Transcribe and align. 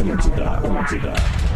Atlântida, 0.00 0.50
Atlântida. 0.56 1.49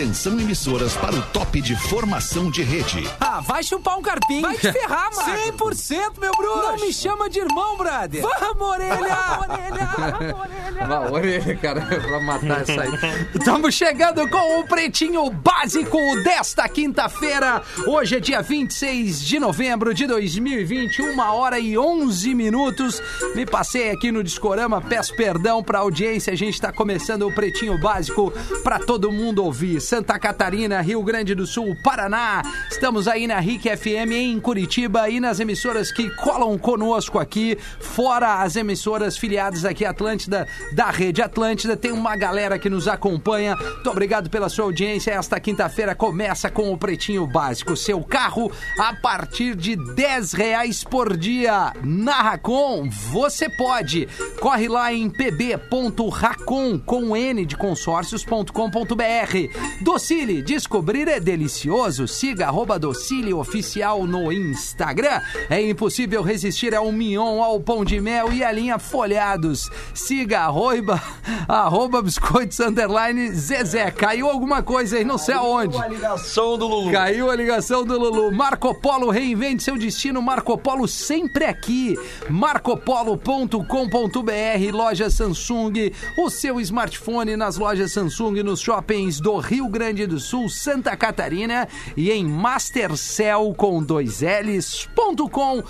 Atenção 0.00 0.40
emissoras 0.40 0.96
para 0.96 1.14
o 1.14 1.20
top 1.24 1.60
de 1.60 1.76
formação 1.76 2.50
de 2.50 2.62
rede. 2.62 3.06
Ah, 3.20 3.42
vai 3.42 3.62
chupar 3.62 3.98
um 3.98 4.02
carpinho. 4.02 4.40
Vai 4.40 4.56
te 4.56 4.72
ferrar, 4.72 5.10
mano. 5.14 5.36
100%, 5.58 6.18
meu 6.18 6.32
bruxo. 6.32 6.56
Não 6.56 6.76
me 6.76 6.90
chama 6.90 7.28
de 7.28 7.40
irmão, 7.40 7.76
brother. 7.76 8.22
Vamos, 8.22 8.66
orelha. 8.66 8.94
orelha, 9.46 10.34
orelha. 10.34 11.10
Orelha, 11.12 11.56
cara, 11.58 11.82
pra 11.84 12.20
matar 12.20 12.62
essa 12.62 12.80
aí. 12.80 12.92
Estamos 13.34 13.74
chegando 13.74 14.26
com 14.30 14.60
o 14.60 14.66
Pretinho 14.66 15.28
Básico 15.28 15.98
desta 16.24 16.66
quinta-feira. 16.66 17.62
Hoje 17.86 18.16
é 18.16 18.20
dia 18.20 18.40
26 18.40 19.20
de 19.20 19.38
novembro 19.38 19.92
de 19.92 20.06
2020, 20.06 21.02
uma 21.02 21.34
hora 21.34 21.58
e 21.58 21.76
11 21.76 22.34
minutos. 22.34 23.02
Me 23.34 23.44
passei 23.44 23.90
aqui 23.90 24.10
no 24.10 24.24
Discorama, 24.24 24.80
peço 24.80 25.14
perdão 25.14 25.62
pra 25.62 25.80
audiência. 25.80 26.32
A 26.32 26.36
gente 26.36 26.54
está 26.54 26.72
começando 26.72 27.28
o 27.28 27.34
Pretinho 27.34 27.78
Básico 27.78 28.32
para 28.64 28.78
todo 28.78 29.12
mundo 29.12 29.44
ouvir. 29.44 29.78
Santa 29.90 30.20
Catarina, 30.20 30.80
Rio 30.80 31.02
Grande 31.02 31.34
do 31.34 31.44
Sul, 31.44 31.76
Paraná. 31.82 32.42
Estamos 32.70 33.08
aí 33.08 33.26
na 33.26 33.40
RIC 33.40 33.76
FM 33.76 34.12
em 34.12 34.38
Curitiba 34.38 35.10
e 35.10 35.18
nas 35.18 35.40
emissoras 35.40 35.90
que 35.90 36.08
colam 36.10 36.56
conosco 36.56 37.18
aqui, 37.18 37.58
fora 37.80 38.40
as 38.40 38.54
emissoras 38.54 39.18
filiadas 39.18 39.64
aqui 39.64 39.84
Atlântida, 39.84 40.46
da 40.72 40.92
Rede 40.92 41.20
Atlântida. 41.20 41.76
Tem 41.76 41.90
uma 41.90 42.14
galera 42.14 42.56
que 42.56 42.70
nos 42.70 42.86
acompanha. 42.86 43.56
Muito 43.56 43.90
obrigado 43.90 44.30
pela 44.30 44.48
sua 44.48 44.66
audiência. 44.66 45.10
Esta 45.10 45.40
quinta-feira 45.40 45.92
começa 45.92 46.48
com 46.48 46.72
o 46.72 46.78
Pretinho 46.78 47.26
Básico. 47.26 47.76
Seu 47.76 48.00
carro 48.04 48.52
a 48.78 48.94
partir 48.94 49.56
de 49.56 49.74
10 49.74 50.32
reais 50.34 50.84
por 50.84 51.16
dia. 51.16 51.72
Na 51.82 52.22
Racon, 52.22 52.88
você 52.88 53.48
pode. 53.48 54.06
Corre 54.38 54.68
lá 54.68 54.94
em 54.94 55.10
pb.racon 55.10 56.78
com 56.78 57.16
N 57.16 57.44
de 57.44 57.56
consórcios.com.br. 57.56 59.79
Docile, 59.80 60.42
descobrir 60.42 61.08
é 61.08 61.18
delicioso. 61.18 62.06
Siga 62.06 62.48
arroba 62.48 62.78
Docile 62.78 63.32
Oficial 63.32 64.06
no 64.06 64.30
Instagram. 64.30 65.22
É 65.48 65.62
impossível 65.62 66.22
resistir 66.22 66.74
ao 66.74 66.92
mignon, 66.92 67.42
ao 67.42 67.58
pão 67.60 67.82
de 67.82 67.98
mel 67.98 68.30
e 68.30 68.44
à 68.44 68.52
linha 68.52 68.78
folhados. 68.78 69.70
Siga 69.94 70.40
arroba, 70.40 71.02
arroba 71.48 72.02
biscoitos 72.02 72.60
underline 72.60 73.30
Zezé. 73.30 73.90
Caiu 73.90 74.28
alguma 74.28 74.62
coisa 74.62 74.98
aí, 74.98 75.04
não 75.04 75.16
sei 75.16 75.34
aonde. 75.34 75.78
a 75.78 75.88
ligação 75.88 76.58
do 76.58 76.66
Lulu. 76.66 76.92
Caiu 76.92 77.30
a 77.30 77.36
ligação 77.36 77.82
do 77.82 77.98
Lulu. 77.98 78.32
Marco 78.32 78.78
Polo 78.82 79.08
reinvente 79.08 79.62
seu 79.62 79.78
destino. 79.78 80.20
Marco 80.20 80.58
Polo 80.58 80.86
sempre 80.86 81.46
aqui. 81.46 81.96
Marcopolo.com.br, 82.28 84.72
loja 84.72 85.08
Samsung. 85.08 85.90
O 86.18 86.28
seu 86.28 86.60
smartphone 86.60 87.34
nas 87.34 87.56
lojas 87.56 87.92
Samsung, 87.92 88.42
nos 88.42 88.60
shoppings 88.60 89.20
do 89.20 89.38
Rio 89.38 89.59
Grande 89.68 90.06
do 90.06 90.18
Sul, 90.18 90.48
Santa 90.48 90.96
Catarina 90.96 91.68
e 91.96 92.10
em 92.10 92.24
Mastercell 92.24 93.52
com 93.56 93.82
dois 93.82 94.20
L's.com.br. 94.22 95.64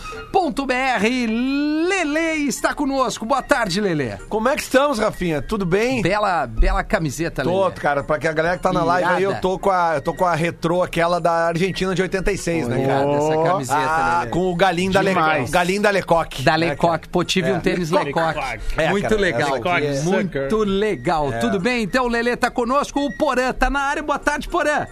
Lele 1.88 2.47
está 2.48 2.74
conosco. 2.74 3.24
Boa 3.24 3.42
tarde, 3.42 3.80
Lele. 3.80 4.16
Como 4.28 4.48
é 4.48 4.56
que 4.56 4.62
estamos, 4.62 4.98
Rafinha? 4.98 5.41
Tudo 5.42 5.64
bem? 5.66 6.02
Bela, 6.02 6.47
bela 6.47 6.82
camiseta, 6.84 7.42
Tô, 7.42 7.64
Lele. 7.64 7.74
cara, 7.80 8.02
pra 8.05 8.19
que 8.19 8.28
a 8.28 8.32
galera 8.32 8.56
que 8.56 8.62
tá 8.62 8.72
na 8.72 8.84
live 8.84 9.08
aí, 9.08 9.22
eu 9.22 9.30
Irada. 9.30 9.42
tô 9.42 9.58
com 9.58 9.70
a, 9.70 9.94
eu 9.97 10.00
tô 10.00 10.14
com 10.14 10.25
a 10.25 10.34
retrô, 10.34 10.82
aquela 10.82 11.20
da 11.20 11.32
Argentina 11.48 11.94
de 11.94 12.02
86, 12.02 12.69
né, 12.69 12.86
cara? 12.86 13.02
Irada 13.04 13.16
essa 13.16 13.42
camiseta, 13.42 13.78
Ah, 13.78 14.19
Lele. 14.20 14.30
com 14.30 14.50
o 14.50 14.54
galinho 14.56 14.92
da, 14.92 15.00
Le... 15.00 15.14
Galinho 15.50 15.82
da 15.82 15.91
Lecoque. 15.91 16.42
Da 16.42 16.52
né, 16.52 16.69
Lecoque. 16.70 17.08
Pô, 17.08 17.25
tive 17.25 17.50
É. 17.50 17.54
um 17.54 17.60
tênis 17.60 17.91
Lecoque. 17.91 18.38
É, 18.77 18.91
Muito 18.91 19.08
cara, 19.08 19.20
legal. 19.20 19.56
essa 19.56 19.56
aqui 19.56 19.86
é- 19.86 20.00
Muito 20.02 20.56
legal. 20.58 21.32
Tudo 21.41 21.58
bem? 21.58 21.82
Então 21.82 22.04
o 22.04 22.08
Lelê 22.08 22.36
tá 22.36 22.50
conosco. 22.50 23.00
O 23.00 23.10
Porã 23.16 23.52
tá 23.52 23.70
na 23.70 23.80
área. 23.81 24.03
Boa 24.03 24.19
tarde, 24.19 24.48
Porã. 24.48 24.86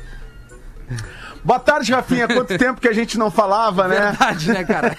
Boa 1.44 1.58
tarde, 1.58 1.92
Rafinha. 1.92 2.27
Quanto 2.28 2.56
tempo 2.58 2.81
que 2.81 2.89
a 2.89 2.92
gente 2.92 3.18
não 3.18 3.30
falava, 3.30 3.89
né? 3.89 4.17
Verdade, 4.18 4.52
né, 4.52 4.64
cara? 4.64 4.96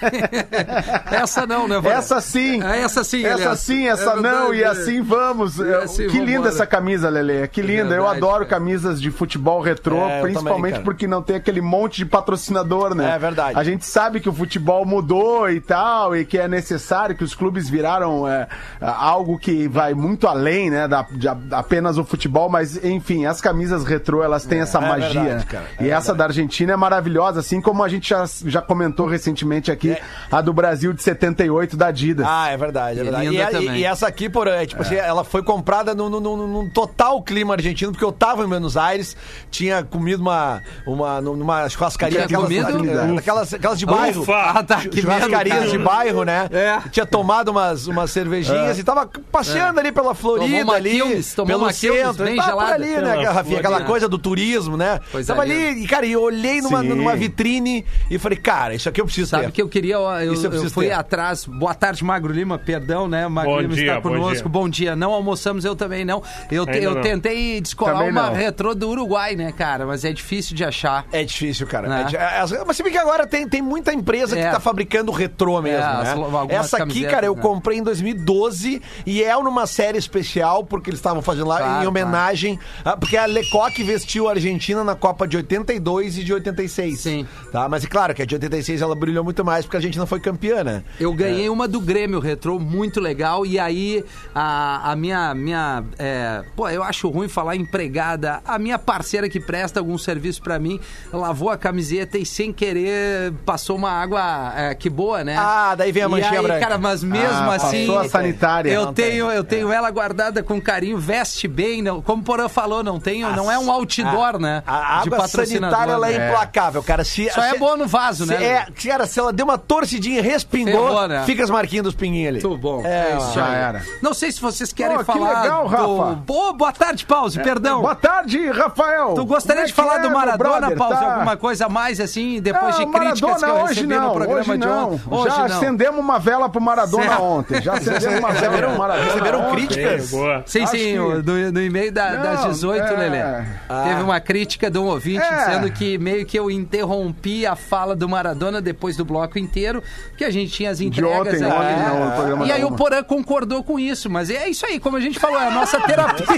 essa 1.10 1.46
não, 1.46 1.68
né, 1.68 1.80
Porã? 1.80 1.94
Essa 1.94 2.20
sim. 2.20 2.62
É, 2.62 2.80
essa 2.80 3.04
sim, 3.04 3.24
Essa 3.24 3.34
aliás. 3.34 3.60
sim, 3.60 3.88
essa 3.88 4.10
É 4.10 4.16
não, 4.20 4.54
e 4.54 4.62
é. 4.62 4.66
assim 4.66 5.02
vamos. 5.02 5.58
E 5.58 5.74
assim 5.74 6.08
que 6.08 6.18
linda 6.20 6.48
essa 6.48 6.66
camisa, 6.66 7.08
Lele. 7.08 7.46
Que 7.48 7.62
linda. 7.62 7.94
Eu 7.94 8.08
adoro 8.08 8.46
camisas 8.46 9.00
de 9.00 9.10
futebol 9.10 9.60
retrô, 9.60 10.06
É, 10.08 10.22
principalmente 10.22 10.72
também, 10.74 10.84
porque 10.84 11.06
não 11.06 11.22
tem 11.22 11.36
aquele 11.36 11.60
monte 11.60 11.96
de 11.98 12.06
patrocinador, 12.06 12.94
né? 12.94 13.14
É 13.14 13.18
verdade. 13.18 13.58
A 13.58 13.62
gente 13.62 13.84
sabe 13.84 14.20
que 14.20 14.28
o 14.28 14.32
futebol 14.32 14.84
mudou 14.84 15.50
e 15.50 15.60
tal, 15.60 16.16
e 16.16 16.24
que 16.24 16.38
é 16.38 16.48
necessário, 16.48 17.14
que 17.14 17.24
os 17.24 17.34
clubes 17.34 17.68
viraram 17.68 18.26
é, 18.26 18.46
algo 18.80 19.38
que 19.38 19.68
vai 19.68 19.94
muito 19.94 20.26
além, 20.26 20.70
né, 20.70 20.88
da, 20.88 21.02
de 21.10 21.28
apenas 21.50 21.98
o 21.98 22.04
futebol, 22.04 22.48
mas 22.48 22.82
enfim, 22.84 23.26
as 23.26 23.40
camisas 23.40 23.84
retrô, 23.84 24.22
elas 24.22 24.44
têm 24.44 24.60
essa 24.60 24.78
é 24.78 24.80
magia. 24.80 25.22
verdade, 25.22 25.34
né? 25.34 25.44
cara, 25.48 25.64
é 25.78 25.84
e 25.84 25.90
essa 25.90 26.14
da 26.14 26.29
Argentina 26.30 26.72
é 26.72 26.76
maravilhosa, 26.76 27.40
assim 27.40 27.60
como 27.60 27.82
a 27.84 27.88
gente 27.88 28.08
já, 28.10 28.24
já 28.46 28.62
comentou 28.62 29.06
recentemente 29.06 29.70
aqui, 29.70 29.96
a 30.30 30.40
do 30.40 30.52
Brasil 30.52 30.92
de 30.92 31.02
78 31.02 31.76
da 31.76 31.88
Adidas. 31.88 32.26
Ah, 32.28 32.48
é 32.48 32.56
verdade, 32.56 32.98
é 32.98 33.02
E 33.02 33.04
verdade. 33.04 33.26
E, 33.66 33.68
e- 33.68 33.78
e 33.80 33.84
essa 33.84 34.06
aqui, 34.06 34.28
por, 34.28 34.46
é, 34.46 34.64
tipo 34.66 34.80
assim, 34.82 34.94
ela 34.96 35.24
foi 35.24 35.42
comprada 35.42 35.94
num, 35.94 36.08
num- 36.08 36.20
num- 36.20 36.46
num 36.46 36.70
total 36.70 37.22
clima 37.22 37.54
argentino, 37.54 37.92
porque 37.92 38.04
eu 38.04 38.12
tava 38.12 38.44
em 38.44 38.48
Buenos 38.48 38.76
Aires, 38.76 39.16
tinha 39.50 39.82
comido 39.82 40.20
uma, 40.20 40.62
uma, 40.86 41.20
numa 41.20 41.68
churrascaria, 41.68 42.26
Tinha 42.26 42.38
aquelas, 42.38 42.72
comido? 42.72 43.18
aquelas, 43.18 43.54
aquelas 43.54 43.78
de 43.78 43.86
bairro. 43.86 44.24
Ah, 44.32 44.62
tá. 44.62 44.76
Que 44.78 44.88
medo, 44.88 45.00
churrascarias 45.02 45.58
cara. 45.58 45.70
de 45.70 45.78
bairro, 45.78 46.24
né? 46.24 46.48
É. 46.52 46.78
Tinha 46.90 47.06
tomado 47.06 47.48
umas, 47.50 47.86
umas 47.86 48.10
cervejinhas 48.10 48.78
e 48.78 48.84
tava 48.84 49.08
passeando 49.30 49.80
ali 49.80 49.92
pela 49.92 50.14
Florida, 50.14 50.58
Tomou 50.60 50.74
ali, 50.74 50.90
Quilmes, 50.90 51.34
tomou 51.34 51.58
pelo 51.58 51.72
centro. 51.72 52.24
bem 52.24 52.36
tava 52.36 52.48
gelada. 52.50 52.74
ali, 52.74 52.96
né, 52.96 53.24
Rafinha? 53.28 53.58
Aquela 53.58 53.80
coisa 53.82 54.08
do 54.08 54.18
turismo, 54.18 54.76
né? 54.76 55.00
Coisa 55.10 55.32
tava 55.32 55.42
ali, 55.42 55.82
e, 55.82 55.86
cara, 55.86 56.06
e 56.06 56.16
eu 56.20 56.24
olhei 56.26 56.60
numa, 56.60 56.80
Sim. 56.82 56.88
numa 56.88 57.16
vitrine 57.16 57.84
e 58.10 58.18
falei, 58.18 58.38
cara, 58.38 58.74
isso 58.74 58.88
aqui 58.88 59.00
eu 59.00 59.04
preciso 59.04 59.28
Sabe 59.30 59.46
ter. 59.46 59.52
que 59.52 59.62
eu 59.62 59.68
queria, 59.68 59.94
eu, 59.94 60.32
Isso 60.32 60.46
eu 60.46 60.52
eu 60.52 60.70
fui 60.70 60.86
ter. 60.86 60.92
atrás. 60.92 61.44
Boa 61.44 61.74
tarde, 61.74 62.04
Magro 62.04 62.32
Lima, 62.32 62.58
perdão, 62.58 63.08
né? 63.08 63.26
Magro 63.28 63.52
Bom 63.52 63.60
Lima 63.60 63.74
dia, 63.74 63.86
está 63.96 64.00
bom 64.00 64.08
conosco. 64.10 64.34
dia. 64.34 64.48
Bom 64.48 64.68
dia. 64.68 64.96
Não 64.96 65.12
almoçamos, 65.12 65.64
eu 65.64 65.74
também 65.74 66.04
não. 66.04 66.22
Eu, 66.50 66.66
te- 66.66 66.78
eu 66.82 66.94
não. 66.94 67.02
tentei 67.02 67.60
descolar 67.60 67.94
Também 67.96 68.10
uma 68.10 68.28
não. 68.28 68.34
retrô 68.34 68.74
do 68.74 68.88
Uruguai, 68.88 69.34
né, 69.36 69.52
cara? 69.52 69.86
Mas 69.86 70.04
é 70.04 70.12
difícil 70.12 70.54
de 70.54 70.64
achar. 70.64 71.06
É 71.12 71.24
difícil, 71.24 71.66
cara. 71.66 71.88
Né? 71.88 72.00
É 72.02 72.04
di- 72.04 72.16
é- 72.16 72.38
as- 72.40 72.52
mas 72.66 72.76
se 72.76 72.82
bem 72.82 72.92
que 72.92 72.98
agora 72.98 73.26
tem, 73.26 73.48
tem 73.48 73.62
muita 73.62 73.92
empresa 73.92 74.38
É. 74.38 74.44
que 74.46 74.50
tá 74.52 74.60
fabricando 74.60 75.10
retrô 75.12 75.60
mesmo, 75.62 75.78
É, 75.78 75.80
né? 75.80 76.00
as- 76.02 76.08
algumas 76.18 76.50
Essa 76.50 76.82
aqui, 76.82 77.04
cara, 77.06 77.26
eu 77.26 77.34
né? 77.34 77.42
comprei 77.42 77.78
em 77.78 77.82
2012 77.82 78.82
e 79.06 79.22
é 79.22 79.34
numa 79.40 79.66
série 79.66 79.96
especial, 79.96 80.64
porque 80.64 80.90
eles 80.90 80.98
estavam 80.98 81.22
fazendo 81.22 81.46
lá 81.48 81.58
Claro, 81.58 81.84
em 81.84 81.86
homenagem. 81.86 82.58
a- 82.84 82.96
porque 82.96 83.16
a 83.16 83.24
Lecoque 83.26 83.82
vestiu 83.82 84.28
a 84.28 84.32
Argentina 84.32 84.84
na 84.84 84.94
Copa 84.94 85.26
de 85.26 85.36
82 85.36 86.09
e 86.16 86.24
de 86.24 86.32
86. 86.32 87.00
Sim. 87.00 87.26
Tá? 87.52 87.68
Mas 87.68 87.84
é 87.84 87.86
claro 87.86 88.14
que 88.14 88.22
a 88.22 88.24
de 88.26 88.34
86 88.34 88.80
ela 88.82 88.94
brilhou 88.94 89.22
muito 89.24 89.44
mais 89.44 89.64
porque 89.64 89.76
a 89.76 89.78
Argentina 89.78 90.06
foi 90.06 90.20
campeã, 90.20 90.62
né? 90.64 90.82
Eu 90.98 91.12
ganhei 91.14 91.48
uma 91.48 91.66
do 91.68 91.80
Grêmio 91.80 92.18
retrô, 92.20 92.58
muito 92.58 93.00
legal. 93.00 93.44
E 93.46 93.58
aí, 93.58 94.04
a, 94.34 94.92
a 94.92 94.96
minha. 94.96 95.34
minha 95.34 95.82
é, 95.98 96.42
pô, 96.56 96.68
eu 96.68 96.82
acho 96.82 97.08
ruim 97.08 97.28
falar 97.28 97.56
empregada. 97.56 98.40
A 98.44 98.58
minha 98.58 98.78
parceira 98.78 99.28
que 99.28 99.40
presta 99.40 99.80
algum 99.80 99.96
serviço 99.98 100.42
pra 100.42 100.58
mim 100.58 100.80
lavou 101.12 101.50
a 101.50 101.56
camiseta 101.56 102.18
e 102.18 102.24
sem 102.26 102.52
querer 102.52 103.32
passou 103.44 103.76
uma 103.76 103.90
água 103.90 104.52
é, 104.56 104.74
que 104.74 104.88
boa, 104.90 105.24
né? 105.24 105.36
Ah, 105.38 105.74
daí 105.74 105.92
vem 105.92 106.02
a 106.02 106.06
E 106.06 106.08
manchinha 106.08 106.40
aí, 106.40 106.46
branca. 106.46 106.60
Cara, 106.60 106.78
mas 106.78 107.02
mesmo 107.02 107.50
Ah, 107.50 107.54
assim. 107.56 107.86
passou 107.86 107.98
a 108.00 108.08
sanitária. 108.08 108.70
Eu 108.70 108.86
Não 108.86 108.92
tem, 108.94 109.10
tenho, 109.10 109.30
eu 109.30 109.44
tenho 109.44 109.72
ela 109.72 109.90
guardada 109.90 110.42
com 110.42 110.60
carinho, 110.60 110.98
veste 110.98 111.46
bem. 111.48 111.82
Não, 111.82 112.00
como 112.02 112.22
o 112.22 112.24
Porã 112.24 112.48
falou, 112.48 112.82
não, 112.82 112.98
tenho, 113.00 113.30
não 113.34 113.50
é 113.50 113.58
um 113.58 113.70
outdoor, 113.70 114.38
né? 114.38 114.62
A 114.66 115.00
água 115.00 115.26
sanitária 115.28 115.96
ela 116.06 116.14
é 116.14 116.18
né? 116.18 116.28
implacável, 116.28 116.82
cara. 116.82 117.04
Se, 117.04 117.30
Só 117.30 117.42
é 117.42 117.50
se- 117.50 117.58
boa 117.58 117.76
no 117.76 117.86
vaso, 117.86 118.24
se- 118.26 118.32
né? 118.34 118.44
É, 118.44 118.66
cara, 118.86 119.06
se 119.06 119.18
ela 119.18 119.32
deu 119.32 119.44
uma 119.44 119.58
torcidinha, 119.58 120.22
respingou, 120.22 120.88
Ferrou, 120.88 121.08
né? 121.08 121.22
fica 121.24 121.42
as 121.44 121.50
marquinhas 121.50 121.84
dos 121.84 121.94
pinguinhos 121.94 122.28
ali. 122.28 122.42
Muito 122.42 122.58
bom. 122.60 122.82
É, 122.84 123.16
isso 123.16 123.32
já 123.34 123.46
aí. 123.46 123.54
era. 123.54 123.82
Não 124.02 124.14
sei 124.14 124.32
se 124.32 124.40
vocês 124.40 124.72
querem 124.72 124.96
Pô, 124.96 125.04
que 125.04 125.12
falar. 125.12 125.42
legal, 125.42 125.62
do... 125.68 125.68
Rafa. 125.68 126.22
Pô, 126.26 126.52
boa 126.52 126.72
tarde, 126.72 127.04
Pause, 127.06 127.40
perdão. 127.40 127.80
Boa 127.82 127.94
tarde, 127.94 128.50
Rafael. 128.50 129.14
Tu 129.14 129.24
gostaria 129.24 129.62
Como 129.62 129.64
é 129.64 129.66
de 129.68 129.72
falar 129.74 129.96
é, 129.96 130.02
do 130.08 130.10
Maradona? 130.10 130.70
Pause? 130.76 130.94
Tá. 131.00 131.14
Alguma 131.14 131.36
coisa 131.36 131.66
a 131.66 131.68
mais, 131.68 132.00
assim, 132.00 132.40
depois 132.40 132.76
Ah, 132.76 132.78
de 132.78 132.86
críticas 132.86 133.18
que 133.18 133.24
eu 133.24 133.28
Maradona, 133.30 133.62
hoje 133.64 133.74
recebi 133.74 133.94
não, 133.94 134.08
no 134.08 134.14
programa 134.14 134.40
hoje 134.40 134.50
de 134.52 134.58
não. 134.58 134.92
ontem? 134.94 135.02
Hoje 135.10 135.24
Já 135.34 135.48
não. 135.48 135.56
acendemos 135.56 136.00
uma 136.00 136.18
vela 136.18 136.48
pro 136.48 136.60
Maradona 136.60 137.02
Certo. 137.04 137.22
ontem. 137.22 137.62
Já 137.62 137.72
acendemos 137.74 138.18
uma 138.18 138.32
vela 138.32 138.58
pro 138.68 138.78
Maradona 138.78 139.04
receberam 139.10 139.50
críticas? 139.50 140.10
Sim, 140.46 140.66
sim, 140.66 140.94
no, 140.96 141.60
e-mail 141.60 141.92
das 141.92 142.44
18, 142.46 142.84
é. 142.84 142.96
Lelê. 142.96 143.44
Teve 143.88 144.02
uma 144.02 144.20
crítica 144.20 144.70
de 144.70 144.78
um 144.78 144.86
ouvinte 144.86 145.22
É. 145.24 145.36
dizendo 145.46 145.70
que 145.72 145.89
meio 145.98 146.24
que 146.26 146.38
eu 146.38 146.50
interrompi 146.50 147.46
a 147.46 147.54
fala 147.56 147.94
do 147.94 148.08
Maradona 148.08 148.60
depois 148.60 148.96
do 148.96 149.04
bloco 149.04 149.38
inteiro, 149.38 149.82
que 150.16 150.24
a 150.24 150.30
gente 150.30 150.52
tinha 150.52 150.70
as 150.70 150.78
De 150.78 150.86
entregas 150.86 151.34
ontem, 151.40 151.44
ali. 151.44 151.54
ontem 151.54 151.76
não, 151.88 152.04
no 152.06 152.12
programa 152.16 152.46
E 152.46 152.52
aí 152.52 152.64
o. 152.64 152.70
Porã 152.72 153.02
concordou 153.02 153.62
com 153.62 153.78
isso, 153.78 154.08
mas 154.08 154.30
é 154.30 154.48
isso 154.48 154.64
aí, 154.64 154.80
como 154.80 154.96
a 154.96 155.00
gente 155.00 155.18
falou, 155.18 155.38
é 155.38 155.48
a 155.48 155.50
nossa 155.50 155.78
terapia. 155.80 156.26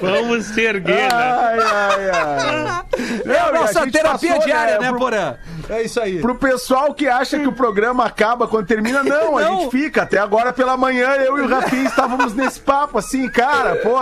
Vamos 0.00 0.44
se 0.46 0.60
erguer, 0.60 0.94
né? 0.94 1.08
Ai, 1.12 1.58
ai, 1.60 2.10
ai. 2.10 2.84
É 3.26 3.38
a 3.40 3.52
nossa 3.52 3.80
gente 3.84 3.92
terapia 3.92 4.32
passou, 4.34 4.44
diária, 4.46 4.78
né, 4.78 4.88
pro- 4.90 4.98
Porã? 4.98 5.34
É 5.68 5.82
isso 5.82 5.98
aí. 6.00 6.20
Pro 6.20 6.34
pessoal 6.34 6.92
que 6.92 7.08
acha 7.08 7.38
que 7.38 7.46
o 7.46 7.52
programa 7.52 8.04
acaba 8.04 8.46
quando 8.46 8.66
termina, 8.66 9.02
não, 9.02 9.38
a 9.38 9.42
Não. 9.42 9.60
gente 9.62 9.70
fica. 9.70 10.02
Até 10.02 10.18
agora 10.18 10.52
pela 10.52 10.76
manhã, 10.76 11.08
eu 11.16 11.38
e 11.38 11.40
o 11.40 11.48
Rafinha 11.48 11.84
estávamos 11.84 12.34
nesse 12.34 12.60
papo, 12.60 12.98
assim, 12.98 13.28
cara, 13.28 13.76
pô. 13.76 13.94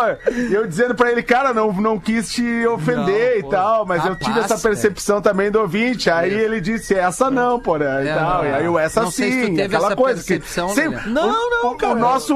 Eu 0.50 0.66
dizendo 0.66 0.94
pra 0.94 1.10
ele, 1.12 1.22
cara, 1.22 1.54
não, 1.54 1.72
não 1.72 2.00
quis 2.00 2.31
te 2.32 2.66
ofender 2.66 3.30
Não, 3.32 3.38
e 3.38 3.42
pô. 3.42 3.48
tal, 3.50 3.86
mas 3.86 4.04
eu 4.06 4.16
tive 4.16 4.40
essa 4.40 4.56
percepção 4.58 5.20
também 5.20 5.50
do 5.50 5.60
ouvinte. 5.60 6.10
Aí 6.10 6.32
ele 6.32 6.60
disse, 6.60 6.94
essa 6.94 7.30
não, 7.30 7.58
porra, 7.60 8.02
e 8.02 8.08
É, 8.08 8.14
tal. 8.14 8.38
não. 8.42 8.44
E 8.50 8.52
aí 8.54 8.68
o 8.68 8.78
essa 8.78 9.02
Não 9.02 9.10
sei 9.10 9.30
se 9.32 9.40
tu 9.40 9.46
sim, 9.46 9.54
teve 9.54 9.62
aquela 9.76 9.86
essa 9.88 9.96
coisa. 9.96 10.22
que 10.22 10.40
sempre-. 10.48 11.08
Não, 11.10 11.28
o- 11.28 11.50
não, 11.50 11.72
o- 11.72 11.76
cara. 11.76 11.92
O 11.92 11.98
nosso, 11.98 12.34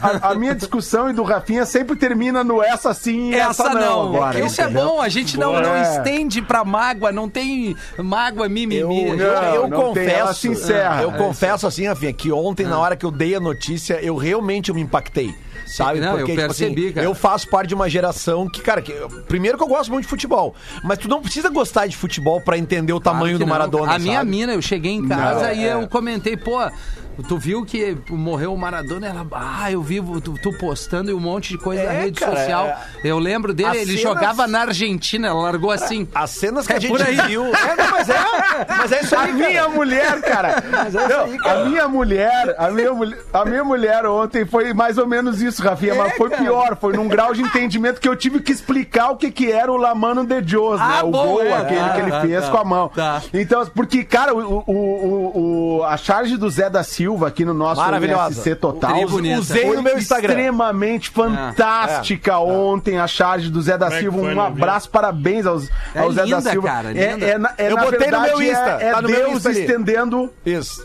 a, 0.00 0.30
a 0.30 0.34
minha 0.34 0.54
discussão 0.54 1.10
e 1.10 1.12
do 1.12 1.22
Rafinha 1.22 1.64
sempre 1.66 1.96
termina 1.96 2.44
no 2.44 2.62
essa 2.62 2.94
sim 2.94 3.30
e 3.30 3.34
essa, 3.34 3.64
Essa 3.68 3.74
não. 3.74 4.08
agora. 4.14 4.40
Isso 4.40 4.60
é 4.60 4.68
bom, 4.68 5.00
a 5.00 5.08
gente 5.08 5.38
não, 5.38 5.52
não 5.60 5.74
É. 5.74 5.82
estende 5.96 6.40
pra 6.42 6.64
mágoa, 6.64 7.10
não 7.12 7.28
tem 7.28 7.76
mágoa 7.98 8.48
mimimi. 8.48 8.80
Eu, 8.80 8.90
eu, 8.92 9.16
Não, 9.16 9.54
eu 9.54 9.68
não 9.68 9.92
tem, 9.92 10.06
ela 10.06 10.28
confesso, 10.28 10.40
se 10.40 10.48
encerra. 10.48 11.02
eu 11.02 11.10
É, 11.10 11.18
confesso 11.18 11.66
assim, 11.66 11.86
Rafinha, 11.86 12.12
que 12.12 12.30
ontem, 12.32 12.66
na 12.66 12.78
hora 12.78 12.96
que 12.96 13.04
eu 13.04 13.10
dei 13.10 13.34
a 13.34 13.40
notícia, 13.40 13.98
eu 14.02 14.16
realmente 14.16 14.72
me 14.72 14.80
impactei. 14.80 15.34
Sabe? 15.72 16.00
Não, 16.00 16.18
eu 16.18 16.26
percebi, 16.26 16.84
assim, 16.84 16.92
cara. 16.92 17.06
eu 17.06 17.14
faço 17.14 17.48
parte 17.48 17.68
de 17.68 17.74
uma 17.74 17.88
geração 17.88 18.48
que, 18.48 18.60
cara, 18.60 18.82
que, 18.82 18.92
primeiro 19.26 19.56
que 19.56 19.64
eu 19.64 19.68
gosto 19.68 19.90
muito 19.90 20.04
de 20.04 20.10
futebol, 20.10 20.54
mas 20.84 20.98
tu 20.98 21.08
não 21.08 21.22
precisa 21.22 21.48
gostar 21.48 21.86
de 21.86 21.96
futebol 21.96 22.40
pra 22.42 22.58
entender 22.58 22.92
o 22.92 23.00
tamanho 23.00 23.22
Claro 23.22 23.38
que 23.38 23.44
do 23.44 23.46
não. 23.46 23.52
Maradona. 23.52 23.94
A 23.94 23.98
minha 23.98 24.18
sabe? 24.18 24.30
mina, 24.30 24.52
eu 24.52 24.60
cheguei 24.60 24.92
em 24.92 25.08
casa 25.08 25.46
Não, 25.48 25.54
e 25.54 25.64
é. 25.64 25.72
eu 25.74 25.88
comentei, 25.88 26.36
pô, 26.36 26.58
tu 27.28 27.36
viu 27.38 27.64
que 27.64 27.96
morreu 28.10 28.52
o 28.54 28.58
Maradona? 28.58 29.06
Ela, 29.06 29.26
ah, 29.32 29.70
eu 29.70 29.82
vi 29.82 30.00
tu, 30.20 30.34
tu 30.42 30.52
postando 30.58 31.10
e 31.10 31.14
um 31.14 31.20
monte 31.20 31.50
de 31.50 31.58
coisa 31.58 31.82
na 31.84 31.92
É, 31.92 32.00
rede 32.02 32.20
cara, 32.20 32.36
social. 32.36 32.66
é. 32.66 32.76
Eu 33.04 33.18
lembro 33.18 33.52
dele, 33.52 33.68
As 33.70 33.76
ele 33.76 33.86
cenas- 33.98 34.02
jogava 34.02 34.46
na 34.46 34.60
Argentina, 34.62 35.28
ela 35.28 35.40
largou 35.42 35.70
assim. 35.70 36.08
As 36.14 36.30
cenas 36.30 36.66
que 36.66 36.72
É 36.72 36.76
a 36.76 36.80
gente 36.80 37.02
aí. 37.02 37.16
viu. 37.28 37.44
É, 37.46 37.76
não, 37.76 37.90
mas 37.90 38.08
é, 38.08 38.14
mas 38.68 38.92
é 38.92 39.00
isso 39.02 39.16
A 39.16 39.22
aí. 39.22 39.32
minha 39.32 39.52
cara. 39.62 39.68
mulher, 39.68 40.20
cara. 40.22 40.64
Não, 41.08 41.50
a 41.50 41.64
minha 41.64 41.88
mulher, 41.88 42.54
a 42.58 42.70
minha, 42.70 42.92
mulher- 42.92 43.18
a 43.32 43.44
minha 43.44 43.64
mulher 43.64 44.06
ontem 44.06 44.44
foi 44.44 44.72
mais 44.72 44.98
ou 44.98 45.06
menos 45.06 45.40
isso, 45.42 45.62
Rafinha, 45.62 45.94
mas 45.94 46.16
foi 46.16 46.30
pior. 46.30 46.76
Foi 46.80 46.92
num 46.94 47.08
grau 47.08 47.32
de 47.34 47.42
entendimento 47.42 48.00
que 48.00 48.08
eu 48.08 48.16
tive 48.16 48.40
que 48.40 48.52
explicar 48.52 49.10
o 49.10 49.16
que, 49.16 49.30
que 49.30 49.50
era 49.50 49.70
o 49.70 49.76
Lamano 49.76 50.24
de 50.24 50.40
Dios, 50.40 50.78
né? 50.80 50.98
Ah, 51.00 51.04
o 51.04 51.10
bom, 51.10 51.26
gol 51.26 51.42
é. 51.42 51.52
aquele 51.52 51.80
Ah, 51.80 51.90
que 51.90 52.00
ele 52.00 52.10
tá, 52.10 52.20
fez 52.22 52.44
tá. 52.44 52.50
com 52.50 52.58
a 52.58 52.64
mão. 52.64 52.88
Tá. 52.88 53.22
Então, 53.34 53.66
porque, 53.66 54.04
cara, 54.04 54.34
o, 54.34 54.64
o, 54.66 54.72
o- 54.72 55.78
o- 55.78 55.84
a 55.84 55.96
charge 55.96 56.36
do 56.36 56.48
Zé 56.50 56.68
da 56.70 56.82
Silva 56.82 57.01
aqui 57.26 57.44
no 57.44 57.52
nosso 57.54 57.80
Maravilhosa. 57.80 58.40
SC 58.42 58.54
Total 58.54 59.06
bonita. 59.08 59.40
Usei 59.40 59.66
foi 59.66 59.76
no 59.76 59.82
meu 59.82 59.98
Instagram. 59.98 60.28
extremamente 60.30 61.10
fantástica 61.10 62.38
ontem 62.38 62.98
a 62.98 63.06
charge 63.06 63.50
do 63.50 63.60
Zé 63.60 63.76
da 63.76 63.86
é 63.88 64.00
Silva. 64.00 64.18
Um 64.20 64.40
abraço, 64.40 64.88
parabéns 64.90 65.46
aos, 65.46 65.68
É 65.94 66.00
ao 66.00 66.12
Zé 66.12 66.24
linda, 66.24 66.40
da 66.40 66.50
Silva. 66.50 66.68
cara, 66.68 66.92
é, 66.98 67.30
é, 67.30 67.38
na- 67.38 67.54
é, 67.58 67.70
Eu 67.70 67.76
na 67.76 67.82
botei 67.84 67.98
no 67.98 68.04
verdade, 68.04 68.26
meu 68.28 68.42
Insta, 68.42 68.78
é, 68.80 68.86
é 68.88 68.92
tá 68.92 69.02
no 69.02 69.08
meu 69.08 69.18
Deus 69.20 69.36
Insta 69.36 69.50
estendendo 69.52 70.30
Isso. 70.44 70.84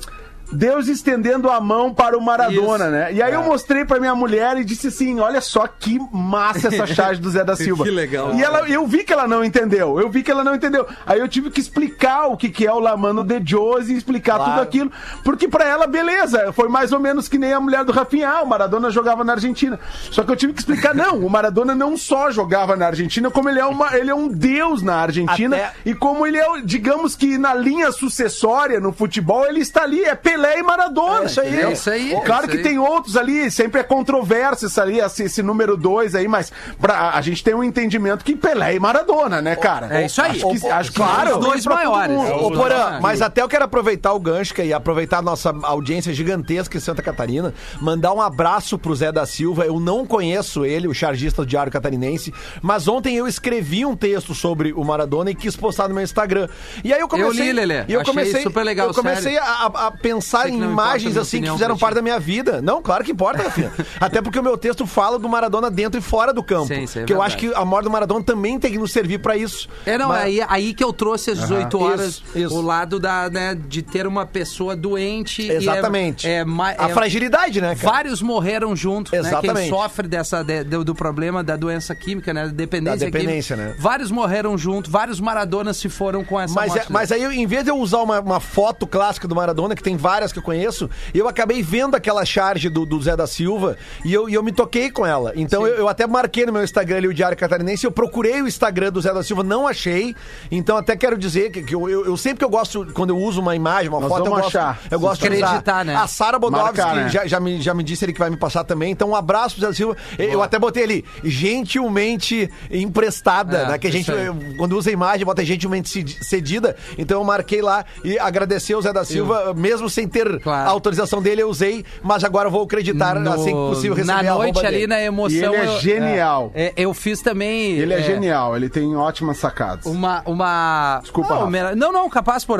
Deus 0.51 0.87
estendendo 0.87 1.49
a 1.49 1.59
mão 1.59 1.93
para 1.93 2.17
o 2.17 2.21
Maradona, 2.21 2.85
Isso. 2.85 2.91
né? 2.91 3.13
E 3.13 3.21
aí 3.21 3.33
eu 3.33 3.43
mostrei 3.43 3.83
pra 3.85 3.99
minha 3.99 4.15
mulher 4.15 4.57
e 4.57 4.63
disse 4.63 4.87
assim: 4.87 5.19
olha 5.19 5.41
só 5.41 5.67
que 5.67 5.99
massa 6.11 6.67
essa 6.69 6.87
charge 6.87 7.19
do 7.21 7.29
Zé 7.29 7.43
da 7.43 7.55
Silva. 7.57 7.83
Que 7.83 7.91
legal. 7.91 8.33
E 8.33 8.41
ela, 8.43 8.67
eu 8.69 8.85
vi 8.87 9.03
que 9.03 9.11
ela 9.13 9.27
não 9.27 9.43
entendeu. 9.43 9.99
Eu 9.99 10.09
vi 10.09 10.23
que 10.23 10.31
ela 10.31 10.43
não 10.43 10.55
entendeu. 10.55 10.87
Aí 11.05 11.19
eu 11.19 11.27
tive 11.27 11.49
que 11.49 11.59
explicar 11.59 12.27
o 12.27 12.37
que, 12.37 12.49
que 12.49 12.65
é 12.65 12.71
o 12.73 12.79
Lamano 12.79 13.23
de 13.23 13.41
Jose 13.45 13.93
e 13.93 13.97
explicar 13.97 14.35
Claro. 14.37 14.51
tudo 14.51 14.61
aquilo. 14.61 14.91
Porque 15.23 15.47
pra 15.47 15.65
ela, 15.65 15.87
beleza, 15.87 16.51
foi 16.53 16.67
mais 16.69 16.91
ou 16.91 16.99
menos 16.99 17.27
que 17.27 17.37
nem 17.37 17.53
a 17.53 17.59
mulher 17.59 17.83
do 17.83 17.91
Rafinha. 17.91 18.29
Ah, 18.29 18.41
o 18.41 18.47
Maradona 18.47 18.89
jogava 18.89 19.23
na 19.23 19.33
Argentina. 19.33 19.79
Só 20.11 20.23
que 20.23 20.31
eu 20.31 20.35
tive 20.35 20.53
que 20.53 20.59
explicar: 20.59 20.93
não, 20.95 21.19
o 21.19 21.29
Maradona 21.29 21.75
não 21.75 21.95
só 21.97 22.31
jogava 22.31 22.75
na 22.75 22.87
Argentina, 22.87 23.29
como 23.31 23.49
ele 23.49 23.59
é, 23.59 23.65
uma, 23.65 23.95
ele 23.97 24.09
é 24.09 24.15
um 24.15 24.27
deus 24.27 24.81
na 24.81 24.95
Argentina. 24.95 25.55
Até- 25.55 25.73
E 25.85 25.93
como 25.93 26.25
ele 26.25 26.37
é, 26.37 26.45
digamos 26.63 27.15
que 27.15 27.37
na 27.37 27.53
linha 27.53 27.91
sucessória 27.91 28.79
no 28.79 28.91
futebol, 28.93 29.45
ele 29.45 29.59
está 29.59 29.83
ali, 29.83 30.03
é 30.03 30.15
Pelé 30.37 30.59
e 30.59 30.63
Maradona. 30.63 31.23
É 31.23 31.25
isso 31.25 31.41
aí. 31.41 31.59
É 31.59 31.71
isso 31.71 31.89
aí, 31.89 32.13
é 32.13 32.19
Claro 32.21 32.43
isso 32.43 32.51
que 32.51 32.57
aí. 32.57 32.63
tem 32.63 32.77
outros 32.79 33.17
ali, 33.17 33.49
sempre 33.49 33.81
é 33.81 33.83
controvérsia 33.83 34.67
isso 34.67 34.79
ali, 34.79 34.99
esse, 34.99 35.23
esse 35.23 35.41
número 35.43 35.75
dois 35.75 36.13
aí, 36.15 36.27
mas 36.27 36.51
pra, 36.79 37.11
a 37.11 37.21
gente 37.21 37.43
tem 37.43 37.55
um 37.55 37.63
entendimento 37.63 38.23
que 38.23 38.35
Pelé 38.35 38.75
e 38.75 38.79
Maradona, 38.79 39.41
né, 39.41 39.55
cara? 39.55 39.97
É 39.97 40.05
isso 40.05 40.21
aí. 40.21 40.31
Acho 40.31 40.39
que, 40.59 40.65
O- 40.67 40.73
acho 40.73 40.91
que 40.91 40.97
claro, 40.97 41.29
isso 41.29 41.39
os 41.39 41.45
dois 41.45 41.65
maiores. 41.65 42.15
Ô, 42.15 42.51
Porã, 42.51 42.99
mas 43.01 43.21
até 43.21 43.41
eu 43.41 43.47
quero 43.49 43.65
aproveitar 43.65 44.13
o 44.13 44.19
gancho 44.19 44.53
e 44.61 44.71
aproveitar 44.73 45.17
a 45.19 45.21
nossa 45.21 45.53
audiência 45.63 46.13
gigantesca 46.13 46.77
em 46.77 46.79
Santa 46.81 47.01
Catarina, 47.01 47.53
mandar 47.81 48.13
um 48.13 48.21
abraço 48.21 48.77
pro 48.77 48.95
Zé 48.95 49.11
da 49.11 49.25
Silva. 49.25 49.65
Eu 49.65 49.79
não 49.79 50.05
conheço 50.05 50.65
ele, 50.65 50.87
o 50.87 50.93
chargista 50.93 51.41
do 51.41 51.47
Diário 51.47 51.71
Catarinense, 51.71 52.33
mas 52.61 52.87
ontem 52.87 53.15
eu 53.15 53.27
escrevi 53.27 53.85
um 53.85 53.95
texto 53.95 54.33
sobre 54.35 54.71
o 54.73 54.83
Maradona 54.83 55.31
e 55.31 55.35
quis 55.35 55.55
postar 55.55 55.87
no 55.87 55.95
meu 55.95 56.03
Instagram. 56.03 56.47
E 56.83 56.93
aí 56.93 56.99
eu 56.99 57.07
comecei... 57.07 57.45
li, 57.47 57.53
Lelê. 57.53 57.83
E 57.87 57.93
eu 57.93 58.01
Achei 58.01 58.13
comecei, 58.13 58.41
super 58.43 58.63
legal, 58.63 58.87
Eu 58.87 58.93
comecei 58.93 59.37
a, 59.37 59.65
a 59.65 59.91
pensar 59.91 60.26
Em 60.49 60.55
importa 60.55 60.65
a 60.65 60.71
imagens 60.71 61.17
assim 61.17 61.41
que 61.41 61.51
fizeram 61.51 61.77
parte 61.77 61.95
da 61.95 62.01
minha 62.01 62.19
vida. 62.19 62.61
Não, 62.61 62.81
claro 62.81 63.03
que 63.03 63.11
importa, 63.11 63.43
Rafinha. 63.43 63.71
Até 63.99 64.21
porque 64.21 64.39
o 64.39 64.43
meu 64.43 64.57
texto 64.57 64.85
fala 64.85 65.17
do 65.19 65.27
Maradona 65.29 65.69
dentro 65.71 65.99
e 65.99 66.01
fora 66.01 66.33
do 66.33 66.43
campo. 66.43 66.67
Sim, 66.67 66.83
isso 66.83 66.99
é 66.99 67.03
que 67.03 67.13
eu 67.13 67.21
acho 67.21 67.37
que 67.37 67.53
a 67.53 67.63
morte 67.65 67.85
do 67.85 67.91
Maradona 67.91 68.23
também 68.23 68.59
tem 68.59 68.71
que 68.71 68.77
nos 68.77 68.91
servir 68.91 69.19
pra 69.19 69.35
isso. 69.37 69.67
É, 69.85 69.97
não, 69.97 70.09
Mas- 70.09 70.23
aí, 70.23 70.41
aí 70.47 70.73
que 70.73 70.83
eu 70.83 70.91
trouxe 70.93 71.31
às 71.31 71.39
18 71.39 71.79
horas 71.79 72.07
Isso, 72.07 72.23
isso. 72.35 72.55
o 72.55 72.61
lado 72.61 72.99
da, 72.99 73.29
né, 73.29 73.55
de 73.55 73.81
ter 73.81 74.05
uma 74.07 74.25
pessoa 74.25 74.75
doente. 74.75 75.41
e 75.43 75.51
é- 75.51 75.55
Exatamente. 75.57 76.27
É, 76.27 76.43
ma- 76.45 76.73
a 76.77 76.89
é- 76.89 76.93
fragilidade, 76.93 77.59
né, 77.61 77.75
cara? 77.75 77.91
Vários 77.93 78.21
morreram 78.21 78.75
junto, 78.75 79.11
né? 79.11 79.19
Quem 79.19 79.27
Exatamente. 79.27 79.69
sofre 79.69 80.07
dessa, 80.07 80.43
de- 80.43 80.63
do, 80.63 80.83
do 80.83 80.95
problema 80.95 81.43
da 81.43 81.55
doença 81.55 81.95
química, 81.95 82.33
né? 82.33 82.45
Da 82.45 82.51
dependência, 82.51 82.99
Da 82.99 83.05
dependência, 83.05 83.55
química. 83.55 83.73
né? 83.75 83.79
Vários 83.79 84.11
morreram 84.11 84.57
junto, 84.57 84.89
vários 84.89 85.19
Maradonas 85.19 85.77
se 85.77 85.89
foram 85.89 86.23
com 86.23 86.39
essa 86.39 86.53
Mas, 86.53 86.75
é- 86.75 86.85
mas 86.89 87.11
aí, 87.11 87.23
em 87.23 87.45
vez 87.45 87.63
de 87.63 87.69
eu 87.69 87.77
usar 87.77 87.99
uma, 87.99 88.19
uma 88.19 88.39
foto 88.39 88.85
clássica 88.87 89.27
do 89.27 89.35
Maradona, 89.35 89.75
que 89.75 89.83
tem 89.83 89.95
várias 90.17 90.33
que 90.33 90.39
eu 90.39 90.43
conheço, 90.43 90.89
eu 91.13 91.27
acabei 91.27 91.61
vendo 91.61 91.93
aquela 91.95 92.25
charge 92.25 92.69
do, 92.69 92.87
do 92.87 92.99
Zé 92.99 93.15
da 93.15 93.27
Silva 93.27 93.77
e 94.03 94.11
eu, 94.11 94.27
e 94.27 94.33
eu 94.33 94.41
me 94.41 94.51
toquei 94.51 94.89
com 94.89 95.05
ela. 95.05 95.31
Então 95.35 95.67
eu, 95.67 95.75
eu 95.75 95.87
até 95.87 96.07
marquei 96.07 96.43
no 96.43 96.51
meu 96.51 96.63
Instagram 96.63 96.97
ali 96.97 97.07
o 97.07 97.13
Diário 97.13 97.37
Catarinense, 97.37 97.85
eu 97.85 97.91
procurei 97.91 98.41
o 98.41 98.47
Instagram 98.47 98.91
do 98.91 98.99
Zé 98.99 99.13
da 99.13 99.21
Silva, 99.21 99.43
não 99.43 99.67
achei. 99.67 100.15
Então 100.49 100.75
até 100.75 100.95
quero 100.97 101.15
dizer 101.19 101.51
que, 101.51 101.61
que 101.61 101.75
eu, 101.75 101.87
eu- 101.87 102.05
eu 102.07 102.17
sempre 102.17 102.39
que 102.39 102.45
eu 102.45 102.49
gosto, 102.49 102.87
quando 102.95 103.11
eu 103.11 103.17
uso 103.17 103.39
uma 103.39 103.55
imagem, 103.55 103.89
uma 103.89 103.99
Nós 103.99 104.09
foto, 104.09 104.25
eu 104.25 104.31
gosto, 104.31 104.47
achar. 104.47 104.79
eu 104.89 104.99
gosto 104.99 105.21
de. 105.21 105.27
Acreditar, 105.43 105.85
né? 105.85 105.95
A 105.95 106.07
Sara 106.07 106.39
Bodovski 106.39 106.77
né? 106.81 107.09
já, 107.09 107.27
já, 107.27 107.39
me, 107.39 107.61
já 107.61 107.75
me 107.75 107.83
disse 107.83 108.03
ele 108.05 108.13
que 108.13 108.19
vai 108.19 108.31
me 108.31 108.37
passar 108.37 108.63
também. 108.63 108.91
Então 108.91 109.09
um 109.11 109.15
abraço 109.15 109.53
pro 109.55 109.61
Zé 109.61 109.67
da 109.67 109.73
Silva. 109.75 109.95
Eu 110.17 110.41
até 110.41 110.57
botei 110.57 110.83
ali, 110.83 111.05
gentilmente 111.23 112.49
emprestada, 112.71 113.57
É, 113.57 113.67
né? 113.69 113.77
Que 113.77 113.87
a 113.87 113.91
gente, 113.91 114.09
eu- 114.09 114.35
quando 114.57 114.75
usa 114.77 114.89
imagem, 114.91 115.25
bota 115.25 115.45
gentilmente 115.45 115.89
cedi- 115.89 116.17
cedida. 116.23 116.75
Então 116.97 117.19
eu 117.19 117.23
marquei 117.23 117.61
lá 117.61 117.85
e 118.03 118.17
agradecer 118.17 118.73
o 118.75 118.81
Zé 118.81 118.91
da 118.93 119.03
Silva, 119.05 119.53
mesmo 119.53 119.89
sem 119.89 120.06
ter 120.07 120.39
Claro. 120.41 120.69
a 120.69 120.71
autorização 120.71 121.21
dele, 121.21 121.41
eu 121.41 121.49
usei, 121.49 121.83
mas 122.03 122.23
agora 122.23 122.47
eu 122.47 122.51
vou 122.51 122.63
acreditar 122.63 123.15
No- 123.19 123.31
assim 123.31 123.45
que 123.45 123.51
possível 123.51 123.95
receber 123.95 124.23
Na 124.23 124.33
noite 124.35 124.59
ali, 124.65 124.75
dele. 124.75 124.87
na 124.87 125.01
E 125.01 125.05
emoção. 125.05 125.53
ele 125.53 125.55
é 125.55 125.65
eu- 125.67 125.79
genial. 125.79 126.51
é, 126.55 126.73
eu 126.77 126.93
fiz 126.93 127.21
também. 127.21 127.71
Ele 127.73 127.93
é, 127.93 128.01
genial, 128.01 128.55
ele 128.55 128.69
tem 128.69 128.95
ótimas 128.95 129.37
sacadas. 129.37 129.85
Uma. 129.85 130.21
uma... 130.25 130.99
Desculpa, 131.01 131.29
não, 131.31 131.37
Rafa. 131.39 131.51
mera- 131.51 131.75
não, 131.75 131.91
não, 131.91 132.09
capaz, 132.09 132.43
por 132.45 132.59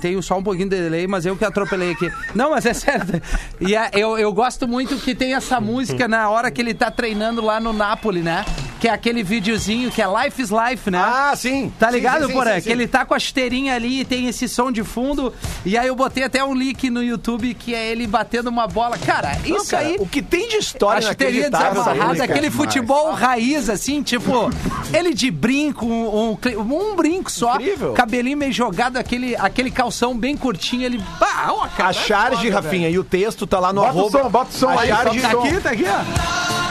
Tenho 0.00 0.22
só 0.22 0.36
um 0.38 0.42
pouquinho 0.42 0.68
de 0.68 0.76
delay, 0.76 1.06
mas 1.06 1.24
eu 1.26 1.36
que 1.36 1.44
atropelei 1.44 1.92
aqui. 1.92 2.10
Não, 2.34 2.50
mas 2.50 2.66
é 2.66 2.74
certo. 2.74 3.20
E 3.60 3.74
é- 3.74 3.90
eu, 3.94 4.18
eu 4.18 4.32
gosto 4.32 4.68
muito 4.68 4.96
que 4.96 5.14
tem 5.14 5.34
essa 5.34 5.60
música 5.60 6.06
na 6.06 6.28
hora 6.30 6.50
que 6.50 6.60
ele 6.60 6.74
tá 6.74 6.90
treinando 6.90 7.40
lá 7.44 7.58
no 7.60 7.72
Napoli, 7.72 8.20
né? 8.20 8.44
Que 8.80 8.88
é 8.88 8.90
aquele 8.92 9.22
videozinho 9.22 9.90
que 9.90 10.00
é 10.00 10.06
Life 10.06 10.40
is 10.40 10.48
Life, 10.50 10.90
né? 10.90 10.98
Ah, 10.98 11.34
sim. 11.36 11.70
Tá 11.78 11.90
ligado, 11.90 12.22
sim, 12.22 12.28
sim, 12.28 12.32
Porã? 12.32 12.54
sim, 12.54 12.62
Que 12.62 12.70
ele 12.70 12.88
tá 12.88 13.04
com 13.04 13.12
a 13.12 13.18
chuteirinha 13.18 13.74
ali 13.74 14.00
e 14.00 14.04
tem 14.06 14.26
esse 14.26 14.48
som 14.48 14.72
de 14.72 14.82
fundo. 14.82 15.34
E 15.66 15.76
aí 15.76 15.86
eu 15.88 15.94
botei 15.94 16.24
até 16.24 16.42
um 16.42 16.54
link 16.54 16.88
no 16.88 17.02
YouTube 17.02 17.52
que 17.52 17.74
é 17.74 17.90
ele 17.90 18.06
batendo 18.06 18.48
uma 18.48 18.66
bola. 18.66 18.96
Cara, 18.96 19.36
Não, 19.46 19.58
isso 19.58 19.70
cara, 19.72 19.86
aí. 19.86 19.96
O 19.98 20.06
que 20.06 20.22
tem 20.22 20.48
de 20.48 20.56
A 20.56 20.58
história 20.60 21.02
chuteirinha 21.02 21.48
inacreditável 21.48 21.82
desamarrada, 21.82 22.24
aquele 22.24 22.48
demais. 22.48 22.54
futebol 22.54 23.12
raiz, 23.12 23.68
assim, 23.68 24.02
tipo, 24.02 24.48
ele 24.94 25.12
de 25.12 25.30
brinco, 25.30 25.84
um, 25.84 26.38
um, 26.56 26.90
um 26.92 26.96
brinco 26.96 27.30
só, 27.30 27.56
Incrível. 27.56 27.92
cabelinho 27.92 28.38
meio 28.38 28.52
jogado, 28.52 28.96
aquele, 28.96 29.36
aquele 29.36 29.70
calção 29.70 30.16
bem 30.16 30.34
curtinho, 30.38 30.84
ele. 30.84 31.04
Ah, 31.20 31.48
ó, 31.52 31.68
cara, 31.68 31.90
A 31.90 31.92
charge, 31.92 32.48
é 32.48 32.50
foda, 32.52 32.64
Rafinha, 32.66 32.88
e 32.88 32.98
o 32.98 33.04
texto 33.04 33.46
tá 33.46 33.58
lá 33.60 33.74
no 33.74 33.82
Bota 33.82 33.92
o 33.94 33.98
arroba. 34.00 34.22
som, 34.22 34.30
bota 34.30 34.50
o 34.50 34.54
som 34.58 34.68
a 34.70 34.80
aí, 34.80 34.88
charge, 34.88 35.18
o 35.18 35.22
Tá 35.22 35.28
aqui, 35.28 35.60
tá 35.60 35.70
aqui, 35.70 35.84
ó. 35.86 36.69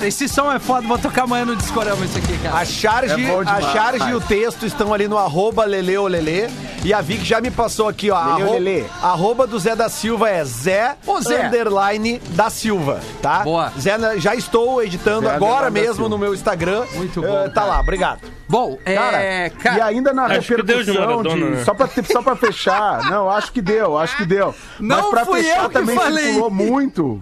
Cara, 0.00 0.08
esse 0.08 0.28
som 0.28 0.50
é 0.50 0.58
foda, 0.58 0.86
vou 0.88 0.98
tocar 0.98 1.24
amanhã 1.24 1.44
no 1.44 1.54
Discorama 1.54 2.04
isso 2.04 2.16
aqui, 2.18 2.36
cara. 2.38 2.56
A 2.56 2.64
charge, 2.64 3.24
É 3.24 3.34
a 3.50 3.60
charge 3.60 4.08
e 4.08 4.14
o 4.14 4.20
texto 4.20 4.64
estão 4.64 4.94
ali 4.94 5.06
no 5.06 5.18
arroba 5.18 5.64
Leleolele. 5.64 6.48
E 6.82 6.94
a 6.94 7.02
Vic 7.02 7.22
já 7.24 7.42
me 7.42 7.50
passou 7.50 7.88
aqui, 7.88 8.10
ó. 8.10 8.18
Lele, 8.18 8.30
arroba, 8.42 8.52
Lele. 8.58 8.86
arroba 9.02 9.46
do 9.46 9.58
Zé 9.58 9.76
da 9.76 9.90
Silva 9.90 10.30
é 10.30 10.42
Zé, 10.44 10.96
Ô, 11.06 11.20
Zé. 11.20 11.46
underline 11.46 12.18
da 12.30 12.48
Silva, 12.48 13.00
tá? 13.20 13.40
Boa. 13.40 13.70
Zé, 13.78 13.98
né, 13.98 14.14
já 14.18 14.34
estou 14.34 14.82
editando 14.82 15.28
Zé 15.28 15.34
agora 15.34 15.68
mesmo 15.70 16.08
no 16.08 16.16
meu 16.16 16.32
Instagram. 16.32 16.84
Muito 16.94 17.22
Eh, 17.22 17.28
bom, 17.28 17.44
Tá 17.50 17.60
cara. 17.60 17.66
lá, 17.66 17.80
obrigado. 17.80 18.20
Bom, 18.48 18.78
Cara, 18.82 19.22
é. 19.22 19.46
e 19.48 19.50
Cara, 19.50 19.84
ainda 19.84 20.14
na 20.14 20.24
Acho 20.24 20.54
que 20.54 20.62
deu 20.62 20.82
de 20.82 20.90
repercussão 20.90 21.22
Maradona, 21.22 21.34
de. 21.34 21.56
né? 21.58 21.64
Só, 21.64 21.74
pra, 21.74 21.88
só 22.10 22.22
pra 22.22 22.34
fechar. 22.36 23.04
Não, 23.10 23.28
acho 23.30 23.52
que 23.52 23.60
deu, 23.60 23.98
acho 23.98 24.16
que 24.16 24.24
deu. 24.24 24.54
Não 24.80 24.96
Mas 25.02 25.10
pra 25.10 25.24
fui 25.26 25.42
fechar 25.42 25.62
eu 25.64 25.68
que 25.68 25.74
também 25.74 25.96
falei. 25.96 26.24
circulou 26.24 26.50
muito. 26.50 27.20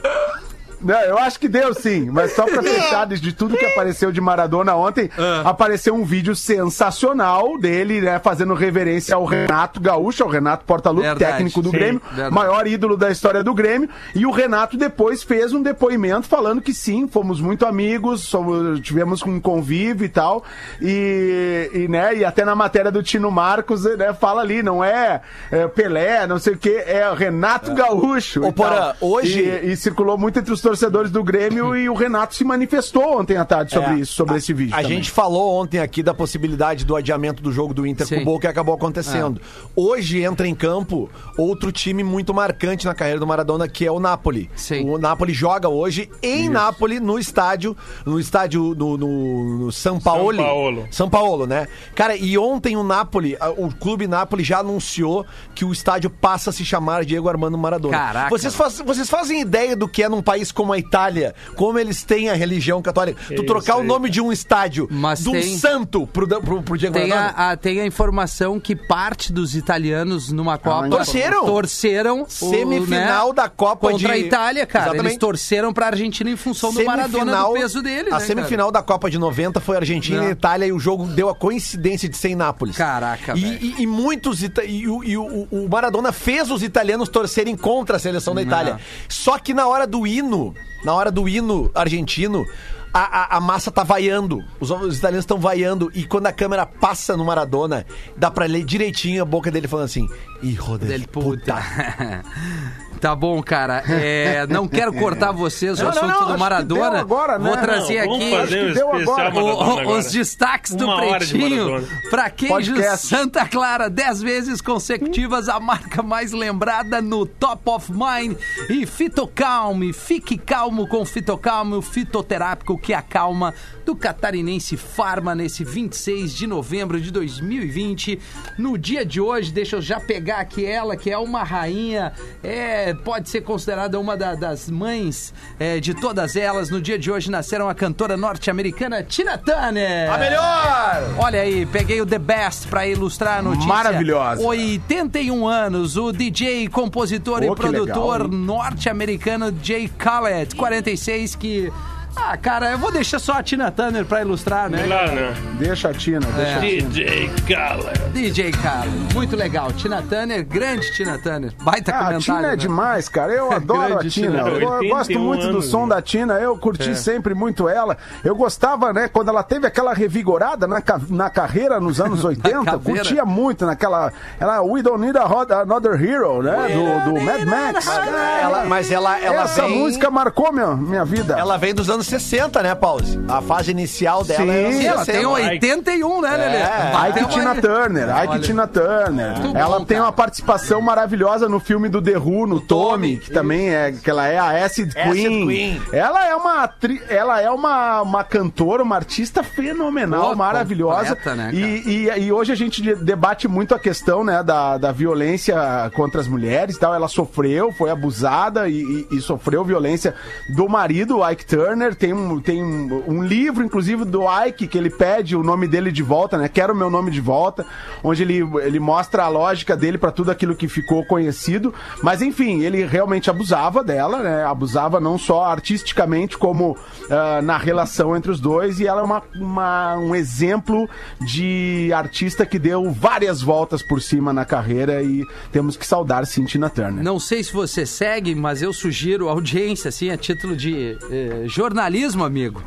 Não, 0.81 1.01
eu 1.01 1.19
acho 1.19 1.39
que 1.41 1.49
deu 1.49 1.75
sim, 1.75 2.09
mas 2.11 2.33
só 2.35 2.45
pra 2.45 2.63
fechar 2.63 3.07
de 3.07 3.33
tudo 3.33 3.57
que 3.57 3.65
apareceu 3.65 4.13
de 4.13 4.21
Maradona 4.21 4.75
ontem, 4.77 5.11
apareceu 5.45 5.95
um 5.95 6.05
vídeo 6.05 6.35
sensacional 6.37 7.59
dele, 7.59 8.01
né, 8.01 8.19
fazendo 8.19 8.55
reverência 8.55 9.15
ao 9.15 9.25
Renato 9.25 9.81
Gaúcho, 9.81 10.23
ao 10.23 10.29
Renato 10.31 10.65
Portaluppi, 10.65 11.19
técnico 11.19 11.61
do 11.63 11.71
sim, 11.71 11.77
Grêmio, 11.77 12.03
verdade. 12.13 12.35
maior 12.35 12.67
ídolo 12.67 12.97
da 12.97 13.11
história 13.11 13.43
do 13.43 13.53
Grêmio, 13.55 13.89
e 14.15 14.25
o 14.27 14.31
Renato 14.31 14.77
depois 14.77 15.23
fez 15.23 15.53
um 15.53 15.63
depoimento 15.63 16.27
falando 16.29 16.61
que 16.61 16.73
sim, 16.73 17.09
fomos 17.09 17.41
muito 17.41 17.67
amigos, 17.67 18.23
somos- 18.23 18.81
tivemos 18.81 19.23
um 19.23 19.41
convívio 19.41 20.05
e 20.05 20.09
tal, 20.09 20.45
e, 20.81 21.71
e, 21.75 21.89
né, 21.89 22.17
e 22.17 22.25
até 22.25 22.45
na 22.45 22.55
matéria 22.55 22.91
do 22.91 23.03
Tino 23.03 23.31
Marcos, 23.31 23.85
né, 23.97 24.13
fala 24.15 24.41
ali, 24.43 24.63
não 24.63 24.83
é, 24.83 25.21
é 25.51 25.67
Pelé, 25.67 26.27
não 26.27 26.39
sei 26.39 26.55
o 26.55 26.59
que, 26.59 26.71
é 26.87 27.09
o 27.11 27.15
Renato 27.15 27.75
Gaúcho. 27.75 28.43
Ô, 28.45 28.49
e 28.49 28.53
Porã, 28.53 28.77
tal. 28.77 28.95
hoje- 29.01 29.41
E, 29.41 29.73
e 29.73 29.77
circulou 29.77 30.17
muito 30.19 30.39
entre 30.39 30.53
os 30.53 30.61
torcedores 30.69 31.11
do 31.11 31.25
Grêmio 31.25 31.75
e 31.75 31.89
o 31.89 31.95
Renato 31.95 32.35
se 32.35 32.45
manifestou 32.45 33.19
ontem 33.19 33.39
à 33.39 33.45
tarde 33.45 33.73
sobre 33.73 33.95
É, 33.95 33.99
isso, 34.01 34.13
sobre 34.13 34.35
a- 34.35 34.37
esse 34.37 34.53
vídeo. 34.53 34.75
A 34.75 34.83
também. 34.83 34.99
gente 34.99 35.11
falou 35.11 35.55
ontem 35.59 35.79
aqui 35.79 36.03
da 36.03 36.13
possibilidade 36.13 36.85
do 36.85 36.95
adiamento 36.95 37.43
do 37.43 37.51
jogo 37.51 37.73
do 37.73 37.87
Inter 37.87 38.07
Sim. 38.07 38.17
com 38.17 38.21
o 38.23 38.25
Boca 38.27 38.41
que 38.43 38.47
acabou 38.49 38.75
acontecendo. 38.75 39.41
Hoje 39.75 40.23
entra 40.23 40.47
em 40.47 40.55
campo 40.55 41.09
outro 41.39 41.73
time 41.73 42.05
muito 42.05 42.35
marcante 42.35 42.85
na 42.85 42.95
carreira 42.95 43.19
do 43.19 43.27
Maradona, 43.27 43.67
que 43.67 43.87
é 43.87 43.91
o 43.91 43.99
Napoli. 43.99 44.51
Sim. 44.55 44.91
O 44.91 44.99
Napoli 44.99 45.33
joga 45.33 45.71
hoje 45.71 46.11
em 46.23 46.51
Nápoles, 46.51 47.01
no 47.01 47.19
estádio, 47.19 47.75
no 48.05 48.21
estádio 48.21 48.75
no, 48.77 48.99
no- 48.99 49.59
no 49.59 49.73
São 49.73 49.99
Paulo. 49.99 50.37
São 50.37 50.45
Paulo. 50.45 50.89
São 50.91 51.09
Paulo, 51.11 51.47
né? 51.47 51.67
Cara, 51.95 52.15
e 52.15 52.37
ontem 52.37 52.77
o 52.77 52.83
Napoli, 52.83 53.39
o 53.57 53.71
clube 53.75 54.07
Napoli 54.07 54.45
já 54.45 54.59
anunciou 54.59 55.25
que 55.55 55.65
o 55.65 55.73
estádio 55.73 56.11
passa 56.11 56.51
a 56.51 56.53
se 56.53 56.63
chamar 56.65 57.07
Diego 57.07 57.27
Armando 57.27 57.57
Maradona. 57.57 57.97
Caraca. 57.97 58.29
Vocês, 58.31 58.55
faz- 58.55 58.81
vocês 58.85 59.09
fazem 59.09 59.41
ideia 59.41 59.75
do 59.75 59.89
que 59.89 60.03
é 60.03 60.09
num 60.11 60.21
país 60.23 60.53
como 60.59 60.73
a 60.73 60.79
Itália, 60.79 61.37
como 61.55 61.79
eles 61.79 62.03
têm 62.03 62.29
a 62.31 62.35
religião 62.35 62.83
católica? 62.83 63.21
Tu 63.29 63.35
Isso 63.35 63.45
trocar 63.45 63.77
o 63.77 63.85
nome 63.85 64.11
de 64.11 64.21
um 64.21 64.33
estádio 64.33 64.89
Mas 64.91 65.21
de 65.23 65.29
um 65.29 65.33
tem- 65.33 65.57
santo 65.57 66.05
pro, 66.09 66.27
pro, 66.27 66.63
pro 66.65 66.77
Diego 66.77 66.95
Tem 66.95 67.07
Maradona? 67.09 67.33
a, 67.37 67.51
a- 67.53 67.57
tem 67.57 67.81
a 67.81 67.87
informação 67.87 68.59
que 68.59 68.75
parte 68.75 69.33
dos 69.33 69.55
italianos 69.55 70.33
numa 70.33 70.59
Copa 70.59 70.89
Torceram? 70.89 71.47
torceram 71.47 72.23
o, 72.23 72.29
Semifinal 72.29 73.29
né, 73.29 73.35
da 73.35 73.49
Copa 73.49 73.89
contra 73.91 73.99
de- 74.09 74.13
a 74.15 74.19
Itália, 74.19 74.67
cara. 74.67 74.87
Exatamente. 74.87 75.07
Eles 75.13 75.19
torceram 75.19 75.73
pra 75.73 75.87
Argentina 75.87 76.29
em 76.29 76.37
função 76.37 76.73
do 76.75 76.85
Maradona 76.85 77.37
do 77.37 77.53
peso 77.53 77.81
dele, 77.81 78.09
A 78.11 78.19
né, 78.19 78.21
semifinal 78.27 78.73
da 78.73 78.83
Copa 78.83 79.09
de 79.09 79.17
90 79.19 79.61
foi 79.61 79.77
Argentina 79.77 80.21
Não. 80.23 80.29
e 80.29 80.33
Itália 80.33 80.67
e 80.67 80.73
o 80.73 80.79
jogo 80.81 81.07
deu 81.07 81.29
a 81.29 81.35
coincidência 81.35 82.09
de 82.09 82.17
ser 82.17 82.31
em 82.31 82.35
Nápoles. 82.35 82.77
Caraca, 82.77 83.35
e, 83.37 83.45
e, 83.45 83.83
e 83.83 83.87
muitos 83.87 84.43
ita- 84.43 84.65
e, 84.65 84.89
o- 84.89 85.05
e 85.05 85.17
o, 85.17 85.47
o 85.51 85.69
Maradona 85.71 86.11
fez 86.11 86.51
os 86.51 86.63
italianos 86.65 87.09
torcerem 87.09 87.57
contra 87.57 87.97
a 87.97 87.99
seleção 88.01 88.35
da 88.35 88.43
Itália. 88.43 88.79
Só 89.09 89.39
que 89.39 89.53
na 89.55 89.67
hora 89.69 89.87
do 89.87 90.07
hino, 90.07 90.48
na 90.85 90.93
hora 90.93 91.11
do 91.11 91.29
hino 91.29 91.71
argentino, 91.75 92.47
a, 92.93 93.35
a- 93.35 93.37
a 93.37 93.41
massa 93.41 93.71
tá 93.71 93.83
vaiando. 93.83 94.43
Os, 94.61 94.71
os 94.71 94.99
italianos 94.99 95.25
estão 95.25 95.39
vaiando. 95.39 95.91
E 95.95 96.05
quando 96.05 96.27
a 96.27 96.33
câmera 96.33 96.65
passa 96.67 97.17
no 97.17 97.25
Maradona, 97.25 97.85
dá 98.17 98.31
pra 98.31 98.47
ler 98.47 98.65
direitinho 98.65 99.23
a 99.23 99.25
boca 99.25 99.51
dele 99.51 99.69
falando 99.69 99.87
assim: 99.87 100.09
Hijo 100.43 100.79
de 100.79 100.87
Del 100.87 101.03
puta. 101.09 101.55
puta. 101.55 102.25
Tá 102.99 103.15
bom, 103.15 103.41
cara. 103.41 103.85
É, 103.89 104.45
não 104.49 104.67
quero 104.67 104.93
cortar 104.93 105.31
vocês 105.31 105.79
o 105.79 105.85
Não, 105.85 105.91
não, 105.93 105.99
assunto 105.99 106.09
não, 106.11 106.19
acho 106.25 106.33
do 106.33 106.39
Maradona. 106.41 106.91
deu 106.91 106.99
agora, 107.01 107.39
né? 107.39 107.45
Vou 107.47 107.55
Não, 107.57 107.63
trazer 107.63 107.99
aqui 108.01 108.09
um 108.11 108.17
o- 108.17 109.07
o- 109.07 109.13
agora. 109.21 109.89
os 109.91 110.11
destaques 110.11 110.75
do 110.75 110.85
Uma 110.85 111.01
de 111.01 111.09
Pretinho. 111.29 111.71
Maradona. 111.71 112.01
Pra 112.11 112.29
queijo 112.29 112.73
Podcast. 112.75 113.07
Santa 113.07 113.47
Clara, 113.47 113.89
10 113.89 114.21
vezes 114.21 114.61
consecutivas, 114.61 115.49
a 115.49 115.61
marca 115.61 116.03
mais 116.03 116.33
lembrada 116.33 117.01
no 117.01 117.25
Top 117.25 117.63
of 117.71 117.93
Mind. 117.93 118.37
E 118.69 118.85
Fitocalme, 118.85 119.93
fique 119.93 120.37
calmo 120.37 120.89
com 120.89 121.05
Fitocalme, 121.05 121.75
o 121.75 121.83
fitoterápico 121.83 122.77
que 122.79 122.95
acalma 122.95 123.53
do 123.85 123.95
catarinense 123.95 124.77
Farma 124.77 125.35
nesse 125.35 125.65
26 125.65 126.33
de 126.35 126.47
novembro 126.47 127.01
de 127.01 127.11
2020. 127.11 128.19
No 128.57 128.79
dia 128.79 129.05
de 129.05 129.21
hoje, 129.21 129.53
deixa 129.53 129.77
eu 129.77 129.83
já 129.83 129.99
pegar 130.01 130.39
aqui 130.39 130.65
ela, 130.65 130.97
que 130.97 131.11
é 131.11 131.19
uma 131.19 131.43
rainha, 131.43 132.13
é, 132.43 132.95
pode 132.95 133.29
ser 133.29 133.41
considerada 133.43 133.99
uma 133.99 134.17
da- 134.17 134.35
das 134.35 134.71
mães 134.71 135.33
é, 135.59 135.81
de 135.81 135.95
todas 135.95 136.37
elas. 136.37 136.71
No 136.71 136.81
dia 136.81 136.99
de 136.99 137.11
hoje 137.11 137.31
nasceram 137.31 137.69
a 137.69 137.75
cantora 137.75 138.17
norte-americana 138.17 139.03
Tina 139.03 139.37
Turner. 139.39 140.13
A 140.13 140.19
melhor! 140.19 141.15
Olha 141.19 141.41
aí, 141.41 141.67
peguei 141.67 142.01
o 142.01 142.07
The 142.07 142.19
Best 142.19 142.69
pra 142.69 142.87
ilustrar 142.87 143.39
a 143.39 143.43
notícia. 143.43 143.69
Maravilhosa. 143.69 144.43
81 144.43 145.47
anos, 145.49 145.97
o 145.97 146.13
DJ, 146.13 146.69
compositor 146.69 147.41
Pô, 147.41 147.53
e 147.53 147.57
produtor 147.57 148.29
norte-americano 148.29 149.55
Jay 149.63 149.89
Khaled, 149.99 150.55
46, 150.55 151.35
que... 151.37 151.73
Ah, 152.17 152.37
cara, 152.37 152.73
eu 152.73 152.79
vou 152.79 152.91
deixar 152.91 153.19
só 153.21 153.35
a 153.35 153.43
Tina 153.43 153.71
Turner 153.71 154.05
pra 154.05 154.23
ilustrar, 154.23 154.69
né? 154.69 154.85
Lá, 154.87 155.07
né? 155.07 155.33
Deixa 155.59 155.89
a 155.91 155.95
Tina, 155.95 156.27
deixa 156.37 156.51
É. 156.51 156.57
a 156.57 156.61
Tina. 156.61 156.89
DJ 156.91 157.31
Khaled. 157.47 157.99
DJ 158.13 158.51
Khaled, 158.51 159.15
muito 159.15 159.37
legal. 159.37 159.73
Tina 159.73 160.03
Turner, 160.03 160.45
grande 160.45 160.93
Tina 160.95 161.17
Turner. 161.19 161.53
Baita 161.63 161.93
Ah, 161.93 161.95
a 161.95 162.05
comentário. 162.07 162.21
Tina 162.23 162.39
é 162.49 162.51
né? 162.51 162.57
demais, 162.57 163.09
cara. 163.09 163.33
Eu 163.33 163.53
adoro 163.55 163.95
a 163.99 163.99
Tina. 164.01 164.11
Tina. 164.11 164.39
Eu, 164.41 164.59
eu 164.61 164.69
81 164.69 164.89
gosto 164.89 165.19
muito 165.21 165.43
do 165.43 165.49
anos, 165.51 165.67
som 165.67 165.87
né? 165.87 165.95
da 165.95 166.03
Tina. 166.03 166.35
Eu 166.35 166.59
curti 166.59 166.91
É. 166.91 166.95
sempre 166.95 167.35
muito 167.35 167.69
ela. 167.69 167.97
Eu 168.25 168.35
gostava, 168.35 168.93
né, 168.93 169.07
quando 169.09 169.29
ela 169.29 169.43
teve 169.45 169.67
aquela 169.67 169.95
revigorada 169.95 170.67
na, 170.67 170.81
ca- 170.83 171.01
na 171.09 171.31
carreira 171.31 171.79
nos 171.79 172.01
anos 172.01 172.25
80. 172.25 172.65
caveira. 172.65 173.01
curtia 173.01 173.25
muito 173.25 173.65
naquela. 173.65 174.13
Ela, 174.41 174.61
We 174.63 174.83
Don't 174.83 175.01
Need 175.05 175.17
a 175.17 175.25
Hot- 175.27 175.53
Another 175.53 176.03
Hero, 176.03 176.43
né? 176.43 176.57
Do, 177.05 177.15
do 177.15 177.21
Mad 177.21 177.45
Max. 177.45 177.87
Ela- 177.87 178.65
mas 178.65 178.91
ela, 178.91 179.19
ela 179.21 179.43
Essa 179.45 179.63
vem... 179.63 179.79
música 179.79 180.11
marcou 180.11 180.53
minha, 180.53 180.75
minha 180.75 181.05
vida. 181.05 181.39
Ela 181.39 181.57
vem 181.57 181.73
dos 181.75 181.89
anos 181.89 181.98
60, 182.07 182.63
né, 182.63 182.75
Pause? 182.75 183.19
A 183.29 183.41
fase 183.43 183.71
inicial 183.71 184.25
dela 184.25 184.45
Sim. 184.45 184.51
é 184.51 184.65
anos 184.65 184.77
Sim, 184.77 184.87
ela 184.87 185.05
60. 185.05 185.19
tem 185.19 185.27
81, 185.27 186.21
né, 186.21 186.31
Lelê? 186.37 186.57
É. 186.57 187.09
Ike 187.11 187.29
Tina 187.31 187.55
Turner, 187.55 188.09
Ike 188.09 188.29
Olha. 188.29 188.39
Tina 188.41 188.67
Turner. 188.67 189.39
Muito 189.41 189.57
ela 189.57 189.79
bom, 189.79 189.85
tem 189.85 189.97
cara. 189.97 190.07
uma 190.09 190.13
participação 190.13 190.81
maravilhosa 190.81 191.49
no 191.49 191.59
filme 191.61 191.89
do 191.89 192.01
The 192.03 192.17
Who, 192.19 192.47
no 192.47 192.61
Tommy, 192.61 192.89
Tommy, 192.89 193.17
que 193.19 193.31
também 193.31 193.71
é 193.75 193.93
que 193.93 194.09
ela 194.11 194.27
é 194.27 194.39
a 194.39 194.65
Acid 194.65 194.93
Queen. 194.95 195.47
Queen. 195.47 195.83
Ela 195.93 196.27
é 196.27 196.35
uma 196.35 196.63
atri- 196.63 197.03
ela 197.09 197.41
é 197.41 197.51
uma, 197.51 198.03
uma 198.03 198.25
cantora, 198.25 198.83
uma 198.83 198.97
artista 198.97 199.43
fenomenal, 199.43 200.31
Pô, 200.31 200.37
maravilhosa. 200.37 201.17
completa, 201.17 201.35
né, 201.35 201.51
e, 201.53 202.09
e, 202.09 202.19
e 202.27 202.33
hoje 202.33 202.53
a 202.53 202.55
gente 202.55 202.81
de- 202.83 202.95
debate 202.95 203.47
muito 203.49 203.75
a 203.75 203.79
questão, 203.79 204.23
né, 204.25 204.43
da, 204.43 204.79
da 204.79 204.93
violência 204.93 205.57
contra 205.95 206.21
as 206.21 206.29
mulheres 206.29 206.77
e 206.77 206.79
tal. 206.79 206.95
Ela 206.95 207.09
sofreu, 207.09 207.73
foi 207.73 207.91
abusada 207.91 208.69
e, 208.69 208.81
e- 209.11 209.17
e 209.17 209.21
sofreu 209.21 209.65
violência 209.65 210.15
do 210.55 210.69
marido, 210.69 211.19
o 211.19 211.31
Ike 211.31 211.45
Turner. 211.47 211.88
Tem 211.97 212.13
um, 212.13 212.41
tem 212.41 212.63
um, 212.63 213.23
livro, 213.23 213.65
inclusive, 213.65 214.05
do 214.05 214.23
Ike, 214.47 214.67
que 214.67 214.77
ele 214.79 214.91
pede 214.91 215.37
o 215.37 215.43
nome 215.43 215.67
dele 215.69 215.91
de 215.93 216.03
volta, 216.03 216.37
né? 216.39 216.49
Quero 216.49 216.73
o 216.73 216.77
meu 216.77 216.91
nome 216.91 217.11
de 217.11 217.21
volta, 217.21 217.65
onde 218.03 218.23
ele, 218.23 218.39
ele 218.63 218.79
mostra 218.81 219.25
a 219.25 219.29
lógica 219.29 219.77
dele 219.77 219.99
para 219.99 220.11
tudo 220.11 220.31
aquilo 220.31 220.55
que 220.55 220.69
ficou 220.69 221.05
conhecido. 221.05 221.73
Mas 222.03 222.23
enfim, 222.23 222.61
ele 222.63 222.85
realmente 222.85 223.31
abusava 223.31 223.83
dela, 223.85 224.23
né? 224.23 224.45
Abusava 224.45 225.01
não 225.01 225.19
só 225.19 225.45
artisticamente, 225.45 226.37
como 226.39 226.77
ah, 227.11 227.41
na 227.43 227.57
relação 227.59 228.17
entre 228.17 228.31
os 228.31 228.41
dois. 228.41 228.81
E 228.81 228.87
ela 228.87 229.01
é 229.01 229.05
uma, 229.05 229.23
uma- 229.35 229.97
um 229.97 230.15
exemplo 230.15 230.89
de 231.21 231.91
artista 231.95 232.47
que 232.47 232.59
deu 232.59 232.91
várias 232.91 233.43
voltas 233.43 233.83
por 233.83 234.01
cima 234.01 234.33
na 234.33 234.45
carreira 234.45 235.03
e 235.03 235.25
temos 235.53 235.77
que 235.77 235.87
saudar 235.87 236.27
sim 236.27 236.45
Tina 236.45 236.71
Turner. 236.71 237.03
Não 237.05 237.19
sei 237.19 237.43
se 237.43 237.53
você 237.53 237.85
segue, 237.85 238.35
mas 238.35 238.63
eu 238.63 238.73
sugiro 238.73 239.29
audiência, 239.29 239.89
assim, 239.89 240.11
a 240.11 240.17
título 240.17 240.57
de 240.57 240.97
eh, 241.11 241.45
jornalismo, 241.83 242.25
amigo. 242.25 242.63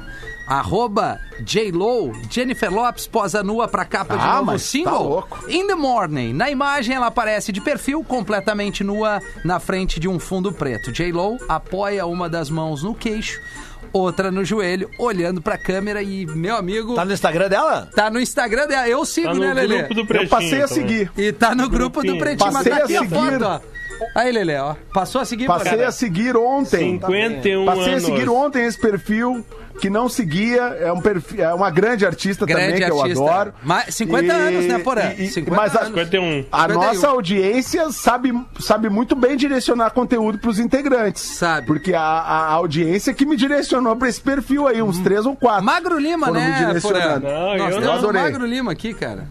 Arroba 0.48 1.20
J-Lo, 1.42 2.12
Jennifer 2.30 2.70
Lopes 2.74 3.08
posa 3.08 3.42
nua 3.44 3.68
pra 3.68 3.86
capa 3.86 4.18
de 4.18 4.24
Ah, 4.24 4.34
novo 4.36 4.46
mas 4.48 4.62
tá 4.64 4.68
single. 4.70 5.04
louco. 5.10 5.40
In 5.50 5.68
the 5.68 5.76
Morning. 5.76 6.34
Na 6.34 6.50
imagem, 6.50 6.96
ela 6.96 7.08
aparece 7.08 7.52
de 7.52 7.62
perfil, 7.62 8.04
completamente 8.04 8.84
nua, 8.84 9.22
na 9.46 9.60
frente 9.60 10.00
de 10.00 10.10
um 10.10 10.20
fundo 10.20 10.52
preto. 10.52 10.92
J-Lo 10.92 11.38
apoia 11.48 12.06
uma 12.06 12.28
das 12.30 12.50
mãos 12.50 12.84
no 12.84 12.94
queixo, 12.94 13.40
outra 13.94 14.30
no 14.32 14.44
joelho, 14.44 14.90
olhando 15.00 15.42
pra 15.42 15.58
câmera 15.58 16.02
e, 16.04 16.26
meu 16.26 16.56
amigo, 16.58 16.96
Tá 16.96 17.06
no 17.06 17.14
Instagram 17.14 17.48
dela? 17.48 17.90
tá 17.96 18.10
no 18.10 18.20
Instagram 18.20 18.68
dela. 18.68 18.88
Eu 18.90 19.06
sigo, 19.06 19.28
Tá 19.28 19.34
no 19.36 19.40
né, 19.42 19.54
Lelê? 19.54 19.78
grupo 19.80 19.94
do 19.94 20.06
Pretinho. 20.06 20.26
Eu 20.26 20.30
passei 20.30 20.62
a 20.64 20.68
seguir. 20.68 21.12
E 21.18 21.32
tá 21.32 21.54
no 21.56 21.70
grupo 21.70 22.02
do 22.02 22.08
Grupinho. 22.16 22.20
Pretinho, 22.20 22.52
mas 22.52 22.64
Passei 22.64 22.72
tá 22.74 22.84
aqui 22.86 22.98
a 22.98 23.02
a 23.02 23.04
seguir. 23.04 23.16
foto, 23.40 23.46
ó. 23.46 23.81
Aí, 24.16 24.32
Lelê, 24.32 24.58
ó. 24.58 24.76
Passou 24.94 25.22
a 25.22 25.26
seguir, 25.26 25.48
Passei 25.48 25.72
cara. 25.78 25.88
a 25.88 25.92
seguir 25.92 26.36
ontem. 26.36 27.00
51 27.00 27.66
Passei 27.66 27.84
a 27.84 27.88
anos. 27.92 28.04
seguir 28.04 28.30
ontem 28.30 28.66
esse 28.66 28.80
perfil 28.80 29.46
que 29.80 29.90
não 29.90 30.08
seguia, 30.08 30.62
é, 30.80 30.92
um 30.92 31.02
perfil, 31.02 31.44
é 31.44 31.54
uma 31.54 31.72
grande 31.72 32.06
artista 32.06 32.46
Grande 32.46 32.66
também, 32.66 32.78
que 32.78 32.84
artista. 32.84 33.20
eu 33.20 33.28
adoro. 33.28 33.54
Mas 33.64 33.96
50 33.96 34.34
anos, 34.34 34.66
né, 34.66 34.80
Porã? 34.80 35.10
50 35.16 35.56
mas 35.56 35.76
a, 35.76 35.80
anos. 35.80 35.90
51. 35.90 36.46
a 36.52 36.62
51. 36.62 36.74
nossa 36.74 37.08
audiência 37.08 37.92
sabe, 37.92 38.32
sabe 38.60 38.90
muito 38.90 39.16
bem 39.16 39.36
direcionar 39.36 39.90
conteúdo 39.92 40.38
pros 40.38 40.60
integrantes. 40.60 41.24
Sabe. 41.24 41.66
Porque 41.66 41.94
a, 41.94 42.02
a 42.02 42.52
audiência 42.52 43.14
que 43.14 43.26
me 43.26 43.36
direcionou 43.36 43.96
pra 43.96 44.08
esse 44.08 44.22
perfil 44.22 44.68
aí, 44.68 44.82
uns 44.82 45.00
três 45.00 45.26
ou 45.26 45.36
quatro. 45.36 45.64
Magro 45.64 45.98
Lima, 45.98 46.30
né, 46.30 46.52
Porã? 46.52 46.68
direcionando. 46.68 47.28
Não, 47.28 47.58
Nós 47.82 48.04
eu 48.04 48.14
não. 48.14 48.22
Magro 48.22 48.46
Lima 48.46 48.72
aqui, 48.72 48.94
cara. 48.94 49.28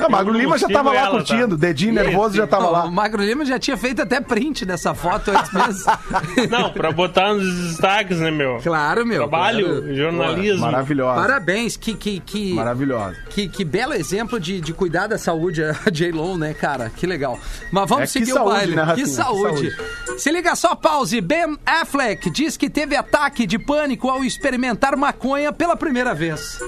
Ah, 0.00 0.08
Magro 0.08 0.32
Lima 0.32 0.58
já 0.58 0.66
sigo 0.66 0.78
tava 0.78 0.90
lá 0.90 0.96
ela, 0.96 1.06
tá? 1.06 1.12
curtindo, 1.12 1.56
dedinho 1.56 1.94
nervoso 1.94 2.34
já 2.36 2.46
tava 2.46 2.64
Não, 2.64 2.72
lá. 2.72 2.84
O 2.84 2.92
Magro 2.92 3.22
Lima 3.22 3.44
já 3.44 3.58
tinha 3.58 3.76
feito 3.76 4.02
até 4.02 4.20
print 4.20 4.64
dessa 4.66 4.94
foto 4.94 5.30
antes 5.30 5.52
mesmo. 5.52 5.92
Não, 6.50 6.72
pra 6.72 6.90
botar 6.92 7.32
nos 7.34 7.68
destaques, 7.68 8.18
né, 8.18 8.30
meu? 8.30 8.58
Claro, 8.62 9.06
meu. 9.06 9.18
Trabalho, 9.18 9.66
claro. 9.80 9.94
jornalismo. 9.96 10.60
Maravilhosa. 10.60 11.20
Parabéns, 11.20 11.76
que, 11.76 11.94
que, 11.94 12.20
que, 12.20 12.54
Maravilhosa. 12.54 13.16
que, 13.30 13.48
que 13.48 13.64
belo 13.64 13.94
exemplo 13.94 14.38
de, 14.40 14.60
de 14.60 14.72
cuidar 14.72 15.06
da 15.06 15.18
saúde, 15.18 15.62
a 15.62 15.72
J-Lo, 15.90 16.36
né, 16.36 16.54
cara? 16.54 16.90
Que 16.90 17.06
legal. 17.06 17.38
Mas 17.70 17.88
vamos 17.88 18.02
É, 18.04 18.06
que 18.06 18.12
seguir 18.12 18.32
o 18.32 18.34
saúde, 18.34 18.50
baile. 18.54 18.74
né, 18.76 18.82
que, 18.82 18.88
Rafinha? 18.88 19.06
Que 19.06 19.12
saúde. 19.12 19.76
Se 20.18 20.30
liga 20.30 20.54
só, 20.56 20.74
pause. 20.74 21.20
Ben 21.20 21.56
Affleck 21.64 22.30
diz 22.30 22.56
que 22.56 22.68
teve 22.70 22.96
ataque 22.96 23.46
de 23.46 23.58
pânico 23.58 24.08
ao 24.08 24.24
experimentar 24.24 24.96
maconha 24.96 25.52
pela 25.52 25.76
primeira 25.76 26.14
vez. 26.14 26.58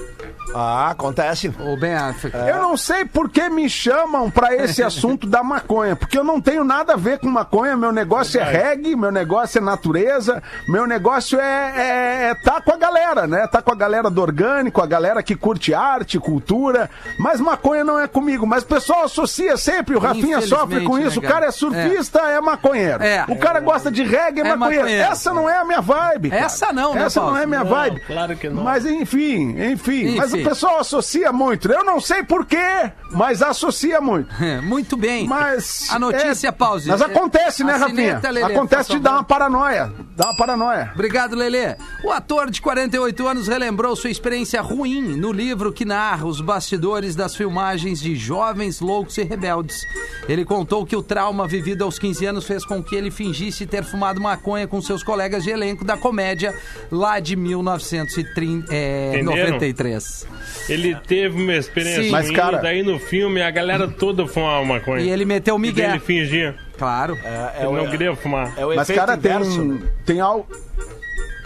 Ah, 0.53 0.89
acontece. 0.91 1.49
O 1.59 1.77
Ben 1.77 1.93
Affleck. 1.95 2.35
Eu 2.35 2.61
não 2.61 2.77
sei 2.77 3.05
por 3.05 3.29
que 3.29 3.49
me 3.49 3.69
chamam 3.69 4.29
pra 4.31 4.55
esse 4.55 4.81
assunto 4.83 5.27
da 5.27 5.43
maconha, 5.43 5.95
porque 5.95 6.17
eu 6.17 6.23
não 6.23 6.39
tenho 6.41 6.63
nada 6.63 6.93
a 6.93 6.97
ver 6.97 7.19
com 7.19 7.27
maconha. 7.27 7.75
Meu 7.77 7.91
negócio 7.91 8.39
é 8.39 8.43
reggae, 8.43 8.95
meu 8.95 9.11
negócio 9.11 9.57
é 9.57 9.61
natureza, 9.61 10.41
meu 10.67 10.87
negócio 10.87 11.39
é, 11.39 11.73
é, 11.75 12.23
é 12.29 12.35
tá 12.35 12.61
com 12.61 12.71
a 12.73 12.77
galera, 12.77 13.27
né? 13.27 13.45
Tá 13.47 13.61
com 13.61 13.71
a 13.71 13.75
galera 13.75 14.09
do 14.09 14.21
orgânico, 14.21 14.81
a 14.81 14.85
galera 14.87 15.21
que 15.21 15.35
curte 15.35 15.73
arte, 15.73 16.19
cultura. 16.19 16.89
Mas 17.19 17.39
maconha 17.39 17.83
não 17.83 17.99
é 17.99 18.07
comigo. 18.07 18.45
Mas 18.47 18.63
o 18.63 18.67
pessoal 18.67 19.03
associa 19.03 19.57
sempre, 19.57 19.95
o 19.95 19.99
Rafinha 19.99 20.41
sofre 20.41 20.83
com 20.83 20.97
Infelizmente, 20.97 21.07
isso. 21.11 21.21
né, 21.21 21.27
o 21.27 21.31
cara 21.31 21.45
é 21.45 21.51
surfista, 21.51 22.19
é, 22.19 22.39
maconheiro. 22.41 23.03
É. 23.03 23.25
O 23.27 23.35
cara 23.37 23.59
gosta 23.59 23.91
de 23.91 24.03
reggae, 24.03 24.41
é, 24.41 24.47
É 24.47 24.55
maconheiro. 24.55 24.83
maconheiro. 24.85 25.11
Essa 25.11 25.33
não 25.33 25.49
é 25.49 25.57
a 25.57 25.65
minha 25.65 25.81
vibe. 25.81 26.29
cara. 26.29 26.41
Essa 26.43 26.71
não, 26.73 26.93
né, 26.95 27.03
Essa 27.03 27.21
não 27.21 27.37
é 27.37 27.45
minha 27.45 27.63
Não, 27.63 27.69
vibe. 27.69 27.99
claro 28.07 28.35
que 28.37 28.49
não. 28.49 28.63
Mas 28.63 28.85
enfim, 28.85 29.55
enfim. 29.71 30.15
Mas 30.15 30.33
o 30.41 30.49
pessoal 30.49 30.79
associa 30.79 31.31
muito. 31.31 31.71
Eu 31.71 31.83
não 31.83 31.99
sei 31.99 32.23
porquê, 32.23 32.91
mas 33.11 33.41
associa 33.41 33.99
muito. 34.01 34.33
É, 34.43 34.61
Muito 34.61 34.95
bem. 34.97 35.27
Mas. 35.27 35.87
A 35.91 35.99
notícia, 35.99 36.47
é- 36.49 36.51
pause. 36.51 36.89
Mas 36.89 37.01
acontece, 37.01 37.63
né, 37.63 37.73
Rafinha? 37.75 38.19
Lelê, 38.23 38.43
acontece 38.43 38.91
de 38.91 38.99
dar 38.99 39.13
uma 39.13 39.23
paranoia. 39.23 39.91
Dá 40.17 40.25
uma 40.25 40.35
paranoia. 40.35 40.91
Obrigado, 40.95 41.35
Lelê. 41.35 41.75
O 42.03 42.11
ator 42.11 42.49
de 42.49 42.59
48 42.59 43.27
anos 43.27 43.47
relembrou 43.47 43.95
sua 43.95 44.09
experiência 44.09 44.59
ruim 44.61 45.15
no 45.15 45.31
livro 45.31 45.71
que 45.71 45.85
narra 45.85 46.25
os 46.25 46.41
bastidores 46.41 47.15
das 47.15 47.35
filmagens 47.35 48.01
de 48.01 48.15
Jovens 48.15 48.81
Loucos 48.81 49.15
e 49.19 49.23
Rebeldes. 49.23 49.79
Ele 50.27 50.43
contou 50.43 50.83
que 50.87 50.95
o 50.95 51.03
trauma 51.03 51.47
vivido 51.47 51.83
aos 51.83 51.99
15 51.99 52.25
anos 52.25 52.45
fez 52.47 52.65
com 52.65 52.81
que 52.83 52.95
ele 52.95 53.11
fingisse 53.11 53.67
ter 53.67 53.83
fumado 53.83 54.19
maconha 54.19 54.67
com 54.67 54.81
seus 54.81 55.03
colegas 55.03 55.43
de 55.43 55.51
elenco 55.51 55.85
da 55.85 55.95
comédia 55.95 56.55
lá 56.91 57.19
de 57.19 57.35
1993. 57.35 60.27
Ele 60.69 60.95
teve 61.07 61.41
uma 61.41 61.55
experiência 61.55 62.03
Sim. 62.03 62.09
ruim, 62.09 62.11
Mas, 62.11 62.31
cara- 62.31 62.57
daí 62.57 62.83
no 62.83 62.99
filme 62.99 63.41
a 63.41 63.49
galera 63.51 63.87
toda 63.87 64.27
fumava 64.27 64.63
maconha. 64.65 65.01
E 65.03 65.09
ele 65.09 65.25
meteu 65.25 65.55
o 65.55 65.59
E 65.59 65.61
Miguel. 65.61 65.91
ele 65.91 65.99
fingia. 65.99 66.55
Claro. 66.77 67.17
É, 67.23 67.57
ele 67.59 67.67
o- 67.67 67.77
não 67.77 67.87
queria 67.89 68.15
fumar. 68.15 68.53
é 68.57 68.65
o 68.65 68.75
Mas, 68.75 68.87
cara, 68.89 69.17
tem, 69.17 69.31
inverso. 69.31 69.63
né? 69.63 69.81
tem, 70.05 70.19
algo, 70.19 70.47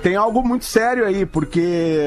tem 0.04 0.16
algo 0.16 0.44
muito 0.44 0.66
sério 0.66 1.06
aí, 1.06 1.26
porque 1.26 1.98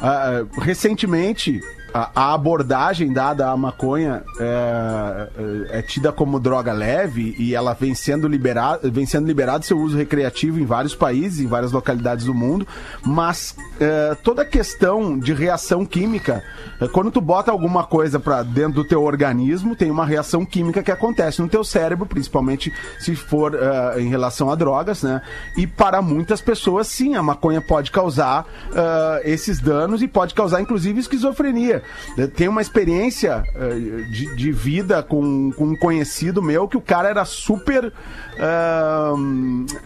ah, 0.00 0.44
recentemente 0.60 1.60
a, 1.92 2.32
abordagem 2.32 3.12
dada 3.12 3.50
à 3.50 3.56
maconha 3.56 4.22
é, 4.40 5.28
é- 5.72 5.78
é 5.78 5.82
tida 5.82 6.10
como 6.12 6.40
droga 6.40 6.72
leve 6.72 7.34
e 7.38 7.54
ela 7.54 7.74
vem 7.74 7.94
sendo 7.94 8.26
liberada, 8.26 8.90
vem 8.90 9.04
sendo 9.04 9.26
liberado 9.26 9.64
seu 9.64 9.78
uso 9.78 9.96
recreativo 9.96 10.58
em 10.58 10.64
vários 10.64 10.94
países, 10.94 11.40
em 11.40 11.46
várias 11.46 11.72
localidades 11.72 12.24
do 12.24 12.34
mundo, 12.34 12.66
mas 13.04 13.54
é, 13.80 14.14
toda 14.22 14.42
a 14.42 14.44
questão 14.44 15.18
de 15.18 15.34
reação 15.34 15.84
química, 15.84 16.42
é, 16.80 16.88
quando 16.88 17.10
tu 17.10 17.20
bota 17.20 17.50
alguma 17.50 17.84
coisa 17.84 18.18
para 18.18 18.42
dentro 18.42 18.74
do 18.74 18.84
teu 18.84 19.02
organismo, 19.02 19.76
tem 19.76 19.90
uma 19.90 20.06
reação 20.06 20.44
química 20.44 20.82
que 20.82 20.90
acontece 20.90 21.42
no 21.42 21.48
teu 21.48 21.64
cérebro, 21.64 22.06
principalmente 22.06 22.72
se 22.98 23.14
for 23.14 23.54
é, 23.54 24.00
em 24.00 24.08
relação 24.08 24.50
a 24.50 24.54
drogas, 24.54 25.02
né? 25.02 25.20
E 25.56 25.66
para 25.66 26.00
muitas 26.00 26.40
pessoas, 26.40 26.86
sim, 26.86 27.14
a 27.14 27.22
maconha 27.22 27.60
pode 27.60 27.90
causar 27.90 28.46
é, 28.74 29.30
esses 29.30 29.60
danos 29.60 30.02
e 30.02 30.08
pode 30.08 30.34
causar, 30.34 30.60
inclusive, 30.60 31.00
esquizofrenia. 31.00 31.81
É, 32.16 32.26
Tem 32.26 32.48
uma 32.48 32.60
experiência 32.60 33.42
é, 33.54 33.74
de, 34.10 34.34
de 34.36 34.52
vida 34.52 35.02
com, 35.02 35.50
com 35.52 35.64
um 35.64 35.76
conhecido 35.76 36.42
meu 36.42 36.68
que 36.68 36.76
o 36.76 36.80
cara 36.80 37.08
era 37.08 37.24
super. 37.24 37.92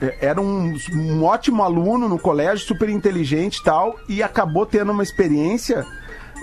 é, 0.01 0.17
era 0.21 0.41
um, 0.41 0.77
um 0.93 1.25
ótimo 1.25 1.63
aluno 1.63 2.09
no 2.09 2.19
colégio, 2.19 2.67
super 2.67 2.89
inteligente 2.89 3.59
e 3.59 3.63
tal, 3.63 3.99
e 4.09 4.23
acabou 4.23 4.67
tendo 4.67 4.93
uma 4.93 5.03
experiência 5.03 5.85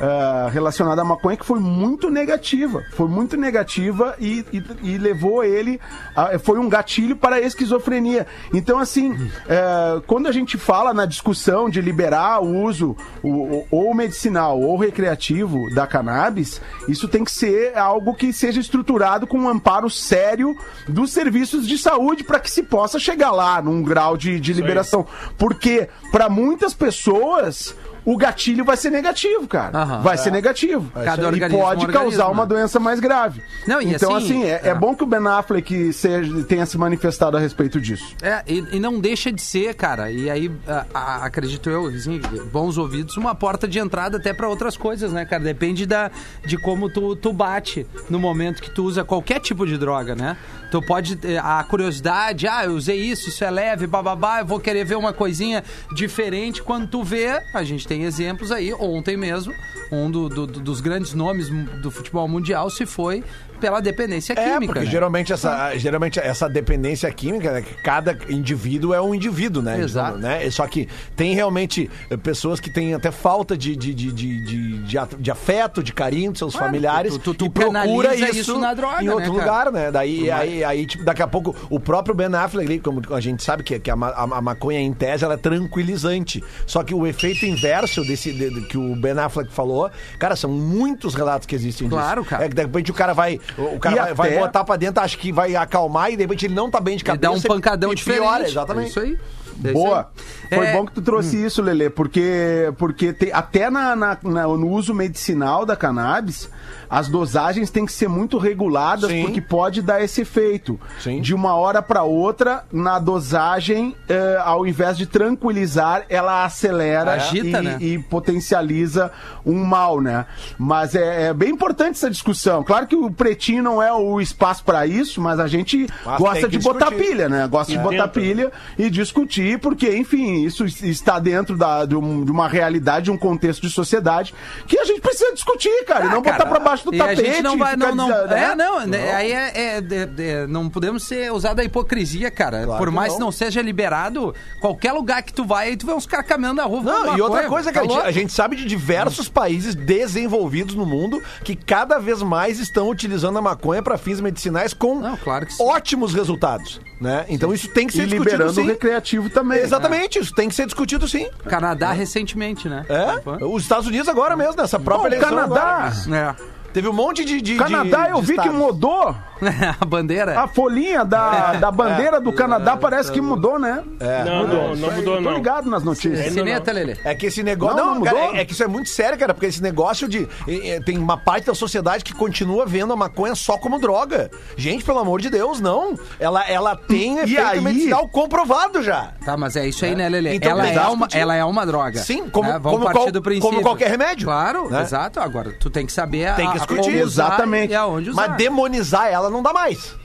ah, 0.02 0.50
relacionada 0.52 1.02
à 1.02 1.06
maconha 1.06 1.38
que 1.38 1.46
foi 1.46 1.60
muito 1.60 2.10
negativa. 2.10 2.84
Foi 2.94 3.08
muito 3.08 3.38
negativa 3.38 4.16
e, 4.20 4.46
e- 4.52 4.64
e 4.94 4.98
levou 4.98 5.44
ele. 5.44 5.80
a- 6.16 6.38
foi 6.40 6.58
um 6.60 6.68
gatilho 6.70 7.16
para 7.16 7.38
a 7.38 7.42
esquizofrenia. 7.42 8.26
Então, 8.54 8.80
assim, 8.80 9.14
eh, 9.48 10.02
quando 10.08 10.28
a 10.28 10.32
gente 10.32 10.58
fala 10.58 10.94
na 10.94 11.06
discussão 11.06 11.70
de 11.70 11.82
liberar 11.82 12.42
o 12.42 12.64
uso 12.64 12.96
o- 13.24 13.66
ou 13.72 13.94
medicinal 13.96 14.60
ou 14.60 14.78
recreativo 14.78 15.74
da 15.74 15.86
cannabis, 15.88 16.62
isso 16.88 17.08
tem 17.08 17.24
que 17.24 17.32
ser 17.32 17.78
algo 17.78 18.14
que 18.14 18.32
seja 18.34 18.60
estruturado 18.60 19.26
com 19.28 19.38
um 19.40 19.50
amparo 19.50 19.90
sério 19.90 20.56
dos 20.88 21.12
serviços 21.12 21.68
de 21.68 21.78
saúde 21.78 22.24
para 22.24 22.40
que 22.40 22.50
se 22.52 22.64
possa 22.64 23.00
chegar 23.00 23.32
lá 23.32 23.62
num 23.62 23.82
grau 23.84 24.18
de, 24.18 24.40
de 24.40 24.54
liberação. 24.54 25.06
Porque, 25.38 25.88
para 26.12 26.30
muitas 26.30 26.74
pessoas. 26.74 27.76
O 28.06 28.18
gatilho 28.18 28.66
vai 28.66 28.76
ser 28.78 28.90
negativo, 28.90 29.48
cara. 29.48 29.78
Aham. 29.78 30.02
vai 30.02 30.18
ser 30.18 30.32
negativo. 30.32 30.92
Cada 30.94 31.22
e 31.22 31.26
organismo 31.26 31.62
é 31.62 31.66
um 31.66 31.68
pode 31.80 31.88
causar 31.94 32.28
uma 32.30 32.44
né? 32.44 32.50
doença 32.50 32.80
mais 32.80 33.00
grave. 33.00 33.42
Não, 33.68 33.82
e 33.82 33.94
então, 33.94 34.14
assim, 34.16 34.42
assim, 34.42 34.44
é, 34.46 34.62
é 34.64 34.68
é. 34.70 34.76
bom 34.76 34.96
que 34.96 35.04
o 35.04 35.08
Ben 35.08 35.26
Affleck 35.26 35.94
seja, 35.94 36.44
tenha 36.44 36.66
se 36.66 36.78
manifestado 36.78 37.38
a 37.38 37.40
respeito 37.40 37.80
disso. 37.80 38.16
É, 38.22 38.44
e, 38.48 38.64
e 38.74 38.80
não 38.80 39.00
deixa 39.00 39.32
de 39.32 39.42
ser, 39.42 39.74
cara. 39.76 40.12
E 40.12 40.30
aí, 40.30 40.52
a- 40.68 40.86
a- 40.94 41.26
acredito 41.26 41.70
eu, 41.70 41.88
assim, 41.88 42.20
bons 42.52 42.78
ouvidos, 42.78 43.16
uma 43.18 43.34
porta 43.36 43.68
de 43.68 43.80
entrada 43.80 44.18
até 44.18 44.34
pra 44.34 44.48
outras 44.50 44.76
coisas, 44.76 45.14
né, 45.14 45.26
cara? 45.26 45.44
Depende 45.44 45.86
da, 45.86 46.12
de 46.46 46.58
como 46.58 46.90
tu, 46.90 47.16
tu 47.16 47.32
bate 47.32 47.86
no 48.10 48.20
momento 48.20 48.62
que 48.62 48.70
tu 48.70 48.84
usa 48.84 49.04
qualquer 49.04 49.40
tipo 49.40 49.66
de 49.66 49.78
droga, 49.78 50.16
né? 50.16 50.36
Tu 50.72 50.82
pode. 50.82 51.16
ter 51.16 51.38
A 51.38 51.64
curiosidade, 51.64 52.48
ah, 52.48 52.66
eu 52.66 52.72
usei 52.74 52.98
isso, 53.00 53.30
isso 53.30 53.44
é 53.44 53.52
leve, 53.52 53.86
bababá, 53.86 54.40
eu 54.40 54.46
vou 54.46 54.60
querer 54.60 54.84
ver 54.84 54.96
uma 54.96 55.14
coisinha 55.14 55.64
diferente. 55.96 56.64
Quando 56.64 56.88
tu 56.88 57.04
vê, 57.04 57.40
a 57.54 57.64
gente 57.64 57.88
tem 57.88 57.93
exemplos 58.02 58.52
aí, 58.52 58.74
ontem 58.74 59.16
mesmo, 59.16 59.54
um 59.92 60.10
do- 60.10 60.28
do- 60.28 60.48
dos 60.48 60.82
grandes 60.82 61.14
nomes 61.14 61.48
do 61.82 61.92
futebol 61.92 62.28
mundial 62.28 62.70
se 62.70 62.86
foi 62.86 63.24
pela 63.64 63.80
dependência 63.82 64.34
É, 64.34 64.36
química. 64.36 64.66
porque 64.74 64.80
né? 64.82 64.92
geralmente, 64.92 65.32
essa, 65.32 65.74
geralmente 65.78 66.20
essa 66.20 66.50
dependência 66.50 67.10
química, 67.14 67.50
né, 67.54 67.64
cada 67.82 68.18
indivíduo 68.30 68.94
é 68.94 69.02
um 69.02 69.16
indivíduo, 69.16 69.64
né? 69.64 69.80
Exato. 69.80 70.18
né? 70.18 70.50
Só 70.52 70.68
que 70.68 70.90
tem 71.16 71.34
realmente 71.34 71.90
eh, 72.10 72.18
pessoas 72.18 72.60
que 72.60 72.70
têm 72.70 72.94
até 72.94 73.10
falta 73.10 73.56
de, 73.56 73.74
de, 73.78 73.94
de, 73.94 74.12
de, 74.12 74.40
de, 74.42 74.98
de 75.18 75.32
afeto, 75.32 75.82
de 75.82 75.94
carinho 75.94 76.32
dos 76.32 76.40
seus 76.40 76.52
Claro, 76.52 76.66
familiares 76.68 77.14
tu- 77.14 77.20
tu- 77.20 77.34
tu 77.34 77.46
e 77.46 77.50
procura 77.50 78.14
isso, 78.14 78.40
isso 78.42 78.60
na 78.60 78.74
droga, 78.74 79.02
em 79.02 79.08
outro 79.08 79.32
né, 79.34 79.40
lugar, 79.40 79.72
né? 79.72 79.92
Daí, 79.92 80.30
aí, 80.30 80.62
aí, 80.62 80.86
tipo, 80.86 81.06
daqui 81.06 81.22
a 81.22 81.28
pouco, 81.28 81.56
o 81.70 81.80
próprio 81.80 82.14
Ben 82.14 82.36
Affleck, 82.36 82.80
como 82.80 83.02
a 83.16 83.22
gente 83.22 83.42
sabe 83.44 83.64
que, 83.64 83.80
que 83.80 83.90
a, 83.90 83.94
a, 83.96 84.24
a 84.24 84.42
maconha, 84.42 84.82
em 84.82 84.92
tese, 84.92 85.24
ela 85.24 85.36
é 85.36 85.38
tranquilizante. 85.38 86.44
Só 86.66 86.84
que 86.84 86.94
o 86.94 87.08
efeito 87.08 87.46
inverso 87.46 88.04
desse 88.04 88.34
de- 88.34 88.62
que 88.68 88.78
o 88.78 88.94
Ben 88.98 89.18
Affleck 89.18 89.52
falou, 89.54 89.90
cara, 90.20 90.36
são 90.36 90.52
muitos 90.52 91.16
relatos 91.16 91.46
que 91.48 91.56
existem 91.56 91.88
disso. 91.88 91.98
Claro, 92.00 92.26
cara. 92.26 92.46
É 92.46 92.50
que 92.50 92.56
de 92.56 92.62
repente 92.62 92.92
o 92.92 92.94
cara 92.94 93.14
vai, 93.14 93.40
o 93.58 93.80
cara 93.80 93.96
vai, 94.06 94.14
vai 94.14 94.30
até- 94.30 94.40
botar 94.40 94.64
pra 94.64 94.76
dentro, 94.76 95.04
acha 95.04 95.18
que 95.18 95.32
vai 95.32 95.56
acalmar 95.56 96.12
e 96.12 96.16
de 96.16 96.24
repente 96.24 96.46
ele 96.46 96.56
não 96.56 96.70
tá 96.70 96.80
bem 96.80 96.96
de 96.98 97.04
Ele 97.04 97.08
cabeça. 97.08 97.32
dá 97.32 97.32
um 97.32 97.42
pancadão 97.42 97.92
e 97.92 97.96
diferente. 97.96 98.22
Piora, 98.22 98.44
exatamente. 98.48 98.86
É 98.88 98.90
isso 98.90 99.00
aí. 99.00 99.18
É 99.64 99.72
Boa. 99.74 100.10
aí. 100.50 100.58
Foi 100.58 100.68
É, 100.68 100.74
bom 100.74 100.86
que 100.86 100.92
tu 100.94 101.02
trouxe 101.02 101.44
isso, 101.44 101.62
Lelê, 101.62 101.90
porque, 101.90 102.72
porque 102.78 103.12
tem- 103.12 103.32
até 103.34 103.70
na, 103.70 103.96
na- 103.96 104.18
na- 104.24 104.48
no 104.48 104.70
uso 104.70 104.94
medicinal 104.94 105.66
da 105.66 105.76
cannabis, 105.76 106.50
as 106.90 107.08
dosagens 107.10 107.72
têm 107.72 107.86
que 107.88 107.92
ser 107.92 108.08
muito 108.08 108.38
reguladas, 108.38 109.10
Sim. 109.10 109.24
porque 109.24 109.42
pode 109.42 109.82
dar 109.82 110.04
esse 110.04 110.22
efeito. 110.22 110.80
Sim. 111.00 111.22
De 111.22 111.34
uma 111.34 111.56
hora 111.56 111.82
para 111.82 112.04
outra, 112.04 112.64
na 112.72 113.00
dosagem, 113.00 113.96
eh, 114.08 114.38
ao 114.44 114.68
invés 114.68 114.96
de 114.98 115.08
tranquilizar, 115.08 116.04
ela 116.08 116.46
acelera 116.46 117.14
Agita, 117.14 117.60
e, 117.60 117.62
né? 117.64 117.78
e 117.80 117.98
potencializa 117.98 119.12
um 119.46 119.64
mal, 119.64 120.00
né? 120.02 120.26
Mas 120.58 120.94
é, 120.94 121.30
é 121.30 121.34
bem 121.34 121.50
importante 121.50 121.92
essa 121.96 122.10
discussão. 122.12 122.64
Claro 122.64 122.86
que 122.86 122.96
o 122.96 123.10
Pretinho 123.12 123.64
não 123.64 123.82
é 123.82 123.92
o 123.92 124.22
espaço 124.22 124.64
pra 124.64 124.86
isso, 124.86 125.20
mas 125.20 125.40
a 125.40 125.48
gente 125.48 125.88
Mas 126.06 126.20
gosta 126.20 126.48
de 126.48 126.60
botar 126.60 126.90
discutir. 126.90 127.10
pilha, 127.10 127.30
né? 127.30 127.48
Gosta 127.48 127.72
de 127.72 127.80
botar 127.80 128.08
pilha 128.10 128.52
e 128.78 128.90
discutir, 128.90 129.43
porque, 129.62 129.96
enfim, 129.96 130.44
isso 130.44 130.66
está 130.66 131.20
dentro 131.20 131.58
da, 131.58 131.86
de, 131.86 131.96
um- 131.96 132.24
de 132.24 132.32
uma 132.32 132.48
realidade, 132.48 133.06
de 133.06 133.12
um 133.12 133.18
contexto 133.18 133.62
de 133.62 133.70
sociedade 133.70 134.34
que 134.68 134.78
a 134.80 134.86
gente 134.86 135.02
precisa 135.02 135.34
discutir, 135.34 135.84
cara, 135.86 136.06
e 136.06 136.10
não 136.10 136.22
botar 136.22 136.36
Ah, 136.36 136.38
Cara, 136.38 136.50
pra 136.50 136.60
baixo 136.60 136.86
do 136.86 136.94
e 136.96 136.98
tapete. 136.98 137.22
a 137.22 137.26
gente 137.26 137.42
não 137.44 137.58
vai, 137.58 137.76
não, 137.76 137.94
não, 137.96 138.08
dizendo, 138.08 138.28
né? 138.28 138.44
é, 138.44 138.56
não, 138.56 138.88
né, 138.88 139.14
aí 139.14 139.32
é, 139.32 139.52
é- 139.78 139.82
de- 139.82 140.48
não 140.48 140.70
podemos 140.70 141.04
ser 141.04 141.32
usar 141.32 141.54
da 141.54 141.64
hipocrisia, 141.64 142.32
cara. 142.32 142.64
Claro 142.66 142.78
Por 142.84 142.92
mais 142.92 143.10
não. 143.10 143.18
que 143.18 143.22
não 143.26 143.32
seja 143.32 143.62
liberado, 143.62 144.34
qualquer 144.60 144.92
lugar 144.94 145.22
que 145.24 145.34
tu 145.34 145.44
vai, 145.46 145.68
aí 145.70 145.78
tu 145.78 145.86
vê 145.86 145.94
uns 145.94 146.06
caras 146.06 146.26
caminhando 146.28 146.58
na 146.58 146.64
rua. 146.64 146.82
Não, 146.82 147.18
e 147.18 147.22
outra 147.22 147.48
coisa, 147.48 147.72
tá 147.72 147.74
cara, 147.74 147.86
a 147.86 147.88
gente- 147.88 147.94
louco? 147.96 148.08
a 148.08 148.12
gente 148.12 148.34
sabe 148.34 148.56
de 148.56 148.66
diversos 148.66 149.28
países 149.30 149.76
desenvolvidos 149.76 150.76
no 150.76 150.86
mundo 150.86 151.22
que 151.44 151.56
cada 151.56 152.00
vez 152.00 152.22
mais 152.22 152.60
estão 152.60 152.90
utilizando 152.90 153.38
a 153.38 153.42
maconha 153.42 153.82
para 153.82 153.98
fins 153.98 154.20
medicinais 154.20 154.74
com 154.74 155.00
Não, 155.00 155.18
claro 155.18 155.48
ótimos 155.60 156.14
resultados, 156.14 156.80
né? 157.04 157.26
Então 157.30 157.54
isso 157.54 157.68
tem 157.68 157.86
que 157.86 157.94
E 157.94 157.98
ser 157.98 158.08
discutido 158.08 158.30
liberando 158.32 158.52
o 158.52 158.56
sim. 158.64 158.66
recreativo 158.66 159.30
também. 159.30 159.60
Exatamente, 159.60 160.18
isso 160.20 160.34
tem 160.34 160.48
que 160.50 160.56
ser 160.56 160.66
discutido 160.66 161.08
sim. 161.08 161.28
Canadá 161.48 161.92
recentemente, 161.92 162.68
né? 162.70 162.86
É, 162.90 163.46
os 163.46 163.62
Estados 163.64 163.86
Unidos 163.88 164.08
agora 164.08 164.36
mesmo, 164.36 164.56
nessa 164.56 164.80
própria 164.80 165.04
o 165.04 165.14
eleição 165.14 165.30
Canadá, 165.30 165.94
agora. 166.06 166.18
É. 166.40 166.54
Teve 166.74 166.88
um 166.88 166.94
monte 166.94 167.24
de... 167.24 167.40
de 167.40 167.56
Canadá 167.56 168.06
de- 168.06 168.12
eu 168.14 168.22
de 168.22 168.26
vi 168.26 168.34
que 168.34 168.40
estados. 168.40 168.56
mudou. 168.60 169.16
a 169.80 169.86
bandeira. 169.86 170.40
A 170.40 170.48
folhinha 170.48 171.04
da, 171.04 171.54
da 171.60 171.72
bandeira 171.72 172.20
do 172.20 172.32
Canadá 172.34 172.78
parece 172.78 173.12
que 173.12 173.22
mudou, 173.22 173.58
né? 173.60 173.84
Não, 174.26 174.48
não, 174.48 174.76
não 174.76 174.92
mudou, 174.92 175.16
Tô 175.16 175.22
não. 175.22 175.34
ligado 175.36 175.70
nas 175.70 175.84
notícias. 175.84 176.34
Cineta, 176.34 176.72
Lelê. 176.72 176.98
É 177.04 177.14
que 177.16 177.28
esse 177.28 177.44
negócio. 177.44 177.78
Não, 177.78 177.86
Não, 177.88 177.96
não 177.96 178.02
cara, 178.04 178.18
mudou? 178.18 178.36
é, 178.36 178.42
é 178.42 178.46
que 178.46 178.54
isso 178.54 178.64
é 178.64 178.68
muito 178.68 178.90
sério, 178.90 179.18
cara, 179.18 179.34
porque 179.34 179.46
esse 179.48 179.62
negócio 179.62 180.08
de. 180.08 180.28
é, 180.48 180.70
é, 180.76 180.80
tem 180.82 180.98
uma 180.98 181.18
parte 181.18 181.46
da 181.48 181.56
sociedade 181.56 182.04
que 182.04 182.14
continua 182.14 182.66
vendo 182.66 182.94
a 182.94 182.96
maconha 182.96 183.36
só 183.36 183.58
como 183.58 183.80
droga. 183.80 184.30
Gente, 184.56 184.84
pelo 184.84 185.00
amor 185.00 185.22
de 185.22 185.30
Deus, 185.30 185.60
não. 185.60 185.98
Ela, 186.20 186.48
ela 186.50 186.76
tem 186.76 187.18
E 187.18 187.22
efeito 187.22 187.42
aí? 187.42 187.62
medicinal 187.62 188.08
comprovado 188.08 188.82
já. 188.82 189.14
Tá, 189.26 189.36
mas 189.38 189.56
é 189.56 189.68
isso 189.68 189.84
aí, 189.86 189.96
né, 189.96 190.08
Lelê? 190.10 190.36
Então 190.36 190.52
ela, 190.52 190.68
é 190.68 190.80
uma, 190.82 190.90
discutir. 191.08 191.18
ela 191.18 191.36
é 191.36 191.44
uma 191.46 191.66
droga. 191.66 192.00
Sim, 192.00 192.30
como- 192.30 192.50
né? 192.50 192.60
Vamos 192.60 192.72
como 192.80 192.86
partir 192.86 193.00
qual- 193.00 193.12
do 193.12 193.22
princípio. 193.22 193.50
como 193.50 193.62
qualquer 193.62 193.90
remédio, 193.90 194.26
Claro, 194.28 194.70
né? 194.70 194.82
exato. 194.82 195.20
Agora, 195.20 195.52
tu 195.60 195.70
tem 195.70 195.86
que 195.86 195.92
saber 195.92 196.34
Tem 196.36 196.46
que 196.48 196.52
a 196.52 196.60
discutir. 196.60 196.82
como 196.92 197.04
usar 197.04 197.26
Exatamente. 197.28 197.72
e 197.72 197.76
aonde 197.76 198.10
usar. 198.10 198.28
Mas 198.30 198.38
demonizar 198.38 199.08
ela 199.08 199.30
não 199.34 199.44
dá 199.44 199.52
mais. 199.52 199.96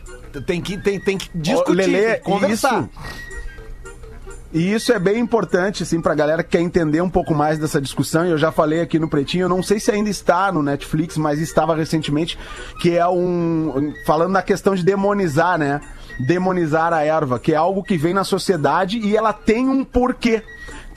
Tem 0.46 0.60
que, 0.60 0.76
tem, 0.76 1.00
tem 1.00 1.16
que 1.16 1.30
discutir, 1.34 1.72
Lelê, 1.72 2.06
tem 2.06 2.14
que 2.16 2.20
conversar. 2.20 2.82
Isso, 2.82 2.90
e 4.52 4.72
isso 4.72 4.92
é 4.92 4.98
bem 4.98 5.18
importante, 5.18 5.82
assim, 5.82 6.00
pra 6.00 6.14
galera 6.14 6.42
que 6.42 6.50
quer 6.50 6.60
entender 6.60 7.02
um 7.02 7.10
pouco 7.10 7.34
mais 7.34 7.58
dessa 7.58 7.80
discussão. 7.80 8.26
E 8.26 8.30
eu 8.30 8.38
já 8.38 8.50
falei 8.50 8.80
aqui 8.80 8.98
no 8.98 9.08
Pretinho, 9.08 9.44
eu 9.44 9.48
não 9.48 9.62
sei 9.62 9.78
se 9.78 9.90
ainda 9.90 10.08
está 10.08 10.50
no 10.50 10.62
Netflix, 10.62 11.18
mas 11.18 11.38
estava 11.40 11.74
recentemente, 11.74 12.38
que 12.80 12.96
é 12.96 13.06
um. 13.06 13.92
Falando 14.06 14.32
na 14.32 14.42
questão 14.42 14.74
de 14.74 14.82
demonizar, 14.82 15.58
né? 15.58 15.80
Demonizar 16.26 16.92
a 16.92 17.04
erva, 17.04 17.38
que 17.38 17.52
é 17.52 17.56
algo 17.56 17.82
que 17.82 17.96
vem 17.98 18.14
na 18.14 18.24
sociedade 18.24 18.98
e 18.98 19.16
ela 19.16 19.32
tem 19.32 19.68
um 19.68 19.84
porquê. 19.84 20.42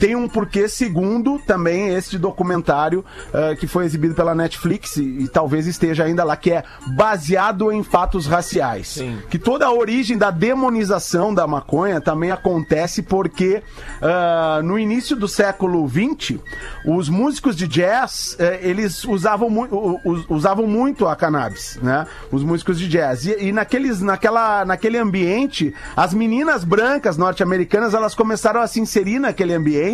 Tem 0.02 0.16
um 0.16 0.28
porquê, 0.28 0.68
segundo 0.68 1.38
também 1.46 1.90
este 1.94 2.18
documentário 2.18 3.06
ah, 3.32 3.56
que 3.56 3.68
foi 3.68 3.86
exibido 3.86 4.16
pela 4.16 4.34
Netflix 4.34 4.98
e, 4.98 5.04
e 5.04 5.28
talvez 5.28 5.68
esteja 5.68 6.06
ainda 6.06 6.24
lá, 6.24 6.36
que 6.36 6.52
é 6.52 6.64
baseado 6.96 7.72
em 7.72 7.84
fatos 7.84 8.26
raciais. 8.26 8.98
Que 9.30 9.38
toda 9.38 9.68
a 9.68 9.72
origem 9.72 10.18
da 10.18 10.32
demonização 10.32 11.32
da 11.32 11.46
maconha 11.46 12.02
também 12.02 12.32
acontece 12.32 13.04
porque 13.04 13.62
ah, 14.02 14.60
no 14.64 14.80
início 14.80 15.16
do 15.16 15.28
século 15.28 15.88
XX, 15.88 16.40
os 16.84 17.08
músicos 17.08 17.56
de 17.56 17.68
jazz, 17.68 18.36
eh, 18.40 18.60
eles 18.64 19.04
usavam, 19.06 19.52
mu- 19.52 20.00
usavam 20.30 20.66
muito 20.66 21.08
a 21.08 21.16
cannabis, 21.16 21.78
né? 21.80 22.08
Os 22.32 22.44
músicos 22.44 22.80
de 22.80 22.88
jazz. 22.88 23.28
E, 23.28 23.36
e 23.40 23.52
naqueles, 23.52 24.02
naquela, 24.02 24.66
naquele 24.66 24.98
ambiente, 24.98 25.76
as 25.96 26.12
meninas 26.12 26.64
brancas 26.64 27.18
norte-americanas, 27.18 27.94
elas 27.94 28.16
começaram 28.16 28.62
a 28.62 28.66
se 28.68 28.80
inserir 28.80 29.20
naquele 29.20 29.54
ambiente 29.54 29.91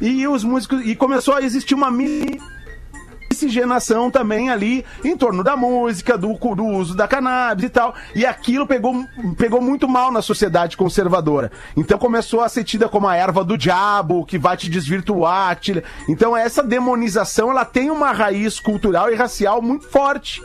e 0.00 0.26
os 0.28 0.44
músicos 0.44 0.84
e 0.84 0.94
começou 0.96 1.34
a 1.34 1.42
existir 1.42 1.74
uma 1.74 1.90
mi- 1.90 2.40
miscigenação 3.30 4.10
também 4.10 4.50
ali 4.50 4.84
em 5.04 5.16
torno 5.16 5.44
da 5.44 5.56
música, 5.56 6.16
do, 6.16 6.32
do 6.34 6.64
uso 6.64 6.94
da 6.96 7.06
cannabis 7.06 7.64
e 7.66 7.68
tal. 7.68 7.94
E 8.14 8.24
aquilo 8.26 8.66
pegou, 8.66 9.04
pegou 9.36 9.60
muito 9.60 9.86
mal 9.86 10.10
na 10.10 10.22
sociedade 10.22 10.76
conservadora. 10.76 11.52
Então 11.76 11.98
começou 11.98 12.40
a 12.40 12.48
ser 12.48 12.64
tida 12.64 12.88
como 12.88 13.06
a 13.06 13.14
erva 13.16 13.44
do 13.44 13.56
diabo, 13.58 14.24
que 14.24 14.38
vai 14.38 14.56
te 14.56 14.68
desvirtuar. 14.70 15.56
te- 15.56 15.82
Então 16.08 16.36
essa 16.36 16.62
demonização, 16.62 17.50
ela 17.50 17.64
tem 17.64 17.90
uma 17.90 18.12
raiz 18.12 18.58
cultural 18.58 19.10
e 19.10 19.14
racial 19.14 19.60
muito 19.62 19.86
forte. 19.88 20.42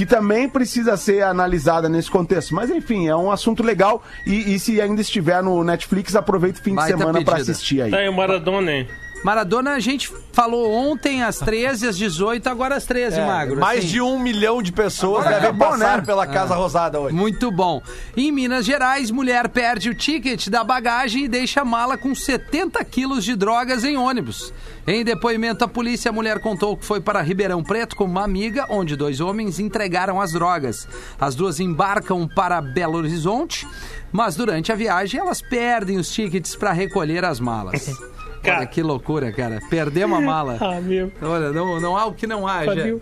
Que 0.00 0.06
também 0.06 0.48
precisa 0.48 0.96
ser 0.96 1.22
analisada 1.22 1.86
nesse 1.86 2.10
contexto. 2.10 2.54
Mas 2.54 2.70
enfim, 2.70 3.06
é 3.06 3.14
um 3.14 3.30
assunto 3.30 3.62
legal. 3.62 4.02
E, 4.26 4.54
e 4.54 4.58
se 4.58 4.80
ainda 4.80 5.02
estiver 5.02 5.42
no 5.42 5.62
Netflix, 5.62 6.16
aproveita 6.16 6.58
o 6.58 6.62
fim 6.62 6.74
Baita 6.74 6.94
de 6.94 6.98
semana 6.98 7.22
pra 7.22 7.34
pedida. 7.34 7.52
assistir 7.52 7.82
aí. 7.82 7.90
Tá 7.90 7.98
aí 7.98 8.08
o 8.08 8.12
Maradona, 8.14 8.72
hein? 8.72 8.88
Maradona, 9.22 9.72
a 9.72 9.80
gente 9.80 10.10
falou 10.32 10.72
ontem 10.72 11.22
às 11.22 11.38
13, 11.38 11.88
às 11.88 11.96
18, 11.98 12.48
agora 12.48 12.76
às 12.76 12.86
13, 12.86 13.18
É, 13.20 13.26
Magro. 13.26 13.60
mais 13.60 13.80
assim. 13.80 13.88
de 13.88 14.00
um 14.00 14.18
milhão 14.18 14.62
de 14.62 14.72
pessoas 14.72 15.26
Agora 15.26 15.34
devem 15.40 15.48
acabou, 15.50 15.68
passar 15.78 15.98
né? 15.98 16.04
pela 16.06 16.26
Casa 16.26 16.54
Rosada 16.54 16.98
hoje. 16.98 17.14
Muito 17.14 17.50
bom. 17.50 17.82
Em 18.16 18.32
Minas 18.32 18.64
Gerais, 18.64 19.10
mulher 19.10 19.48
perde 19.50 19.90
o 19.90 19.94
ticket 19.94 20.48
da 20.48 20.64
bagagem 20.64 21.24
e 21.24 21.28
deixa 21.28 21.60
a 21.60 21.64
mala 21.64 21.98
com 21.98 22.14
70 22.14 22.82
quilos 22.86 23.22
de 23.24 23.36
drogas 23.36 23.84
em 23.84 23.96
ônibus. 23.98 24.54
Em 24.86 25.04
depoimento 25.04 25.64
à 25.64 25.68
polícia, 25.68 26.08
a 26.08 26.12
mulher 26.12 26.40
contou 26.40 26.74
que 26.76 26.86
foi 26.86 27.00
para 27.00 27.20
Ribeirão 27.20 27.62
Preto 27.62 27.94
com 27.96 28.04
uma 28.04 28.24
amiga, 28.24 28.66
onde 28.70 28.96
dois 28.96 29.20
homens 29.20 29.58
entregaram 29.60 30.18
as 30.20 30.32
drogas. 30.32 30.88
As 31.20 31.34
duas 31.34 31.60
embarcam 31.60 32.26
para 32.26 32.60
Belo 32.62 32.96
Horizonte, 32.96 33.68
mas 34.10 34.34
durante 34.34 34.72
a 34.72 34.74
viagem 34.74 35.20
elas 35.20 35.42
perdem 35.42 35.98
os 35.98 36.10
tickets 36.10 36.56
para 36.56 36.72
recolher 36.72 37.24
as 37.24 37.38
malas. 37.38 37.90
Cara. 38.42 38.58
Olha 38.58 38.66
que 38.66 38.82
loucura, 38.82 39.30
cara. 39.32 39.60
Perdemos 39.68 40.18
a 40.18 40.20
mala. 40.20 40.58
Ah, 40.70 40.80
meu. 40.80 41.10
Olha, 41.20 41.52
não, 41.52 41.80
não 41.80 41.96
há 41.96 42.06
o 42.06 42.14
que 42.14 42.26
não 42.26 42.46
haja. 42.46 42.70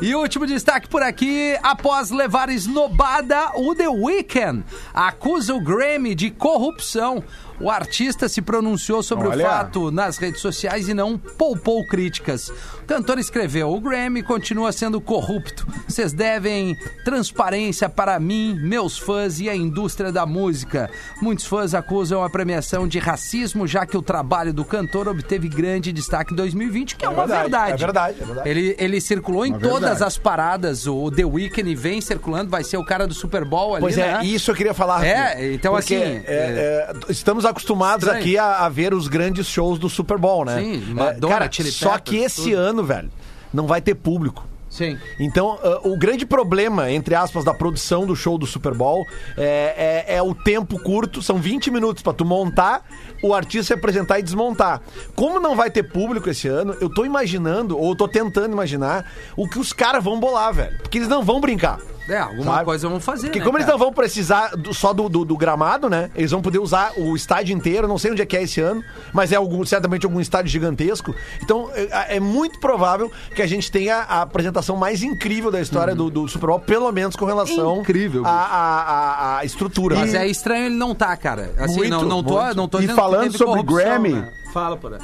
E 0.00 0.14
o 0.14 0.20
último 0.20 0.46
destaque 0.46 0.88
por 0.88 1.02
aqui: 1.02 1.56
após 1.62 2.10
levar 2.10 2.48
esnobada, 2.48 3.52
o 3.56 3.74
The 3.74 3.88
Weeknd 3.88 4.64
acusa 4.92 5.54
o 5.54 5.60
Grammy 5.60 6.14
de 6.14 6.30
corrupção. 6.30 7.22
O 7.60 7.70
artista 7.70 8.28
se 8.28 8.42
pronunciou 8.42 9.02
sobre 9.02 9.28
Olha. 9.28 9.46
o 9.46 9.48
fato 9.48 9.90
nas 9.90 10.18
redes 10.18 10.40
sociais 10.40 10.88
e 10.88 10.94
não 10.94 11.16
poupou 11.16 11.86
críticas. 11.86 12.52
O 12.84 12.86
cantor 12.86 13.18
escreveu: 13.18 13.72
O 13.72 13.80
Grammy 13.80 14.22
continua 14.22 14.70
sendo 14.70 15.00
corrupto. 15.00 15.66
Vocês 15.88 16.12
devem 16.12 16.76
transparência 17.04 17.88
para 17.88 18.20
mim, 18.20 18.58
meus 18.60 18.98
fãs 18.98 19.40
e 19.40 19.48
a 19.48 19.56
indústria 19.56 20.12
da 20.12 20.26
música. 20.26 20.90
Muitos 21.20 21.46
fãs 21.46 21.72
acusam 21.74 22.22
a 22.22 22.28
premiação 22.28 22.86
de 22.86 22.98
racismo, 22.98 23.66
já 23.66 23.86
que 23.86 23.96
o 23.96 24.02
trabalho 24.02 24.52
do 24.52 24.64
cantor 24.64 25.08
obteve 25.08 25.48
grande 25.48 25.92
destaque 25.92 26.34
em 26.34 26.36
2020, 26.36 26.96
que 26.96 27.06
é, 27.06 27.08
uma 27.08 27.26
verdade, 27.26 27.42
verdade. 27.50 27.72
é 27.72 27.76
verdade, 27.86 28.16
é 28.20 28.24
verdade. 28.24 28.48
Ele, 28.48 28.76
ele 28.78 29.00
circulou 29.00 29.46
em 29.46 29.50
Uma 29.50 29.58
todas 29.60 29.80
verdade. 29.80 30.04
as 30.04 30.18
paradas. 30.18 30.86
O 30.86 31.10
The 31.10 31.24
Weeknd 31.24 31.74
vem 31.74 32.00
circulando, 32.02 32.50
vai 32.50 32.62
ser 32.62 32.76
o 32.76 32.84
cara 32.84 33.06
do 33.06 33.14
Super 33.14 33.44
Bowl 33.46 33.74
ali, 33.76 33.80
Pois 33.82 33.96
é, 33.96 34.18
né? 34.18 34.24
isso 34.24 34.50
eu 34.50 34.54
queria 34.54 34.74
falar. 34.74 35.04
É, 35.06 35.52
então, 35.54 35.74
assim, 35.74 35.96
é, 35.96 36.22
é, 36.26 36.92
estamos 37.08 37.46
acostumados 37.46 38.04
Estranho. 38.04 38.22
aqui 38.22 38.36
a, 38.36 38.58
a 38.66 38.68
ver 38.68 38.92
os 38.92 39.08
grandes 39.08 39.46
shows 39.46 39.78
do 39.78 39.88
Super 39.88 40.18
Bowl, 40.18 40.44
né? 40.44 40.60
Sim, 40.60 40.82
É, 40.90 40.94
Madonna, 40.94 41.32
cara, 41.34 41.48
Chili 41.50 41.70
só 41.72 41.92
Peppers, 41.92 42.10
que 42.10 42.16
esse 42.24 42.42
tudo. 42.50 42.56
ano, 42.58 42.73
velho, 42.82 43.10
não 43.52 43.66
vai 43.66 43.80
ter 43.80 43.94
público. 43.94 44.46
Sim. 44.70 44.98
Então, 45.20 45.56
ah, 45.62 45.80
o 45.84 45.96
grande 45.96 46.26
problema, 46.26 46.90
entre 46.90 47.14
aspas, 47.14 47.44
da 47.44 47.54
produção 47.54 48.04
do 48.04 48.16
show 48.16 48.36
do 48.36 48.44
Super 48.44 48.74
Bowl 48.74 49.06
é, 49.36 50.04
é- 50.08 50.16
é 50.16 50.22
o 50.22 50.34
tempo 50.34 50.82
curto, 50.82 51.22
são 51.22 51.36
20 51.38 51.70
minutos 51.70 52.02
pra 52.02 52.12
tu 52.12 52.24
montar, 52.24 52.82
o 53.22 53.32
artista 53.32 53.66
se 53.68 53.72
apresentar 53.72 54.18
e 54.18 54.22
desmontar. 54.24 54.80
Como 55.14 55.38
não 55.38 55.54
vai 55.54 55.70
ter 55.70 55.84
público 55.84 56.28
esse 56.28 56.48
ano, 56.48 56.74
eu 56.80 56.88
tô 56.92 57.04
imaginando, 57.04 57.78
ou 57.78 57.94
tô 57.94 58.08
tentando 58.08 58.52
imaginar, 58.52 59.08
o 59.36 59.48
que 59.48 59.60
os 59.60 59.72
caras 59.72 60.02
vão 60.02 60.18
bolar, 60.18 60.52
velho. 60.52 60.76
Porque 60.78 60.98
eles 60.98 61.08
não 61.08 61.22
vão 61.22 61.40
brincar. 61.40 61.78
É, 62.08 62.18
alguma 62.18 62.52
Sabe? 62.52 62.64
coisa 62.66 62.88
vão 62.88 63.00
fazer. 63.00 63.28
Porque 63.28 63.38
né, 63.38 63.44
como 63.44 63.56
eles 63.56 63.66
cara? 63.66 63.78
não 63.78 63.84
vão 63.84 63.92
precisar 63.92 64.54
do- 64.56 64.74
só 64.74 64.92
do, 64.92 65.08
do- 65.08 65.24
do 65.24 65.36
gramado, 65.36 65.88
né? 65.88 66.10
Eles 66.14 66.30
vão 66.30 66.42
poder 66.42 66.58
usar 66.58 66.92
o 66.98 67.16
estádio 67.16 67.56
inteiro, 67.56 67.88
não 67.88 67.96
sei 67.98 68.10
onde 68.12 68.20
é 68.20 68.26
que 68.26 68.36
é 68.36 68.42
esse 68.42 68.60
ano, 68.60 68.84
mas 69.12 69.32
é 69.32 69.36
algum, 69.36 69.64
certamente 69.64 70.04
algum 70.04 70.20
estádio 70.20 70.50
gigantesco. 70.50 71.14
Então 71.42 71.70
é, 71.74 72.16
é 72.16 72.20
muito 72.20 72.60
provável 72.60 73.10
que 73.34 73.40
a 73.40 73.46
gente 73.46 73.72
tenha 73.72 73.96
a 74.00 74.20
apresentação 74.22 74.76
mais 74.76 75.02
incrível 75.02 75.50
da 75.50 75.60
história 75.60 75.94
do, 75.94 76.10
do 76.10 76.28
Super 76.28 76.48
Bowl, 76.48 76.60
pelo 76.60 76.92
menos 76.92 77.16
com 77.16 77.24
relação 77.24 77.80
Incrível, 77.80 78.26
à, 78.26 78.30
à, 78.30 78.82
à- 78.82 79.38
à 79.38 79.44
estrutura. 79.44 79.96
Mas 79.96 80.12
E- 80.12 80.16
é 80.18 80.26
estranho 80.26 80.66
ele 80.66 80.76
não 80.76 80.94
tá, 80.94 81.16
cara. 81.16 81.52
Assim, 81.58 81.76
Muito, 81.76 81.90
não, 81.90 82.02
não 82.04 82.22
tô, 82.22 82.40
muito. 82.42 82.56
não 82.56 82.68
tô 82.68 82.80
E 82.80 82.88
falando 82.88 83.32
sobre 83.32 83.62
corrupção, 83.62 83.76
Grammy, 83.76 84.12
né? 84.14 84.28
Fala, 84.52 84.76
porra. 84.76 84.98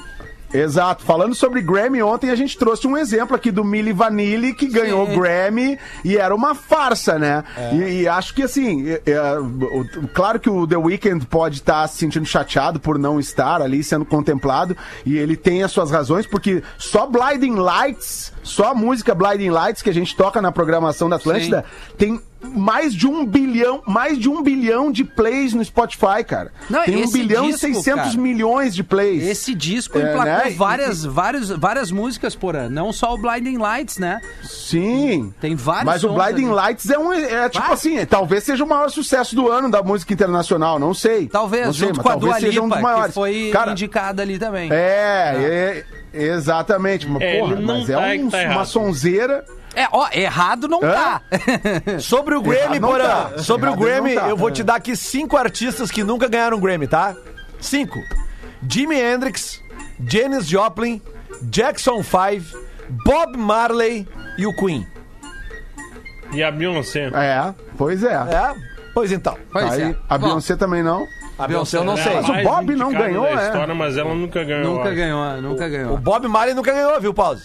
Exato. 0.53 1.05
Falando 1.05 1.35
sobre 1.35 1.61
Grammy, 1.61 2.03
ontem 2.03 2.31
a 2.31 2.35
gente 2.35 2.59
trouxe 2.59 2.87
um 2.87 2.97
exemplo 2.97 3.37
aqui 3.37 3.51
do 3.51 3.65
Milli 3.65 3.93
Vanilli, 3.93 4.53
que 4.53 4.69
ganhou 4.69 5.07
Sim. 5.07 5.19
Grammy 5.19 5.79
e 6.05 6.17
era 6.17 6.35
uma 6.35 6.55
farsa, 6.55 7.19
né? 7.19 7.45
E, 7.73 8.03
e 8.03 8.09
acho 8.09 8.35
que, 8.35 8.43
assim, 8.43 8.89
é, 8.89 9.03
é, 9.07 9.23
claro 10.13 10.41
que 10.41 10.51
o 10.51 10.67
The 10.67 10.77
Weeknd 10.77 11.27
pode 11.27 11.57
estar 11.57 11.87
se 11.89 11.99
sentindo 11.99 12.27
chateado 12.27 12.81
por 12.81 12.99
não 12.99 13.21
estar 13.21 13.63
ali 13.63 13.83
sendo 13.85 14.05
contemplado, 14.05 14.77
e 15.05 15.17
ele 15.17 15.37
tem 15.37 15.63
as 15.63 15.71
suas 15.71 15.91
razões, 15.91 16.27
porque 16.27 16.63
só 16.79 17.07
Blinding 17.07 17.57
Lights, 17.57 18.33
só 18.43 18.71
a 18.71 18.75
música 18.75 19.15
Blinding 19.15 19.51
Lights 19.51 19.83
que 19.83 19.91
a 19.91 19.95
gente 19.95 20.17
toca 20.17 20.41
na 20.41 20.51
programação 20.51 21.09
da 21.09 21.17
Atlântida, 21.17 21.65
tem 21.97 22.21
mais 22.55 22.95
de 22.95 23.07
um 23.07 23.25
bilhão, 23.25 23.83
mais 23.87 24.19
de 24.19 24.29
um 24.29 24.43
bilhão 24.43 24.91
de 24.93 25.05
plays 25.05 25.55
no 25.55 25.65
Spotify, 25.65 26.25
cara. 26.27 26.53
Não, 26.69 26.83
tem 26.85 27.05
um 27.05 27.11
bilhão 27.11 27.47
disco, 27.47 27.67
e 27.67 27.75
600 27.75 27.85
cara, 28.11 28.19
milhões 28.21 28.75
de 28.75 28.83
plays. 28.83 29.23
Esse 29.23 29.55
disco 29.55 29.99
É, 29.99 30.03
emplacou 30.03 30.25
né? 30.25 30.55
várias, 30.57 31.05
várias, 31.05 31.49
várias 31.51 31.91
músicas, 31.91 32.35
porra. 32.35 32.69
Não 32.69 32.93
só 32.93 33.15
o 33.15 33.19
Blinding 33.19 33.57
Lights, 33.59 33.99
né? 33.99 34.21
Sim. 34.43 35.33
Tem 35.41 35.55
vários 35.55 35.85
Mas 35.85 36.05
o 36.05 36.09
Blinding 36.13 36.47
ali. 36.47 36.55
Lights 36.55 36.91
é 36.91 36.99
um. 36.99 37.13
É 37.13 37.49
tipo 37.49 37.65
Ah. 37.69 37.73
assim, 37.73 38.05
talvez 38.07 38.45
seja 38.45 38.65
o 38.65 38.69
maior 38.69 38.91
sucesso 38.91 39.35
do 39.35 39.49
ano 39.51 39.71
da 39.71 39.83
música 39.83 40.13
internacional, 40.13 40.79
não 40.79 40.93
sei. 40.95 41.27
Talvez, 41.29 41.67
não 41.67 41.73
sei, 41.73 41.89
junto 41.89 42.01
com 42.03 42.09
a 42.09 42.13
talvez 42.13 42.33
Dua 42.33 42.41
seja 42.41 42.61
um 42.63 42.69
dos 42.69 42.77
Lipa, 42.77 42.89
que 42.89 42.95
maiores. 42.95 43.15
foi 43.15 43.51
Cara, 43.53 43.73
indicada 43.73 44.23
ali 44.23 44.39
também. 44.39 44.71
É, 44.73 45.85
é, 46.13 46.25
exatamente. 46.35 47.09
Mas, 47.09 47.23
É, 47.23 47.39
porra, 47.41 47.57
mas 47.61 47.89
é 47.91 47.93
tá, 47.95 48.01
um- 48.01 48.29
é 48.37 48.47
tá 48.49 48.53
uma 48.53 48.65
sonzeira. 48.65 49.45
É, 49.75 49.87
ó, 49.93 50.09
errado 50.13 50.67
não 50.67 50.81
Hã? 50.83 50.93
tá. 50.93 51.23
Sobre 52.01 52.35
o 52.35 52.43
Grammy, 52.43 52.81
Porã, 52.81 53.05
tá. 53.05 53.39
sobre 53.39 53.69
o 53.69 53.73
Errado 53.73 53.83
ele 53.87 53.91
Grammy, 54.01 54.15
tá. 54.17 54.29
eu 54.29 54.37
vou 54.37 54.51
te 54.51 54.63
dar 54.65 54.75
aqui 54.77 54.97
cinco 54.97 55.37
artistas 55.37 55.91
que 55.91 56.03
nunca 56.03 56.29
ganharam 56.29 56.59
Grammy, 56.59 56.89
tá? 56.89 57.15
Cinco. 57.61 57.99
Jimi 58.69 58.97
Hendrix, 59.01 59.63
Janis 60.09 60.47
Joplin, 60.47 61.01
Jackson 61.43 62.03
5, 62.03 62.59
Bob 63.05 63.37
Marley 63.39 64.07
e 64.37 64.47
o 64.47 64.55
Queen. 64.57 64.87
E 66.33 66.43
a 66.43 66.51
Beyoncé. 66.51 67.11
É, 67.15 67.55
pois 67.79 68.03
é. 68.05 68.13
É? 68.15 68.55
Pois 68.93 69.13
então. 69.13 69.37
Pois 69.53 69.67
Tá 69.69 69.73
aí. 69.75 69.83
é. 69.83 69.97
A 70.09 70.19
Bom, 70.19 70.27
Beyoncé 70.27 70.57
também 70.57 70.83
não. 70.83 71.07
A 71.39 71.47
Beyoncé 71.47 71.79
eu 71.79 71.85
não 71.85 71.97
sei. 71.97 72.13
é 72.13 72.19
a 72.19 72.23
Mas 72.23 72.29
o 72.29 72.43
Bob 72.49 72.75
não 72.77 72.93
ganhou, 72.93 73.27
é. 73.27 73.47
história, 73.47 73.75
mas 73.75 73.97
ela 73.97 74.15
nunca 74.15 74.45
ganhou. 74.45 74.75
Nunca 74.77 74.91
ganhou, 74.93 75.41
nunca 75.43 75.67
O 75.67 75.71
ganhou. 75.71 75.97
Bob 75.97 76.29
Marley 76.29 76.55
nunca 76.55 76.73
ganhou, 76.73 77.01
viu, 77.01 77.15
Pause? 77.15 77.45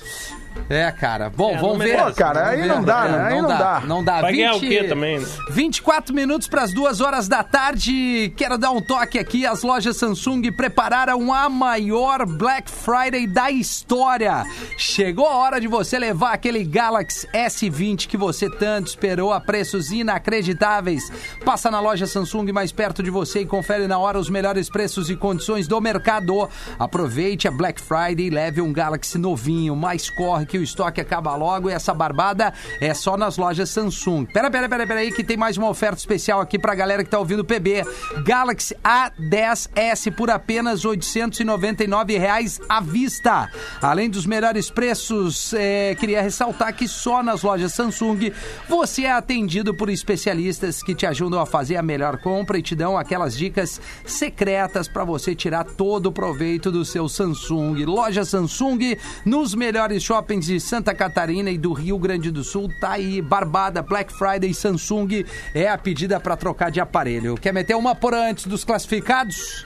É, 0.69 0.91
cara. 0.91 1.29
Bom, 1.29 1.51
É, 1.53 1.57
vamos 1.57 1.77
ver. 1.77 1.97
Pô, 1.97 2.11
cara, 2.13 2.49
aí 2.49 2.65
não 2.67 2.83
dá, 2.83 3.05
É, 3.05 3.11
né? 3.11 3.23
Aí 3.27 3.41
não 3.41 3.47
dá. 3.47 3.81
Não 3.85 4.03
dá. 4.03 4.21
Vai 4.21 4.33
ganhar 4.33 4.55
o 4.55 4.59
quê 4.59 4.83
também, 4.85 5.19
né? 5.19 5.25
24 5.51 6.13
minutos 6.13 6.47
para 6.47 6.63
as 6.63 6.73
duas 6.73 7.01
horas 7.01 7.27
da 7.27 7.43
tarde. 7.43 8.33
Quero 8.35 8.57
dar 8.57 8.71
um 8.71 8.81
toque 8.81 9.19
aqui. 9.19 9.45
As 9.45 9.61
lojas 9.63 9.97
Samsung 9.97 10.41
prepararam 10.51 11.31
a 11.31 11.47
maior 11.49 12.25
Black 12.25 12.69
Friday 12.69 13.27
da 13.27 13.51
história. 13.51 14.43
Chegou 14.77 15.27
a 15.27 15.35
hora 15.35 15.59
de 15.61 15.67
você 15.67 15.99
levar 15.99 16.33
aquele 16.33 16.63
Galaxy 16.63 17.27
S20 17.27 18.07
que 18.07 18.17
você 18.17 18.49
tanto 18.49 18.87
esperou 18.87 19.31
a 19.33 19.39
preços 19.39 19.91
inacreditáveis. 19.91 21.11
Passa 21.43 21.69
na 21.69 21.79
loja 21.79 22.07
Samsung 22.07 22.51
mais 22.51 22.71
perto 22.71 23.03
de 23.03 23.11
você 23.11 23.41
e 23.41 23.45
confere 23.45 23.87
na 23.87 23.99
hora 23.99 24.17
os 24.17 24.29
melhores 24.29 24.69
preços 24.69 25.09
e 25.09 25.15
condições 25.15 25.67
do 25.67 25.79
mercado. 25.79 26.49
Aproveite 26.79 27.47
a 27.47 27.51
Black 27.51 27.79
Friday 27.79 28.27
e 28.27 28.29
leve 28.29 28.61
um 28.61 28.73
Galaxy 28.73 29.17
novinho. 29.17 29.75
Mas 29.75 30.09
corre 30.09 30.44
que 30.45 30.57
o 30.57 30.63
estoque 30.63 31.01
acaba 31.01 31.35
logo 31.35 31.69
e 31.69 31.73
essa 31.73 31.93
barbada 31.93 32.53
é 32.79 32.93
só 32.93 33.17
nas 33.17 33.37
lojas 33.37 33.69
Samsung. 33.69 34.25
Pera, 34.25 34.49
pera, 34.49 34.69
pera, 34.69 34.87
pera 34.87 34.99
aí 34.99 35.11
que 35.11 35.23
tem 35.23 35.37
mais 35.37 35.57
uma 35.57 35.69
oferta 35.69 35.97
especial 35.97 36.41
aqui 36.41 36.59
pra 36.59 36.75
galera 36.75 37.03
que 37.03 37.09
tá 37.09 37.19
ouvindo 37.19 37.39
o 37.39 37.45
PB. 37.45 37.83
Galaxy 38.23 38.75
A10s 38.83 40.11
por 40.15 40.29
apenas 40.29 40.85
899 40.85 42.17
reais 42.17 42.59
à 42.67 42.81
vista. 42.81 43.49
Além 43.81 44.09
dos 44.09 44.25
melhores 44.25 44.69
preços, 44.69 45.53
é, 45.53 45.95
queria 45.95 46.21
ressaltar 46.21 46.73
que 46.73 46.87
só 46.87 47.23
nas 47.23 47.43
lojas 47.43 47.73
Samsung 47.73 48.31
você 48.67 49.03
é 49.03 49.11
atendido 49.11 49.73
por 49.73 49.89
especialistas 49.89 50.81
que 50.83 50.95
te 50.95 51.05
ajudam 51.05 51.39
a 51.39 51.45
fazer 51.45 51.77
a 51.77 51.81
melhor 51.81 52.17
compra 52.17 52.57
e 52.57 52.61
te 52.61 52.75
dão 52.75 52.97
aquelas 52.97 53.35
dicas 53.37 53.79
secretas 54.05 54.87
para 54.87 55.03
você 55.03 55.33
tirar 55.35 55.63
todo 55.63 56.07
o 56.07 56.11
proveito 56.11 56.71
do 56.71 56.83
seu 56.83 57.07
Samsung. 57.07 57.85
Loja 57.85 58.25
Samsung 58.25 58.97
nos 59.25 59.55
melhores 59.55 60.03
shoppings 60.03 60.34
de 60.39 60.59
Santa 60.59 60.93
Catarina 60.93 61.49
e 61.49 61.57
do 61.57 61.73
Rio 61.73 61.97
Grande 61.97 62.31
do 62.31 62.43
Sul. 62.43 62.69
Tá 62.79 62.91
aí, 62.91 63.21
Barbada, 63.21 63.81
Black 63.81 64.13
Friday, 64.13 64.53
Samsung 64.53 65.25
é 65.53 65.67
a 65.67 65.77
pedida 65.77 66.19
para 66.19 66.35
trocar 66.35 66.69
de 66.71 66.79
aparelho. 66.79 67.35
Quer 67.35 67.53
meter 67.53 67.75
uma 67.75 67.95
por 67.95 68.13
antes 68.13 68.45
dos 68.45 68.63
classificados? 68.63 69.65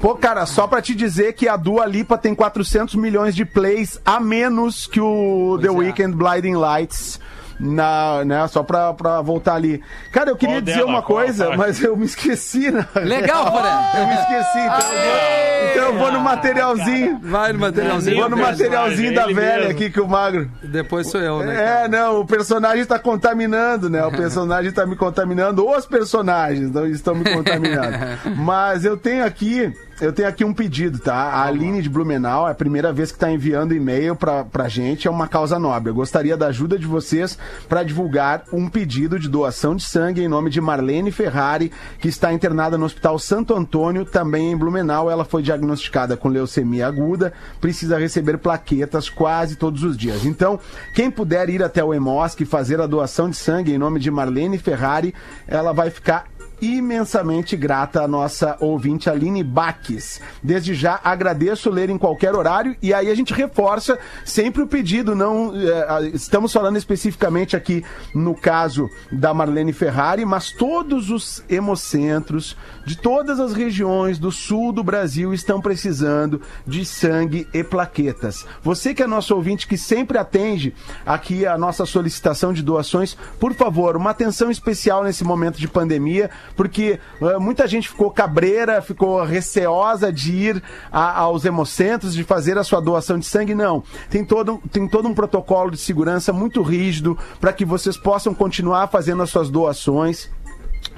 Pô, 0.00 0.16
cara, 0.16 0.44
só 0.46 0.66
pra 0.66 0.82
te 0.82 0.94
dizer 0.94 1.34
que 1.34 1.48
a 1.48 1.56
Dua 1.56 1.86
Lipa 1.86 2.18
tem 2.18 2.34
400 2.34 2.96
milhões 2.96 3.36
de 3.36 3.44
plays 3.44 4.00
a 4.04 4.18
menos 4.18 4.86
que 4.86 5.00
o 5.00 5.58
The 5.60 5.68
é. 5.68 5.70
Weeknd 5.70 6.16
Blinding 6.16 6.56
Lights. 6.56 7.20
Na, 7.58 8.24
né, 8.24 8.46
só 8.48 8.62
pra, 8.62 8.92
pra 8.94 9.20
voltar 9.20 9.54
ali. 9.54 9.82
Cara, 10.10 10.30
eu 10.30 10.36
queria 10.36 10.56
Qual 10.56 10.62
dizer 10.62 10.78
dela? 10.78 10.90
uma 10.90 11.02
coisa, 11.02 11.44
parte? 11.46 11.58
mas 11.58 11.82
eu 11.82 11.96
me 11.96 12.04
esqueci. 12.06 12.70
Na... 12.70 12.86
Legal, 12.96 13.50
Porã. 13.50 13.82
Eu 14.02 14.06
me 14.06 14.14
esqueci, 14.14 14.58
então, 14.58 14.74
eu 14.74 15.02
vou, 15.02 15.70
então 15.70 15.84
eu 15.84 15.98
vou 15.98 16.12
no 16.12 16.20
materialzinho. 16.20 17.18
Vai 17.22 17.52
no 17.52 17.58
materialzinho. 17.58 18.16
Vou 18.16 18.28
no 18.30 18.36
materialzinho 18.36 19.14
da 19.14 19.26
mesmo. 19.26 19.40
velha 19.40 19.70
aqui 19.70 19.90
que 19.90 20.00
o 20.00 20.08
Magro. 20.08 20.50
Depois 20.62 21.08
sou 21.08 21.20
eu, 21.20 21.40
né? 21.40 21.84
É, 21.84 21.88
não, 21.88 22.20
o 22.20 22.26
personagem 22.26 22.84
tá 22.84 22.98
contaminando, 22.98 23.88
né? 23.90 24.04
O 24.04 24.10
personagem 24.16 24.72
tá 24.72 24.86
me 24.86 24.96
contaminando, 24.96 25.66
os 25.68 25.86
personagens 25.86 26.70
não 26.70 26.86
estão 26.86 27.14
me 27.14 27.24
contaminando. 27.24 27.96
Mas 28.36 28.84
eu 28.84 28.96
tenho 28.96 29.24
aqui, 29.24 29.72
eu 30.02 30.12
tenho 30.12 30.28
aqui 30.28 30.44
um 30.44 30.52
pedido, 30.52 30.98
tá? 30.98 31.14
A 31.14 31.44
Aline 31.44 31.80
de 31.80 31.88
Blumenau, 31.88 32.48
é 32.48 32.50
a 32.50 32.54
primeira 32.54 32.92
vez 32.92 33.12
que 33.12 33.18
tá 33.18 33.30
enviando 33.30 33.72
e-mail 33.72 34.16
pra, 34.16 34.44
pra 34.44 34.68
gente, 34.68 35.06
é 35.06 35.10
uma 35.10 35.28
causa 35.28 35.60
nobre. 35.60 35.90
Eu 35.90 35.94
gostaria 35.94 36.36
da 36.36 36.48
ajuda 36.48 36.76
de 36.76 36.86
vocês 36.86 37.38
para 37.68 37.84
divulgar 37.84 38.42
um 38.52 38.68
pedido 38.68 39.16
de 39.16 39.28
doação 39.28 39.76
de 39.76 39.84
sangue 39.84 40.20
em 40.20 40.26
nome 40.26 40.50
de 40.50 40.60
Marlene 40.60 41.12
Ferrari, 41.12 41.70
que 42.00 42.08
está 42.08 42.32
internada 42.32 42.76
no 42.76 42.84
Hospital 42.84 43.16
Santo 43.16 43.54
Antônio, 43.54 44.04
também 44.04 44.50
em 44.50 44.56
Blumenau. 44.56 45.08
Ela 45.08 45.24
foi 45.24 45.40
diagnosticada 45.40 46.16
com 46.16 46.28
leucemia 46.28 46.88
aguda, 46.88 47.32
precisa 47.60 47.96
receber 47.96 48.38
plaquetas 48.38 49.08
quase 49.08 49.54
todos 49.54 49.84
os 49.84 49.96
dias. 49.96 50.24
Então, 50.24 50.58
quem 50.96 51.12
puder 51.12 51.48
ir 51.48 51.62
até 51.62 51.84
o 51.84 51.94
Emosc 51.94 52.40
e 52.40 52.44
fazer 52.44 52.80
a 52.80 52.88
doação 52.88 53.30
de 53.30 53.36
sangue 53.36 53.72
em 53.72 53.78
nome 53.78 54.00
de 54.00 54.10
Marlene 54.10 54.58
Ferrari, 54.58 55.14
ela 55.46 55.72
vai 55.72 55.90
ficar 55.90 56.24
imensamente 56.62 57.56
grata 57.56 58.04
à 58.04 58.08
nossa 58.08 58.56
ouvinte 58.60 59.10
Aline 59.10 59.42
Baques. 59.42 60.20
Desde 60.40 60.74
já 60.74 61.00
agradeço 61.02 61.68
ler 61.68 61.90
em 61.90 61.98
qualquer 61.98 62.34
horário 62.36 62.76
e 62.80 62.94
aí 62.94 63.10
a 63.10 63.14
gente 63.14 63.34
reforça 63.34 63.98
sempre 64.24 64.62
o 64.62 64.66
pedido. 64.68 65.16
Não 65.16 65.52
eh, 65.54 66.10
estamos 66.14 66.52
falando 66.52 66.78
especificamente 66.78 67.56
aqui 67.56 67.84
no 68.14 68.34
caso 68.34 68.88
da 69.10 69.34
Marlene 69.34 69.72
Ferrari, 69.72 70.24
mas 70.24 70.52
todos 70.52 71.10
os 71.10 71.42
hemocentros 71.48 72.56
de 72.86 72.96
todas 72.96 73.40
as 73.40 73.52
regiões 73.52 74.18
do 74.18 74.30
sul 74.30 74.72
do 74.72 74.84
Brasil 74.84 75.34
estão 75.34 75.60
precisando 75.60 76.40
de 76.64 76.84
sangue 76.84 77.48
e 77.52 77.64
plaquetas. 77.64 78.46
Você 78.62 78.94
que 78.94 79.02
é 79.02 79.06
nosso 79.06 79.34
ouvinte 79.34 79.66
que 79.66 79.76
sempre 79.76 80.16
atende 80.16 80.74
aqui 81.04 81.44
a 81.44 81.58
nossa 81.58 81.84
solicitação 81.84 82.52
de 82.52 82.62
doações, 82.62 83.16
por 83.40 83.52
favor, 83.54 83.96
uma 83.96 84.10
atenção 84.10 84.50
especial 84.50 85.02
nesse 85.02 85.24
momento 85.24 85.58
de 85.58 85.66
pandemia, 85.66 86.30
porque 86.56 86.98
eh, 87.20 87.38
muita 87.38 87.66
gente 87.66 87.88
ficou 87.88 88.10
cabreira, 88.10 88.80
ficou 88.82 89.22
receosa 89.24 90.12
de 90.12 90.32
ir 90.32 90.62
a- 90.90 91.18
aos 91.20 91.44
hemocentros, 91.44 92.14
de 92.14 92.24
fazer 92.24 92.58
a 92.58 92.64
sua 92.64 92.80
doação 92.80 93.18
de 93.18 93.26
sangue. 93.26 93.54
Não. 93.54 93.82
Tem 94.10 94.24
todo, 94.24 94.60
tem 94.70 94.86
todo 94.88 95.08
um 95.08 95.14
protocolo 95.14 95.70
de 95.70 95.78
segurança 95.78 96.32
muito 96.32 96.62
rígido 96.62 97.16
para 97.40 97.52
que 97.52 97.64
vocês 97.64 97.96
possam 97.96 98.34
continuar 98.34 98.88
fazendo 98.88 99.22
as 99.22 99.30
suas 99.30 99.50
doações. 99.50 100.30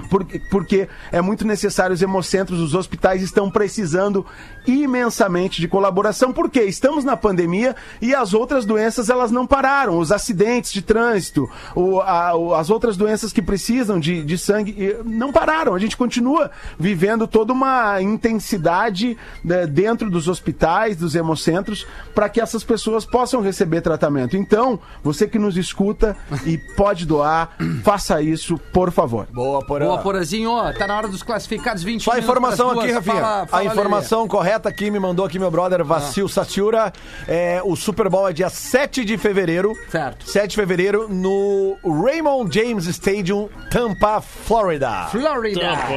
Porque, 0.09 0.39
porque 0.51 0.87
é 1.11 1.21
muito 1.21 1.45
necessário, 1.45 1.93
os 1.93 2.01
hemocentros, 2.01 2.59
os 2.59 2.73
hospitais 2.75 3.21
estão 3.21 3.49
precisando 3.49 4.25
imensamente 4.67 5.61
de 5.61 5.67
colaboração, 5.67 6.33
porque 6.33 6.61
estamos 6.63 7.03
na 7.03 7.15
pandemia 7.15 7.75
e 8.01 8.13
as 8.13 8.33
outras 8.33 8.65
doenças 8.65 9.09
elas 9.09 9.31
não 9.31 9.45
pararam, 9.47 9.97
os 9.97 10.11
acidentes 10.11 10.71
de 10.71 10.81
trânsito, 10.81 11.49
o, 11.75 11.99
a- 12.01 12.35
o- 12.35 12.53
as 12.55 12.69
outras 12.69 12.97
doenças 12.97 13.31
que 13.31 13.41
precisam 13.41 13.99
de, 13.99 14.23
de 14.23 14.37
sangue 14.37 14.95
não 15.05 15.31
pararam, 15.31 15.73
a 15.73 15.79
gente 15.79 15.95
continua 15.97 16.51
vivendo 16.79 17.27
toda 17.27 17.53
uma 17.53 18.01
intensidade 18.01 19.17
né, 19.43 19.65
dentro 19.67 20.09
dos 20.09 20.27
hospitais, 20.27 20.97
dos 20.97 21.15
hemocentros, 21.15 21.85
para 22.13 22.27
que 22.29 22.41
essas 22.41 22.63
pessoas 22.63 23.05
possam 23.05 23.41
receber 23.41 23.81
tratamento. 23.81 24.35
Então, 24.35 24.79
você 25.03 25.27
que 25.27 25.39
nos 25.39 25.57
escuta 25.57 26.15
e 26.45 26.57
pode 26.75 27.05
doar, 27.05 27.55
faça 27.83 28.21
isso, 28.21 28.57
por 28.73 28.91
favor. 28.91 29.27
Boa, 29.33 29.63
Porã. 29.75 29.85
Boa, 29.87 29.97
Porazinho. 29.99 30.51
Tá 30.77 30.87
na 30.87 30.95
hora 30.97 31.07
dos 31.07 31.21
classificados 31.21 31.83
20 31.83 32.03
Só 32.03 32.11
a 32.13 32.19
informação 32.19 32.71
aqui. 32.71 32.91
Rafinha. 32.91 33.15
Fala- 33.15 33.47
fala, 33.47 33.61
a 33.61 33.65
informação 33.65 34.27
correta 34.27 34.69
aqui 34.69 34.89
me 34.89 34.99
mandou 34.99 35.25
aqui 35.25 35.37
meu 35.37 35.51
brother 35.51 35.83
Vassil 35.83 36.27
Saciura. 36.29 36.93
É, 37.27 37.61
o 37.63 37.75
Super 37.75 38.07
Bowl 38.09 38.29
é 38.29 38.33
dia 38.33 38.49
7 38.49 39.03
de 39.03 39.17
fevereiro. 39.17 39.73
Certo. 39.89 40.29
7 40.29 40.51
de 40.51 40.55
fevereiro 40.55 41.07
no 41.09 41.77
Raymond 41.83 42.53
James 42.53 42.85
Stadium, 42.87 43.49
Tampa, 43.69 44.21
Florida. 44.21 45.07
Florida. 45.11 45.59
Tá, 45.61 45.77
pô. 45.87 45.95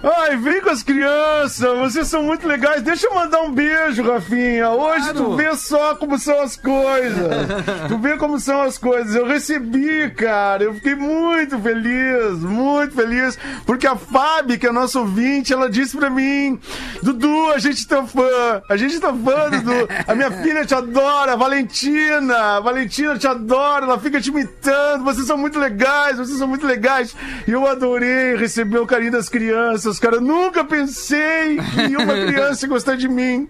Ai, 0.05 0.35
vem 0.35 0.59
com 0.59 0.69
as 0.69 0.83
crianças, 0.83 1.77
vocês 1.79 2.07
são 2.09 2.23
muito 2.23 2.45
legais. 2.45 2.81
Deixa 2.81 3.07
eu 3.07 3.15
mandar 3.15 3.41
um 3.41 3.51
beijo, 3.51 4.03
Rafinha. 4.03 4.69
Hoje 4.69 5.03
Claro. 5.13 5.17
tu 5.23 5.35
vê 5.37 5.55
só 5.55 5.95
como 5.95 6.19
são 6.19 6.41
as 6.41 6.57
coisas. 6.57 7.47
tu 7.87 7.97
vê 7.97 8.17
como 8.17 8.37
são 8.37 8.61
as 8.63 8.77
coisas. 8.77 9.15
Eu 9.15 9.25
recebi, 9.25 10.09
cara. 10.11 10.63
Eu 10.65 10.73
fiquei 10.73 10.93
muito 10.95 11.57
feliz, 11.57 12.39
muito 12.39 12.93
feliz. 12.95 13.39
Porque 13.65 13.87
a 13.87 13.95
Fábio, 13.95 14.59
que 14.59 14.67
é 14.67 14.71
nossa 14.73 14.99
ouvinte, 14.99 15.53
ela 15.53 15.69
disse 15.69 15.95
pra 15.95 16.09
mim: 16.09 16.59
Dudu, 17.01 17.51
a 17.51 17.59
gente 17.59 17.87
tá 17.87 18.03
fã. 18.03 18.61
A 18.67 18.75
gente 18.75 18.99
tá 18.99 19.07
fã, 19.13 19.49
Dudu. 19.51 19.87
A 20.05 20.13
minha 20.15 20.31
filha 20.31 20.65
te 20.65 20.75
adora, 20.75 21.31
a 21.31 21.35
Valentina. 21.37 22.57
A 22.57 22.59
Valentina 22.59 23.17
te 23.17 23.25
adora, 23.27 23.85
ela 23.85 23.99
fica 23.99 24.19
te 24.19 24.29
imitando. 24.29 25.03
Vocês 25.05 25.25
são 25.25 25.37
muito 25.37 25.57
legais, 25.57 26.17
vocês 26.17 26.37
são 26.37 26.47
muito 26.47 26.67
legais. 26.67 27.15
E 27.47 27.51
eu 27.51 27.65
adorei 27.65 28.35
receber 28.35 28.79
o 28.79 28.85
carinho 28.85 29.13
das 29.13 29.29
crianças, 29.29 29.92
cara. 29.99 30.15
Eu 30.17 30.21
nunca 30.21 30.63
pensei 30.63 31.59
em 31.89 31.95
uma 31.95 32.13
criança 32.13 32.67
gostar 32.67 32.95
de 32.95 33.07
mim. 33.07 33.47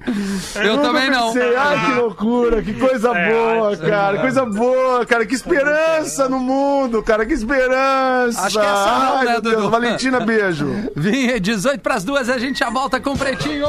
Eu 0.56 0.76
Nunca 0.78 0.88
também 0.88 1.10
não. 1.10 1.34
pensei. 1.34 1.56
Ai, 1.56 1.86
que 1.86 2.00
loucura, 2.00 2.62
que 2.62 2.74
coisa 2.74 3.10
É, 3.18 3.32
boa, 3.32 3.78
cara. 3.78 4.20
Coisa 4.22 4.46
boa, 4.46 5.06
cara. 5.06 5.26
Que 5.26 5.36
esperança 5.36 6.28
no 6.30 6.40
mundo, 6.40 7.02
cara. 7.04 7.26
Que 7.26 7.34
esperança. 7.34 8.42
Acho 8.42 8.60
que 8.60 8.66
essa 8.66 9.00
não, 9.00 9.18
Ai, 9.18 9.26
né, 9.26 9.32
meu 9.34 9.42
Deus. 9.42 9.56
Dudu? 9.56 9.70
Valentina, 9.70 10.20
beijo. 10.20 10.68
Vim 10.96 11.40
18 11.40 11.82
pras 11.82 12.04
duas, 12.04 12.30
a 12.30 12.38
gente 12.38 12.60
já 12.60 12.70
volta 12.70 13.00
com 13.00 13.12
o 13.12 13.18
Pretinho. 13.18 13.68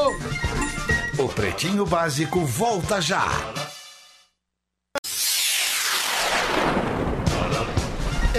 O 1.19 1.29
Pretinho 1.29 1.85
Básico 1.87 2.41
volta 2.45 3.01
já. 3.01 3.27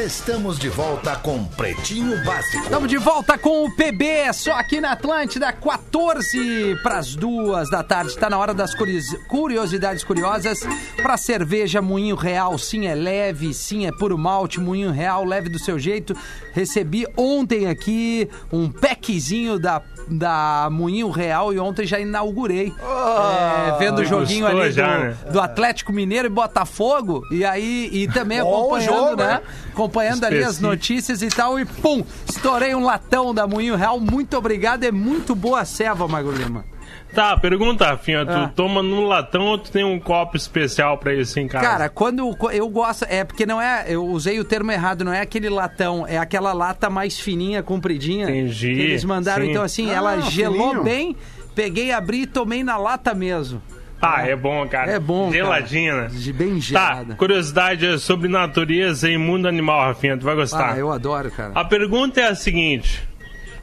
Estamos 0.05 0.59
de 0.59 0.69
volta 0.69 1.15
com 1.15 1.43
Pretinho 1.45 2.23
Básico. 2.23 2.63
Estamos 2.63 2.87
de 2.87 2.97
volta 2.97 3.39
com 3.39 3.65
o 3.65 3.71
PB, 3.75 4.31
só 4.33 4.51
aqui 4.53 4.79
na 4.79 4.91
Atlântida, 4.91 5.51
14 5.51 6.75
para 6.83 6.99
as 6.99 7.15
duas 7.15 7.71
da 7.71 7.81
tarde. 7.81 8.11
Está 8.11 8.29
na 8.29 8.37
hora 8.37 8.53
das 8.53 8.75
curios- 8.75 9.15
curiosidades 9.27 10.03
curiosas. 10.03 10.59
Para 11.01 11.17
cerveja 11.17 11.81
Moinho 11.81 12.15
Real, 12.15 12.55
sim, 12.59 12.85
é 12.85 12.93
leve, 12.93 13.51
sim, 13.51 13.87
é 13.87 13.91
puro 13.91 14.15
malte. 14.15 14.59
Moinho 14.59 14.91
Real, 14.91 15.25
leve 15.25 15.49
do 15.49 15.57
seu 15.57 15.79
jeito. 15.79 16.15
Recebi 16.53 17.07
ontem 17.17 17.65
aqui 17.65 18.29
um 18.51 18.69
packzinho 18.69 19.57
da, 19.57 19.81
da 20.07 20.69
Moinho 20.71 21.09
Real 21.09 21.53
e 21.53 21.59
ontem 21.59 21.85
já 21.85 21.99
inaugurei. 21.99 22.73
É, 22.79 23.77
vendo 23.77 23.99
o 23.99 24.05
joguinho 24.05 24.45
ali 24.47 24.71
já, 24.71 24.97
do, 24.97 25.03
né? 25.03 25.17
do 25.31 25.39
Atlético 25.41 25.91
Mineiro 25.91 26.27
e 26.27 26.29
Botafogo. 26.29 27.23
E 27.31 27.43
aí, 27.43 27.89
e 27.91 28.07
também 28.07 28.41
Bom 28.41 28.49
acompanhando, 28.49 28.95
jogo, 28.95 29.15
né? 29.15 29.27
né? 29.27 29.41
Acompanhando 29.71 30.23
ali 30.23 30.37
as 30.37 30.41
Específico. 30.41 30.67
notícias 30.67 31.21
e 31.21 31.27
tal. 31.29 31.59
E 31.59 31.65
pum, 31.65 32.03
estourei 32.27 32.75
um 32.75 32.83
latão 32.83 33.33
da 33.33 33.47
Moinho 33.47 33.75
Real. 33.75 33.99
Muito 33.99 34.37
obrigado, 34.37 34.83
é 34.83 34.91
muito 34.91 35.35
boa 35.35 35.61
a 35.61 35.65
ceva, 35.65 36.07
Mago 36.07 36.31
Lima. 36.31 36.74
Tá, 37.15 37.37
pergunta, 37.37 37.85
Rafinha. 37.85 38.25
Tu 38.25 38.31
Ah. 38.31 38.51
toma 38.53 38.83
no 38.83 39.05
latão 39.07 39.43
ou 39.45 39.57
tu 39.57 39.71
tem 39.71 39.83
um 39.85 39.97
copo 39.99 40.35
especial 40.35 40.97
pra 40.97 41.13
isso 41.13 41.39
em 41.39 41.47
casa? 41.47 41.65
Cara, 41.65 41.89
quando 41.89 42.35
eu 42.51 42.67
gosto, 42.69 43.05
é 43.09 43.23
porque 43.23 43.45
não 43.45 43.61
é, 43.61 43.85
eu 43.87 44.05
usei 44.05 44.37
o 44.39 44.43
termo 44.43 44.69
errado, 44.71 45.05
não 45.05 45.13
é 45.13 45.21
aquele 45.21 45.49
latão, 45.49 46.05
é 46.05 46.17
aquela 46.17 46.51
lata 46.51 46.89
mais 46.89 47.17
fininha, 47.19 47.63
compridinha. 47.63 48.25
Entendi, 48.29 48.73
Que 48.75 48.81
eles 48.81 49.03
mandaram, 49.05 49.45
sim. 49.45 49.51
então 49.51 49.63
assim, 49.63 49.89
Ah, 49.91 49.95
ela 49.95 50.19
gelou 50.21 50.67
fininho. 50.69 50.83
bem, 50.83 51.15
peguei, 51.55 51.91
abri 51.93 52.23
e 52.23 52.27
tomei 52.27 52.63
na 52.63 52.77
lata 52.77 53.13
mesmo. 53.13 53.61
Ah, 54.01 54.27
é 54.27 54.35
bom, 54.35 54.67
cara. 54.67 54.91
É 54.91 54.99
bom, 54.99 55.31
cara. 55.31 55.37
Geladinha, 55.43 55.95
né? 56.01 56.07
De- 56.11 56.33
Bem 56.33 56.55
Tá, 56.55 56.59
gelada. 56.59 57.15
curiosidade 57.15 57.97
sobre 57.99 58.27
natureza 58.27 59.09
e 59.09 59.17
mundo 59.17 59.47
animal, 59.47 59.79
Rafinha. 59.87 60.17
Tu 60.17 60.25
vai 60.25 60.35
gostar. 60.35 60.73
Ah, 60.73 60.77
eu 60.77 60.91
adoro, 60.91 61.31
cara. 61.31 61.53
A 61.55 61.63
pergunta 61.63 62.19
é 62.19 62.27
a 62.27 62.35
seguinte: 62.35 63.01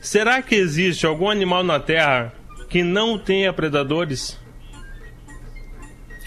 será 0.01 0.41
que 0.41 0.55
existe 0.55 1.07
algum 1.07 1.29
animal 1.29 1.62
na 1.62 1.79
Terra 1.79 2.33
que 2.72 2.82
não 2.82 3.18
tenha 3.18 3.52
predadores? 3.52 4.40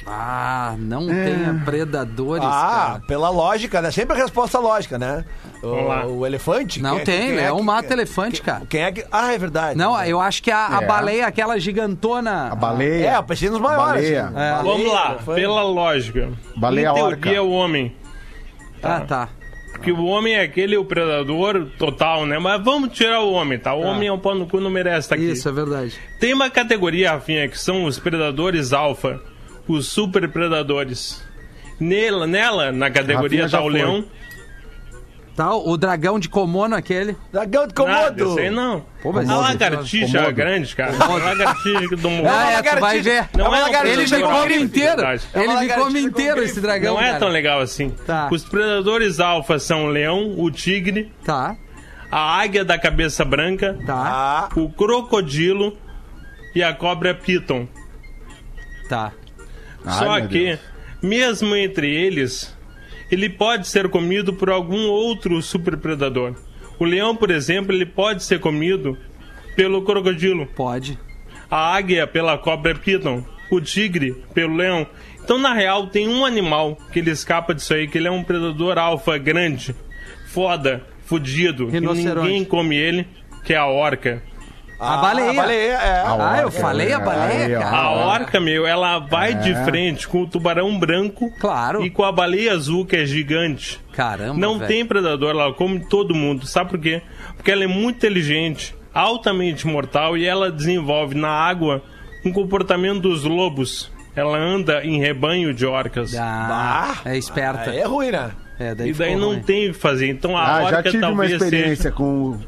Ah, 0.08 0.76
não 0.78 1.08
tenha 1.08 1.62
predadores, 1.66 2.46
Ah, 2.46 2.86
cara. 2.92 3.02
pela 3.08 3.30
lógica, 3.32 3.82
né? 3.82 3.90
Sempre 3.90 4.16
a 4.16 4.22
resposta 4.22 4.60
lógica, 4.60 5.00
né? 5.00 5.26
O, 5.64 6.20
o 6.20 6.26
elefante? 6.28 6.80
Não 6.80 6.92
quem 6.92 7.02
é- 7.02 7.04
tem, 7.06 7.28
quem 7.36 7.40
é 7.44 7.52
um 7.52 7.58
que- 7.58 7.64
mata-elefante, 7.64 8.36
quem- 8.40 8.46
cara. 8.54 8.66
Quem 8.68 8.84
é 8.84 8.92
que. 8.92 9.04
Ah, 9.12 9.34
é 9.34 9.38
verdade. 9.40 9.76
Não, 9.76 10.00
eu 10.04 10.22
acho 10.22 10.44
que 10.44 10.52
a, 10.52 10.78
a 10.78 10.84
É. 10.84 10.86
baleia, 10.86 11.26
aquela 11.26 11.58
gigantona. 11.60 12.50
A 12.52 12.56
baleia. 12.56 13.14
É, 13.14 13.16
eu 13.16 13.24
pensei 13.24 13.50
nos 13.50 13.60
maiores. 13.60 14.04
Baleia. 14.04 14.26
assim. 14.26 14.36
É. 14.38 14.52
Baleia, 14.52 14.64
Vamos 14.64 14.94
lá, 14.94 15.10
elefante. 15.14 15.42
pela 15.42 15.64
lógica. 15.64 16.30
Baleia 16.56 16.90
em 16.90 16.94
teoria, 16.94 17.06
orca. 17.32 17.42
o 17.42 17.52
homem. 17.52 17.96
Ah, 18.84 19.00
tá. 19.00 19.30
Porque 19.86 20.02
o 20.02 20.06
homem 20.06 20.34
é 20.34 20.42
aquele 20.42 20.76
o 20.78 20.84
predador 20.84 21.68
total, 21.78 22.26
né? 22.26 22.40
Mas 22.40 22.60
vamos 22.64 22.92
tirar 22.92 23.20
o 23.20 23.32
homem, 23.32 23.60
tá? 23.60 23.76
O 23.76 23.82
homem 23.82 24.08
é 24.08 24.12
um 24.12 24.18
pau 24.18 24.34
no 24.34 24.48
cu, 24.48 24.60
não 24.60 24.72
merece 24.72 25.02
estar 25.02 25.14
aqui. 25.14 25.30
Isso, 25.30 25.48
é 25.48 25.52
verdade. 25.52 25.96
Tem 26.20 26.34
uma 26.34 26.50
categoria, 26.50 27.12
Rafinha, 27.12 27.48
que 27.48 27.60
são 27.60 27.86
os 27.86 28.00
predadores 28.00 28.74
alfa, 28.74 29.22
os 29.68 29.88
super 29.88 30.28
predadores. 30.28 31.24
Nela, 31.80 32.26
nela 32.26 32.72
na 32.72 32.90
categoria 32.90 33.48
tá 33.48 33.62
o 33.62 33.68
leão. 33.68 34.04
Tá, 35.36 35.54
o 35.54 35.76
dragão 35.76 36.18
de 36.18 36.30
Komono 36.30 36.76
aquele. 36.78 37.18
Dragão 37.30 37.68
de 37.68 37.74
Komodo. 37.74 38.30
isso 38.30 38.40
aí 38.40 38.50
não. 38.50 38.86
Pô, 39.04 39.12
mas 39.12 39.30
a 39.30 39.34
Komodo. 39.34 39.48
lagartixa 39.52 40.18
Komodo. 40.20 40.34
grande, 40.36 40.76
cara. 40.76 40.94
A 40.98 41.08
lagartixa 41.08 41.96
do 41.98 42.10
mundo. 42.10 42.28
Ah, 42.30 42.52
é, 42.54 42.62
tu 42.64 42.80
vai 42.80 43.02
ver. 43.02 43.30
Não 43.36 43.54
É 43.54 43.60
é 43.60 43.62
lagartixa 43.64 44.16
Ele 44.16 44.24
me 44.26 44.32
come 44.32 44.56
inteiro. 44.56 45.02
É 45.04 45.20
Ele 45.44 45.56
me 45.60 45.70
come 45.74 46.02
com 46.02 46.08
inteiro 46.08 46.42
esse 46.42 46.62
dragão, 46.62 46.94
Não 46.94 47.02
é 47.02 47.08
cara. 47.08 47.20
tão 47.20 47.28
legal 47.28 47.60
assim. 47.60 47.90
Tá. 48.08 48.30
Os 48.32 48.46
predadores 48.46 49.20
alfa 49.20 49.60
são 49.60 49.86
o 49.86 49.88
leão, 49.90 50.36
o 50.38 50.50
tigre, 50.50 51.12
Tá, 51.26 51.58
a 52.10 52.40
águia 52.40 52.64
da 52.64 52.78
cabeça 52.80 53.26
branca, 53.26 53.78
tá, 53.86 54.48
o 54.56 54.70
crocodilo 54.70 55.78
e 56.56 56.64
a 56.64 56.74
cobra 56.74 57.14
piton. 57.14 57.68
tá. 58.88 59.12
Ai, 59.86 59.94
Só 60.00 60.22
que, 60.22 60.46
Deus. 60.46 60.60
mesmo 61.04 61.56
entre 61.58 61.94
eles, 61.94 62.55
ele 63.12 63.30
pode 63.30 63.68
ser 63.68 63.90
comido 63.90 64.34
por 64.34 64.50
algum 64.50 64.88
outro 64.88 65.42
superpredador. 65.42 66.36
O 66.80 66.86
leão, 66.86 67.16
por 67.16 67.32
exemplo, 67.32 67.74
ele 67.74 67.86
pode 67.86 68.24
ser 68.24 68.40
comido 68.40 68.98
pelo 69.56 69.84
crocodilo, 69.84 70.46
Pode. 70.48 71.00
a 71.50 71.76
águia 71.76 72.06
pela 72.06 72.38
cobra 72.38 72.76
piton, 72.76 73.24
o 73.50 73.62
tigre 73.62 74.14
pelo 74.34 74.56
leão. 74.56 74.86
Então, 75.24 75.40
na 75.40 75.54
real, 75.54 75.88
tem 75.88 76.08
um 76.08 76.26
animal 76.26 76.78
que 76.92 77.00
ele 77.00 77.12
escapa 77.12 77.56
disso 77.56 77.74
aí, 77.74 77.88
que 77.88 77.98
ele 77.98 78.08
é 78.08 78.12
um 78.12 78.24
predador 78.24 78.78
alfa 78.78 79.18
grande, 79.18 79.74
foda, 80.28 80.84
fudido, 81.06 81.68
que 81.68 81.80
ninguém 81.80 82.44
come 82.44 82.76
ele, 82.76 83.08
que 83.44 83.54
é 83.54 83.58
a 83.58 83.66
orca. 83.66 84.22
A 84.80 84.98
baleia. 84.98 85.30
A 85.32 85.34
baleia, 85.34 85.72
é. 85.72 86.04
Ah, 86.06 86.38
eu 86.42 86.46
orca, 86.48 86.60
falei 86.60 86.92
a 86.94 87.00
né? 87.00 87.06
baleia, 87.06 87.60
cara. 87.60 87.78
A 87.78 87.92
orca, 87.92 88.40
meu, 88.40 88.68
ela 88.68 89.00
vai 89.00 89.34
de 89.34 89.52
É. 89.52 89.64
frente 89.64 90.08
com 90.08 90.24
o 90.24 90.28
tubarão 90.28 90.78
branco 90.78 91.32
Claro. 91.40 91.84
e 91.86 91.90
com 91.90 92.04
a 92.04 92.12
baleia 92.12 92.54
azul, 92.54 92.86
que 92.86 92.96
é 92.96 93.06
gigante. 93.06 93.80
Caramba, 93.94 94.38
Não 94.40 94.56
velho. 94.58 94.68
tem 94.68 94.86
predador 94.86 95.34
lá, 95.34 95.52
come 95.54 95.80
todo 95.80 96.14
mundo. 96.14 96.46
Sabe 96.46 96.70
por 96.72 96.80
quê? 96.80 97.02
Porque 97.36 97.52
ela 97.52 97.64
é 97.64 97.68
muito 97.68 97.98
inteligente, 97.98 98.76
altamente 98.94 99.66
mortal 99.66 100.18
e 100.18 100.26
ela 100.26 100.52
desenvolve 100.52 101.16
na 101.16 101.30
água 101.30 101.82
um 102.26 102.32
comportamento 102.34 103.02
dos 103.02 103.24
lobos. 103.24 103.92
ela 104.18 104.38
anda 104.38 104.82
em 104.86 104.98
rebanho 104.98 105.54
de 105.54 105.66
orcas. 105.66 106.16
Ah, 106.18 106.96
é 107.04 107.18
esperta. 107.18 107.72
Aí 107.72 107.80
é 107.80 107.86
ruim, 107.86 108.12
né? 108.12 108.32
É, 108.58 108.74
daí 108.74 108.90
E 108.92 108.94
daí 108.94 109.14
não 109.14 109.32
ruim. 109.32 109.42
tem 109.42 109.70
o 109.70 109.74
que 109.74 109.78
fazer. 109.80 110.08
Então 110.10 110.38
a 110.38 110.42
Ah, 110.42 110.62
já 110.72 110.78
orca 110.78 110.84
tive 110.84 110.98
uma 111.04 111.08
talvez 111.08 111.32
experiência 111.34 111.76
seja 111.76 111.92
com, 111.92 112.40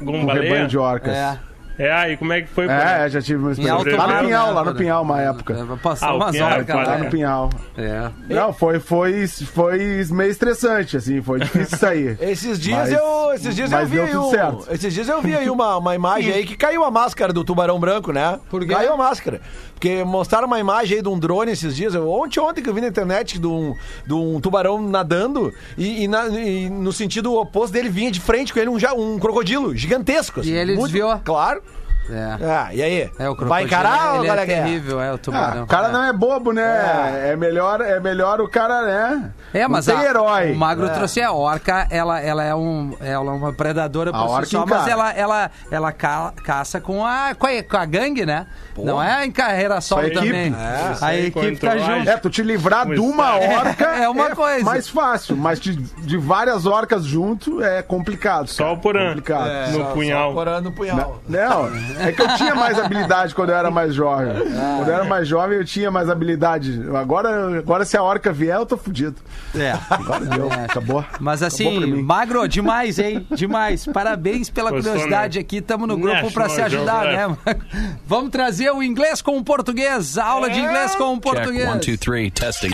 um 0.00 0.26
rebanho 0.26 0.68
de 0.68 0.78
orcas. 0.78 1.14
É. 1.14 1.38
É, 1.78 1.92
aí 1.92 2.16
como 2.16 2.32
é 2.32 2.42
que 2.42 2.48
foi? 2.48 2.66
pra- 2.66 3.04
É, 3.04 3.08
já 3.10 3.20
tive 3.20 3.38
uma 3.40 3.52
experiência. 3.52 3.96
Lá 3.96 4.06
no 4.06 4.24
Pinhal, 4.26 4.46
né, 4.48 4.52
lá 4.52 4.60
no 4.60 4.64
cara? 4.66 4.76
Pinhal, 4.78 5.02
uma 5.02 5.20
época. 5.20 5.54
Ah, 6.00 6.12
o 6.12 6.16
umas 6.16 6.40
horas. 6.40 6.66
Lá 6.68 6.98
no 6.98 7.10
Pinhal. 7.10 7.50
É. 7.76 8.10
Não, 8.34 8.52
foi, 8.52 8.80
foi, 8.80 9.26
foi 9.26 10.04
meio 10.10 10.30
estressante, 10.30 10.96
assim, 10.96 11.20
foi 11.22 11.40
difícil 11.40 11.76
sair. 11.78 12.16
Esses 12.22 12.58
dias 12.58 12.78
Mas- 12.90 12.92
eu, 12.92 13.32
esses 13.34 13.54
dias 13.54 13.70
eu 13.72 13.86
vi 13.86 13.96
deu 13.96 14.04
aí 14.04 14.16
um, 14.16 14.30
certo. 14.30 14.66
esses 14.70 14.94
dias 14.94 15.08
eu 15.08 15.20
vi 15.20 15.34
aí 15.36 15.50
uma, 15.50 15.76
uma 15.76 15.94
imagem 15.94 16.32
aí 16.32 16.46
que 16.46 16.56
caiu 16.56 16.82
a 16.84 16.90
máscara 16.90 17.32
do 17.32 17.44
tubarão 17.44 17.78
branco, 17.78 18.12
né? 18.12 18.38
Por 18.48 18.62
quê? 18.64 18.72
Caiu 18.72 18.94
a 18.94 18.96
máscara. 18.96 19.40
Porque 19.74 20.02
mostraram 20.04 20.46
uma 20.46 20.58
imagem 20.58 20.96
aí 20.96 21.02
de 21.02 21.08
um 21.08 21.18
drone 21.18 21.52
esses 21.52 21.76
dias, 21.76 21.94
eu- 21.94 22.08
ontem 22.10 22.40
ontem 22.40 22.62
que 22.62 22.70
eu 22.70 22.74
vi 22.74 22.80
na 22.80 22.88
internet 22.88 23.38
de 23.38 23.46
um, 23.46 23.74
de 24.06 24.14
um 24.14 24.40
tubarão 24.40 24.80
nadando 24.80 25.52
e, 25.76 26.04
e 26.04 26.08
na- 26.08 26.28
e 26.28 26.70
no 26.70 26.92
sentido 26.92 27.34
oposto 27.34 27.72
dele 27.74 27.90
vinha 27.90 28.10
de 28.10 28.20
frente 28.20 28.54
com 28.54 28.58
ele 28.58 28.70
um, 28.70 28.78
um 28.96 29.18
crocodilo 29.18 29.76
gigantesco. 29.76 30.40
assim, 30.40 30.50
E 30.50 30.54
ele 30.56 30.76
desviou. 30.76 31.18
Claro. 31.24 31.62
É. 32.10 32.36
Ah, 32.44 32.68
e 32.72 32.82
aí? 32.82 33.00
É, 33.18 33.28
o 33.28 33.34
crocodilo, 33.34 33.48
Vai 33.48 33.64
encarar 33.64 34.12
ou 34.14 34.18
ele 34.18 34.26
qual 34.26 34.38
é 34.38 34.42
é 34.42 34.46
que 34.46 34.52
é? 34.52 34.62
terrível, 34.62 35.00
é 35.00 35.10
o 35.10 35.14
Ah, 35.14 35.18
tubarão. 35.18 35.62
o 35.64 35.66
cara 35.66 35.88
não 35.88 36.04
é 36.04 36.12
bobo, 36.12 36.52
né? 36.52 37.30
É, 37.32 37.36
melhor, 37.36 37.80
é 37.80 37.98
melhor 38.00 38.40
o 38.40 38.48
cara, 38.48 38.82
né? 38.82 39.30
É, 39.52 39.66
mas 39.66 39.86
não 39.86 39.96
tem 39.96 40.04
a- 40.06 40.08
herói. 40.10 40.52
o 40.52 40.56
Magro 40.56 40.88
trouxe 40.90 41.20
a 41.20 41.32
orca, 41.32 41.86
ela, 41.90 42.20
ela, 42.20 42.44
é 42.44 42.54
um, 42.54 42.94
ela 43.00 43.32
é 43.32 43.34
uma 43.34 43.52
predadora 43.52 44.12
por 44.12 44.18
A 44.18 44.26
si 44.26 44.32
orca 44.32 44.46
só, 44.46 44.66
mas 44.66 44.86
ela, 44.88 45.12
ela, 45.12 45.50
ela 45.70 45.92
ca- 45.92 46.32
caça 46.44 46.80
com 46.80 47.04
a, 47.04 47.34
com 47.36 47.46
a, 47.46 47.62
com 47.62 47.76
a 47.76 47.84
gangue, 47.84 48.24
né? 48.26 48.46
Não 48.78 49.02
é 49.02 49.24
em 49.24 49.30
carreira 49.32 49.78
equipe. 49.78 50.10
também. 50.14 50.54
É, 50.54 51.04
a 51.04 51.16
equipe 51.16 51.56
tá 51.56 51.78
junto. 51.78 52.08
É, 52.10 52.16
tu 52.18 52.28
te 52.28 52.42
livrar 52.42 52.86
de 52.86 53.00
uma 53.00 53.36
orca 53.36 53.84
É 53.86 54.08
uma 54.08 54.30
coisa. 54.36 54.64
mais 54.64 54.88
fácil, 54.88 55.36
mas 55.36 55.58
de, 55.58 55.74
de 55.74 56.16
várias 56.18 56.66
orcas 56.66 57.04
junto 57.04 57.62
é 57.62 57.82
complicado. 57.82 58.48
Só 58.48 58.64
cara. 58.64 58.74
o 58.74 58.78
porã. 58.80 59.08
Complicado. 59.08 59.48
É, 59.48 59.66
No 59.68 59.78
só- 59.78 59.84
punhal. 59.92 60.28
Só 60.28 60.34
corando 60.34 60.64
no 60.66 60.72
punhal. 60.72 61.22
Não, 61.26 61.70
é 61.98 62.12
que 62.12 62.22
eu 62.22 62.28
tinha 62.36 62.54
mais 62.54 62.78
habilidade 62.78 63.34
quando 63.34 63.50
eu 63.50 63.56
era 63.56 63.70
mais 63.70 63.94
jovem. 63.94 64.28
Ah. 64.30 64.74
Quando 64.78 64.88
eu 64.88 64.94
era 64.94 65.04
mais 65.04 65.26
jovem, 65.28 65.58
eu 65.58 65.64
tinha 65.64 65.90
mais 65.90 66.08
habilidade. 66.10 66.82
Agora, 66.94 67.58
agora 67.58 67.84
se 67.84 67.96
a 67.96 68.02
orca 68.02 68.32
vier, 68.32 68.56
eu 68.56 68.66
tô 68.66 68.76
fudido. 68.76 69.16
É. 69.54 69.74
Agora 69.90 70.24
deu, 70.24 70.50
É. 70.52 70.64
acabou. 70.64 71.04
Mas 71.20 71.42
Acabou 71.42 71.46
assim, 71.46 71.80
mim. 71.86 72.02
Magro, 72.02 72.46
demais, 72.48 72.98
hein? 72.98 73.26
Demais. 73.30 73.86
Parabéns 73.86 74.50
pela 74.50 74.70
curiosidade 74.70 75.38
né? 75.38 75.42
aqui. 75.42 75.60
Tamo 75.60 75.86
no 75.86 75.96
grupo 75.96 76.30
pra 76.32 76.44
National 76.44 76.50
se 76.70 76.76
ajudar, 76.76 77.04
né? 77.04 77.16
Geographic. 77.26 77.96
Vamos 78.06 78.30
trazer 78.30 78.70
o 78.70 78.82
inglês 78.82 79.22
com 79.22 79.36
o 79.38 79.44
português. 79.44 80.18
Aula 80.18 80.50
de 80.50 80.58
inglês 80.60 80.94
com 80.94 81.12
o 81.12 81.14
Check 81.14 81.22
português. 81.22 81.68
one, 81.68 81.80
two, 81.80 81.98
three, 81.98 82.30
testing. 82.30 82.70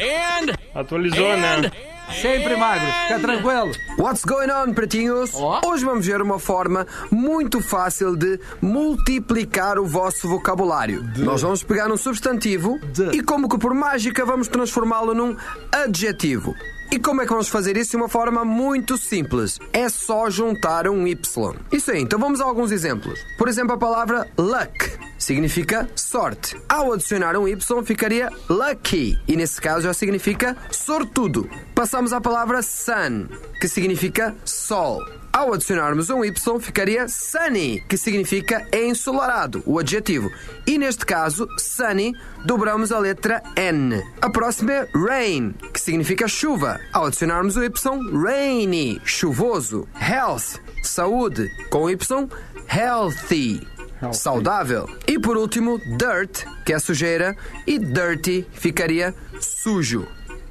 Atualizou, 0.75 1.37
né? 1.37 1.71
Sempre, 2.21 2.57
Magro. 2.57 2.87
Fica 2.87 3.19
tranquilo. 3.21 3.73
What's 3.99 4.25
going 4.25 4.51
on, 4.51 4.75
pretinhos? 4.75 5.33
Hoje 5.65 5.85
vamos 5.85 6.07
ver 6.07 6.21
uma 6.21 6.39
forma 6.39 6.87
muito 7.11 7.61
fácil 7.61 8.17
de 8.17 8.39
multiplicar 8.61 9.79
o 9.79 9.87
vosso 9.87 10.29
vocabulário. 10.29 11.05
Nós 11.17 11.43
vamos 11.43 11.63
pegar 11.63 11.91
um 11.91 11.97
substantivo 11.97 12.79
e, 13.13 13.23
como 13.23 13.49
que 13.49 13.59
por 13.59 13.75
mágica, 13.75 14.25
vamos 14.25 14.49
transformá-lo 14.49 15.15
num 15.15 15.37
adjetivo. 15.73 16.55
E 16.93 16.99
como 16.99 17.23
é 17.23 17.25
que 17.25 17.31
vamos 17.31 17.49
fazer 17.49 17.75
isso 17.79 17.93
de 17.93 17.97
uma 17.97 18.07
forma 18.07 18.45
muito 18.45 18.99
simples? 18.99 19.59
É 19.73 19.89
só 19.89 20.29
juntar 20.29 20.87
um 20.87 21.07
Y. 21.07 21.57
Isso 21.73 21.91
aí, 21.91 22.03
então 22.03 22.19
vamos 22.19 22.39
a 22.39 22.45
alguns 22.45 22.71
exemplos. 22.71 23.19
Por 23.39 23.49
exemplo, 23.49 23.73
a 23.73 23.79
palavra 23.79 24.29
luck 24.37 24.93
significa 25.19 25.89
sorte. 25.97 26.55
Ao 26.69 26.93
adicionar 26.93 27.35
um 27.35 27.49
Y 27.49 27.83
ficaria 27.83 28.29
lucky 28.47 29.19
e 29.27 29.37
nesse 29.37 29.59
caso 29.59 29.85
já 29.85 29.95
significa 29.95 30.55
sortudo. 30.71 31.49
Passamos 31.75 32.13
à 32.13 32.21
palavra 32.21 32.61
sun, 32.61 33.27
que 33.59 33.69
significa 33.69 34.37
sol. 34.45 35.01
Ao 35.33 35.55
adicionarmos 35.55 36.11
um 36.11 36.23
Y 36.23 36.61
ficaria 36.61 37.09
sunny, 37.09 37.83
que 37.89 37.97
significa 37.97 38.67
ensolarado, 38.71 39.63
o 39.65 39.79
adjetivo. 39.79 40.31
E 40.67 40.77
neste 40.77 41.07
caso, 41.07 41.49
sunny, 41.59 42.15
dobramos 42.45 42.93
a 42.93 42.99
letra 42.99 43.43
N. 43.57 44.03
A 44.21 44.29
próxima 44.29 44.73
é 44.73 44.89
rain, 44.95 45.55
que 45.73 45.81
significa 45.81 46.29
chuva. 46.29 46.79
Ao 46.93 47.07
adicionarmos 47.07 47.57
o 47.57 47.65
Y, 47.65 47.71
rainy, 48.13 49.01
chuvoso. 49.05 49.89
Health, 49.99 50.61
saúde, 50.83 51.49
com 51.71 51.89
Y, 51.89 52.29
healthy 52.69 53.67
saudável. 54.13 54.89
E 55.07 55.19
por 55.19 55.37
último, 55.37 55.79
dirt, 55.97 56.45
que 56.65 56.73
é 56.73 56.79
sujeira, 56.79 57.37
e 57.67 57.79
dirty 57.79 58.45
ficaria 58.53 59.15
sujo. 59.41 60.07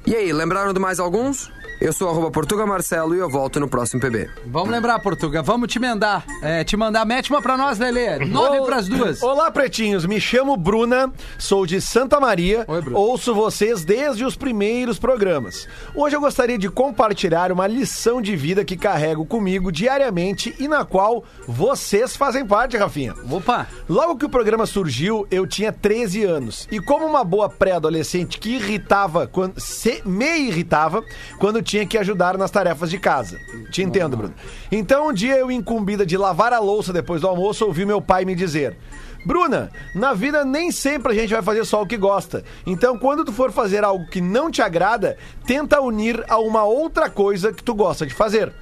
E 0.06 0.16
aí, 0.16 0.32
lembraram 0.32 0.72
de 0.72 0.80
mais 0.80 0.98
alguns? 0.98 1.52
Eu 1.84 1.92
sou 1.92 2.08
arroba 2.08 2.30
Portuga 2.30 2.64
Marcelo 2.64 3.12
e 3.12 3.18
eu 3.18 3.28
volto 3.28 3.58
no 3.58 3.66
próximo 3.66 4.00
PB. 4.00 4.30
Vamos 4.46 4.70
lembrar, 4.70 5.00
Portuga. 5.00 5.42
Vamos 5.42 5.66
te 5.66 5.80
mandar. 5.80 6.24
É, 6.40 6.62
te 6.62 6.76
mandar. 6.76 7.04
Mete 7.04 7.28
uma 7.30 7.42
pra 7.42 7.56
nós, 7.56 7.76
Lelê. 7.76 8.24
Nove 8.24 8.60
Ol- 8.60 8.66
pras 8.66 8.86
duas. 8.86 9.20
Olá, 9.20 9.50
pretinhos. 9.50 10.06
Me 10.06 10.20
chamo 10.20 10.56
Bruna, 10.56 11.12
sou 11.36 11.66
de 11.66 11.80
Santa 11.80 12.20
Maria. 12.20 12.64
Oi, 12.68 12.80
Bruna. 12.80 12.96
Ouço 13.00 13.34
vocês 13.34 13.84
desde 13.84 14.24
os 14.24 14.36
primeiros 14.36 14.96
programas. 14.96 15.66
Hoje 15.92 16.14
eu 16.14 16.20
gostaria 16.20 16.56
de 16.56 16.70
compartilhar 16.70 17.50
uma 17.50 17.66
lição 17.66 18.22
de 18.22 18.36
vida 18.36 18.64
que 18.64 18.76
carrego 18.76 19.26
comigo 19.26 19.72
diariamente 19.72 20.54
e 20.60 20.68
na 20.68 20.84
qual 20.84 21.24
vocês 21.48 22.14
fazem 22.14 22.46
parte, 22.46 22.76
Rafinha. 22.76 23.12
Opa. 23.28 23.66
Logo 23.88 24.16
que 24.16 24.24
o 24.26 24.30
programa 24.30 24.66
surgiu, 24.66 25.26
eu 25.32 25.48
tinha 25.48 25.72
13 25.72 26.22
anos. 26.22 26.68
E 26.70 26.78
como 26.78 27.04
uma 27.06 27.24
boa 27.24 27.48
pré-adolescente 27.48 28.38
que 28.38 28.50
irritava, 28.54 29.26
quando, 29.26 29.58
se, 29.58 30.00
me 30.06 30.38
irritava, 30.46 31.02
quando 31.40 31.60
tinha 31.60 31.71
que 31.86 31.98
ajudar 31.98 32.36
nas 32.36 32.50
tarefas 32.50 32.90
de 32.90 32.98
casa. 32.98 33.38
Te 33.70 33.82
entendo, 33.82 34.16
Bruno. 34.16 34.34
Então, 34.70 35.08
um 35.08 35.12
dia 35.12 35.36
eu, 35.36 35.50
incumbida 35.50 36.04
de 36.04 36.16
lavar 36.16 36.52
a 36.52 36.58
louça 36.58 36.92
depois 36.92 37.20
do 37.20 37.28
almoço, 37.28 37.64
ouvi 37.64 37.86
meu 37.86 38.00
pai 38.00 38.24
me 38.24 38.34
dizer. 38.34 38.76
Bruna, 39.24 39.70
na 39.94 40.12
vida 40.12 40.44
nem 40.44 40.70
sempre 40.72 41.12
a 41.12 41.14
gente 41.14 41.32
vai 41.32 41.42
fazer 41.42 41.64
só 41.64 41.82
o 41.82 41.86
que 41.86 41.96
gosta. 41.96 42.44
Então, 42.66 42.98
quando 42.98 43.24
tu 43.24 43.32
for 43.32 43.52
fazer 43.52 43.84
algo 43.84 44.06
que 44.06 44.20
não 44.20 44.50
te 44.50 44.60
agrada, 44.60 45.16
tenta 45.46 45.80
unir 45.80 46.24
a 46.28 46.38
uma 46.38 46.64
outra 46.64 47.08
coisa 47.08 47.52
que 47.52 47.62
tu 47.62 47.74
gosta 47.74 48.04
de 48.04 48.12
fazer. 48.12 48.52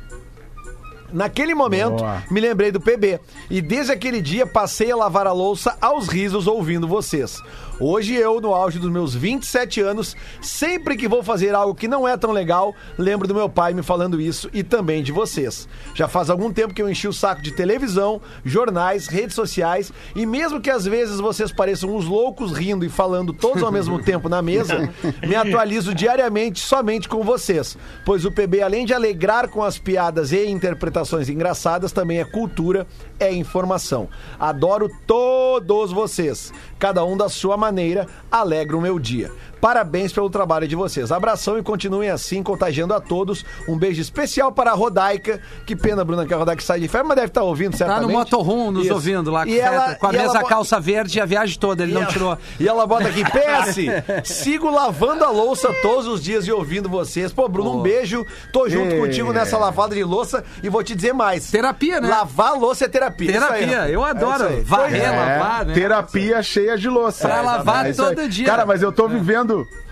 Naquele 1.13 1.55
momento, 1.55 1.99
Boa. 1.99 2.23
me 2.31 2.41
lembrei 2.41 2.71
do 2.71 2.81
PB. 2.81 3.21
E 3.51 3.61
desde 3.61 3.93
aquele 3.93 4.21
dia 4.21 4.47
passei 4.47 4.93
a 4.93 4.97
lavar 4.97 5.27
a 5.27 5.33
louça 5.33 5.77
aos 5.81 6.09
risos 6.09 6.47
ouvindo 6.47 6.87
vocês. 6.87 7.41
Hoje 7.83 8.15
eu, 8.15 8.43
no 8.43 8.53
auge 8.53 8.79
dos 8.79 8.91
meus 8.91 9.15
27 9.15 9.81
anos, 9.81 10.15
sempre 10.43 10.99
que 10.99 11.09
vou 11.09 11.23
fazer 11.23 11.55
algo 11.55 11.75
que 11.75 11.89
não 11.89 12.07
é 12.07 12.15
tão 12.15 12.31
legal, 12.31 12.75
lembro 12.99 13.27
do 13.27 13.35
meu 13.35 13.49
pai 13.49 13.73
me 13.73 13.83
falando 13.83 14.21
isso 14.21 14.51
e 14.53 14.63
também 14.63 15.03
de 15.03 15.11
vocês. 15.11 15.67
Já 15.95 16.07
faz 16.07 16.29
algum 16.29 16.53
tempo 16.53 16.75
que 16.75 16.83
eu 16.83 16.91
enchi 16.91 17.09
o 17.09 17.13
saco 17.13 17.41
de 17.41 17.53
televisão, 17.53 18.21
jornais, 18.45 19.07
redes 19.07 19.35
sociais 19.35 19.91
e 20.15 20.27
mesmo 20.27 20.61
que 20.61 20.69
às 20.69 20.85
vezes 20.85 21.21
vocês 21.21 21.51
pareçam 21.51 21.97
uns 21.97 22.05
loucos 22.05 22.53
rindo 22.53 22.85
e 22.85 22.91
falando 22.91 23.33
todos 23.33 23.63
ao 23.63 23.73
mesmo 23.73 23.99
tempo 24.03 24.29
na 24.29 24.43
mesa, 24.43 24.93
me 25.27 25.35
atualizo 25.35 25.95
diariamente 25.95 26.61
somente 26.61 27.09
com 27.09 27.23
vocês, 27.23 27.79
pois 28.05 28.27
o 28.27 28.31
PB 28.31 28.61
além 28.61 28.85
de 28.85 28.93
alegrar 28.93 29.49
com 29.49 29.63
as 29.63 29.79
piadas 29.79 30.33
e 30.33 30.47
interpretações 30.47 31.31
engraçadas, 31.31 31.93
também 31.93 32.21
é 32.21 32.25
cultura, 32.27 32.87
é 33.21 33.33
informação. 33.33 34.09
Adoro 34.39 34.91
todos 35.07 35.93
vocês. 35.93 36.53
Cada 36.79 37.05
um 37.05 37.17
da 37.17 37.29
sua 37.29 37.57
maneira 37.57 38.09
alegra 38.31 38.77
o 38.77 38.81
meu 38.81 38.99
dia. 38.99 39.31
Parabéns 39.61 40.13
pelo 40.13 40.31
trabalho 40.31 40.67
de 40.67 40.75
vocês. 40.75 41.13
Abração 41.13 41.59
e 41.59 41.63
continuem 41.63 42.11
assim, 42.11 42.43
contagiando 42.43 42.95
a 42.95 43.01
todos. 43.01 43.45
Um 43.69 43.77
beijo 43.77 44.01
especial 44.01 44.51
para 44.53 44.71
a 44.71 44.75
Rodaica. 44.75 45.41
Que 45.67 45.77
pena, 45.77 46.05
Bruna, 46.05 46.25
que 46.27 46.33
a 46.33 46.37
Rodaica 46.37 46.63
sai 46.63 46.81
de 46.81 46.89
férias, 46.89 47.09
mas 47.09 47.17
deve 47.17 47.29
estar 47.29 47.43
ouvindo, 47.43 47.73
Tá 47.73 47.79
certamente. 47.79 48.07
no 48.07 48.13
motorhome 48.19 48.71
nos 48.73 48.85
Isso. 48.87 48.95
ouvindo 48.95 49.31
lá 49.31 49.45
com, 49.45 49.51
E 49.51 49.59
ela- 49.61 49.95
com 49.97 50.07
a 50.07 50.13
e 50.13 50.17
ela 50.17 50.27
mesa 50.29 50.41
bo- 50.41 50.47
calça 50.47 50.81
verde 50.81 51.21
a 51.21 51.27
viagem 51.27 51.59
toda. 51.59 51.83
Ele 51.83 51.93
e 51.93 51.95
não 51.95 52.03
ela- 52.03 52.11
tirou. 52.13 52.39
E 52.59 52.67
ela 52.69 52.87
bota 52.87 53.09
aqui, 53.09 53.23
PS, 53.31 53.77
sigo 54.25 54.71
lavando 54.71 55.25
a 55.25 55.31
louça 55.31 55.69
todos 55.83 56.07
os 56.07 56.23
dias 56.23 56.47
e 56.47 56.53
ouvindo 56.53 56.89
vocês. 56.89 57.33
Pô, 57.33 57.49
Bruno, 57.49 57.79
um 57.79 57.83
beijo. 57.83 58.27
Tô 58.53 58.69
junto 58.69 58.95
É. 58.95 58.99
contigo 58.99 59.33
nessa 59.33 59.59
lavada 59.59 59.95
de 59.95 60.03
louça 60.05 60.43
e 60.63 60.69
vou 60.69 60.83
te 60.83 60.95
dizer 60.95 61.13
mais. 61.13 61.51
Terapia, 61.51 62.01
né? 62.01 62.09
Lavar 62.09 62.53
a 62.53 62.55
louça 62.55 62.87
é 62.87 62.89
terapia. 62.89 63.31
Isso 63.31 63.39
aí, 63.45 63.49
Terapia. 63.61 63.77
rapaz. 63.77 63.93
Eu 63.93 64.07
É 64.07 64.11
adoro. 64.11 64.45
isso 64.45 64.47
aí. 64.47 64.61
Varrer, 64.63 65.03
É, 65.05 65.11
lavar, 65.11 65.67
né? 65.67 65.75
terapia 65.75 66.43
cheia 66.43 66.79
de 66.79 66.89
louça. 66.89 67.27
Pra 67.29 67.41
lavar 67.41 67.91
isso 67.91 68.03
aí. 68.03 68.15
todo 68.15 68.29
dia. 68.29 68.47
Cara, 68.47 68.65
mas 68.65 68.83
eu 68.83 68.91
tô 68.93 69.07
vivendo 69.09 69.50
tudo! 69.51 69.90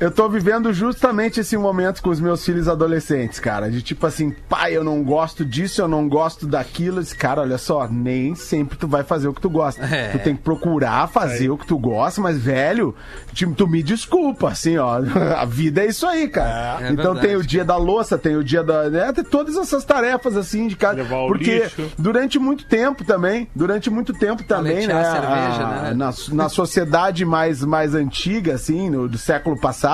Eu 0.00 0.10
tô 0.10 0.28
vivendo 0.30 0.72
justamente 0.72 1.40
esse 1.40 1.56
momento 1.58 2.02
com 2.02 2.08
os 2.08 2.18
meus 2.18 2.42
filhos 2.42 2.66
adolescentes, 2.68 3.38
cara. 3.38 3.70
De 3.70 3.82
tipo 3.82 4.06
assim, 4.06 4.34
pai, 4.48 4.74
eu 4.74 4.82
não 4.82 5.04
gosto 5.04 5.44
disso, 5.44 5.82
eu 5.82 5.86
não 5.88 6.08
gosto 6.08 6.46
daquilo. 6.46 7.00
Esse 7.00 7.14
cara, 7.14 7.42
olha 7.42 7.58
só, 7.58 7.86
nem 7.86 8.34
sempre 8.34 8.78
tu 8.78 8.88
vai 8.88 9.02
fazer 9.04 9.28
o 9.28 9.34
que 9.34 9.42
tu 9.42 9.50
gosta. 9.50 9.84
É. 9.84 10.08
Tu 10.08 10.18
tem 10.20 10.34
que 10.34 10.42
procurar 10.42 11.06
fazer 11.08 11.50
o 11.50 11.58
que 11.58 11.66
tu 11.66 11.78
gosta, 11.78 12.18
mas, 12.20 12.38
velho, 12.38 12.94
tipo, 13.34 13.52
tu 13.54 13.68
me 13.68 13.82
desculpa, 13.82 14.48
assim, 14.48 14.78
ó. 14.78 15.00
A 15.36 15.44
vida 15.44 15.82
é 15.82 15.86
isso 15.88 16.06
aí, 16.06 16.28
cara. 16.28 16.86
É 16.86 16.92
então 16.92 17.12
verdade, 17.12 17.26
tem 17.26 17.36
o 17.36 17.42
dia 17.46 17.64
da 17.64 17.76
louça, 17.76 18.16
tem 18.16 18.36
o 18.36 18.42
dia 18.42 18.62
da. 18.64 18.88
Né, 18.88 19.12
tem 19.12 19.22
todas 19.24 19.56
essas 19.58 19.84
tarefas, 19.84 20.34
assim, 20.34 20.66
de 20.66 20.76
casa. 20.76 20.94
Levar 20.96 21.18
o 21.18 21.28
Porque 21.28 21.58
lixo. 21.64 21.92
durante 21.98 22.38
muito 22.38 22.64
tempo 22.64 23.04
também, 23.04 23.48
durante 23.54 23.90
muito 23.90 24.14
tempo 24.14 24.42
também, 24.44 24.86
né? 24.86 24.94
A 24.94 25.04
cerveja, 25.12 25.66
a- 25.66 25.82
né? 25.82 25.94
na, 25.94 26.10
na 26.32 26.48
sociedade 26.48 27.22
mais, 27.26 27.62
mais 27.62 27.94
antiga, 27.94 28.54
assim, 28.54 28.88
no, 28.88 29.06
do 29.06 29.18
século 29.18 29.60
passado, 29.60 29.89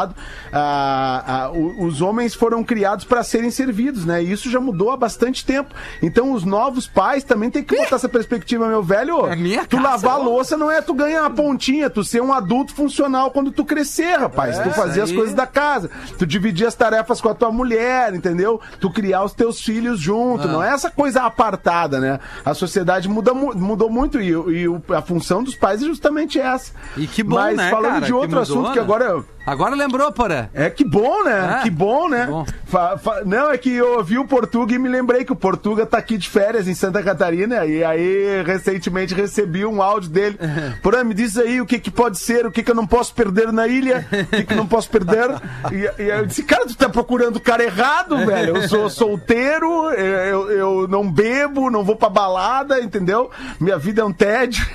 ah, 0.53 1.25
ah, 1.27 1.51
o- 1.53 1.85
os 1.85 2.01
homens 2.01 2.35
foram 2.35 2.63
criados 2.63 3.05
para 3.05 3.23
serem 3.23 3.51
servidos, 3.51 4.05
né? 4.05 4.23
E 4.23 4.33
isso 4.33 4.51
já 4.51 4.61
mudou 4.61 4.91
há 4.91 4.97
bastante 4.97 5.45
tempo. 5.45 5.75
Então 6.03 6.33
os 6.33 6.45
novos 6.45 6.87
pais 6.87 7.25
também 7.25 7.51
têm 7.51 7.63
que 7.65 7.77
botar 7.77 7.97
essa 7.97 8.09
perspectiva, 8.09 8.67
meu 8.69 8.83
velho. 8.83 9.27
É 9.27 9.37
minha 9.37 9.65
tu 9.67 9.77
casa, 9.77 9.89
lavar 9.89 10.13
a 10.13 10.19
ó. 10.21 10.23
louça 10.25 10.57
não 10.57 10.71
é 10.71 10.81
tu 10.83 10.95
ganhar 10.95 11.23
uma 11.23 11.31
pontinha, 11.31 11.89
tu 11.91 12.03
ser 12.05 12.21
um 12.23 12.33
adulto 12.33 12.75
funcional 12.75 13.31
quando 13.31 13.51
tu 13.51 13.65
crescer, 13.65 14.17
rapaz. 14.19 14.59
tu 14.59 14.71
fazer 14.71 15.03
as 15.03 15.13
coisas 15.13 15.35
da 15.35 15.47
casa, 15.47 15.91
tu 16.19 16.27
dividir 16.27 16.67
as 16.67 16.75
tarefas 16.75 17.21
com 17.21 17.29
a 17.29 17.35
tua 17.35 17.51
mulher, 17.53 18.15
entendeu? 18.15 18.61
Tu 18.81 18.91
criar 18.91 19.25
os 19.25 19.33
teus 19.33 19.61
filhos 19.61 20.01
junto. 20.01 20.47
Não 20.49 20.63
é 20.63 20.73
essa 20.73 20.91
coisa 20.91 21.23
apartada, 21.23 22.01
né? 22.01 22.19
A 22.45 22.55
sociedade 22.55 23.09
muda, 23.09 23.33
mu- 23.35 23.55
mudou 23.55 23.91
muito 23.91 24.21
e, 24.21 24.31
e 24.31 24.67
a 24.95 25.03
função 25.03 25.43
dos 25.43 25.55
pais 25.55 25.83
é 25.83 25.87
justamente 25.87 26.39
essa. 26.41 26.73
E 26.97 27.07
que 27.07 27.23
bom, 27.23 27.37
Mas 27.37 27.57
né, 27.57 27.71
falando 27.71 27.87
cara, 27.93 28.01
de 28.01 28.07
que 28.07 28.13
outro 28.13 28.29
mudou, 28.39 28.43
assunto 28.43 28.71
que 28.73 28.79
né? 28.79 28.83
agora 28.85 29.05
eu- 29.05 29.25
Agora 29.47 29.75
lembrou, 29.75 30.11
Porã? 30.13 30.49
é 30.53 30.69
que 30.69 30.85
bom, 30.85 31.23
né? 31.25 31.59
É, 31.61 31.63
que 31.63 31.71
bom, 31.71 32.09
né? 32.09 32.25
que 32.27 32.31
bom. 32.33 32.47
Fa- 32.67 32.99
fa- 32.99 33.23
não, 33.25 33.51
é 33.51 33.57
que 33.57 33.71
eu 33.77 33.99
ouvi 33.99 34.19
o 34.19 34.25
Portuga 34.27 34.75
e 34.75 34.79
me 34.79 34.89
lembrei 34.89 35.25
que 35.25 35.33
o 35.33 35.37
Portuga 35.37 35.87
tá 35.87 35.99
aqui 35.99 36.19
de 36.19 36.29
férias 36.29 36.67
em 36.67 36.75
Santa 36.75 37.01
Catarina 37.03 37.65
e 37.65 37.85
aí 37.85 38.43
recentemente 38.45 39.15
recebi 39.15 39.65
um 39.65 39.81
áudio 39.81 40.11
dele. 40.11 40.37
Porra, 40.83 41.05
me 41.05 41.15
diz 41.15 41.39
aí 41.39 41.61
o 41.61 41.67
que 41.67 41.79
que 41.79 41.91
pode 41.91 42.19
ser, 42.19 42.45
o 42.45 42.51
que 42.51 42.63
que 42.63 42.71
eu 42.71 42.75
não 42.75 42.87
posso 42.87 43.15
perder 43.15 43.53
na 43.53 43.69
ilha, 43.69 44.05
o 44.11 44.27
que 44.37 44.45
que 44.45 44.53
eu 44.53 44.57
não 44.57 44.67
posso 44.67 44.91
perder. 44.91 45.31
E, 45.73 46.03
e 46.03 46.09
eu 46.09 46.27
disse, 46.27 46.43
cara, 46.43 46.67
tu 46.67 46.77
tá 46.77 46.89
procurando 46.89 47.37
o 47.37 47.41
cara 47.41 47.63
errado, 47.63 48.17
velho. 48.27 48.57
Eu 48.57 48.69
sou 48.69 48.91
solteiro, 48.91 49.91
eu, 49.93 50.51
eu 50.51 50.89
não 50.89 51.09
bebo, 51.11 51.71
não 51.71 51.85
vou 51.85 51.95
pra 51.95 52.09
balada, 52.09 52.81
entendeu? 52.81 53.31
Minha 53.61 53.79
vida 53.79 54.03
é 54.03 54.05
um 54.05 54.13
tédio. 54.13 54.67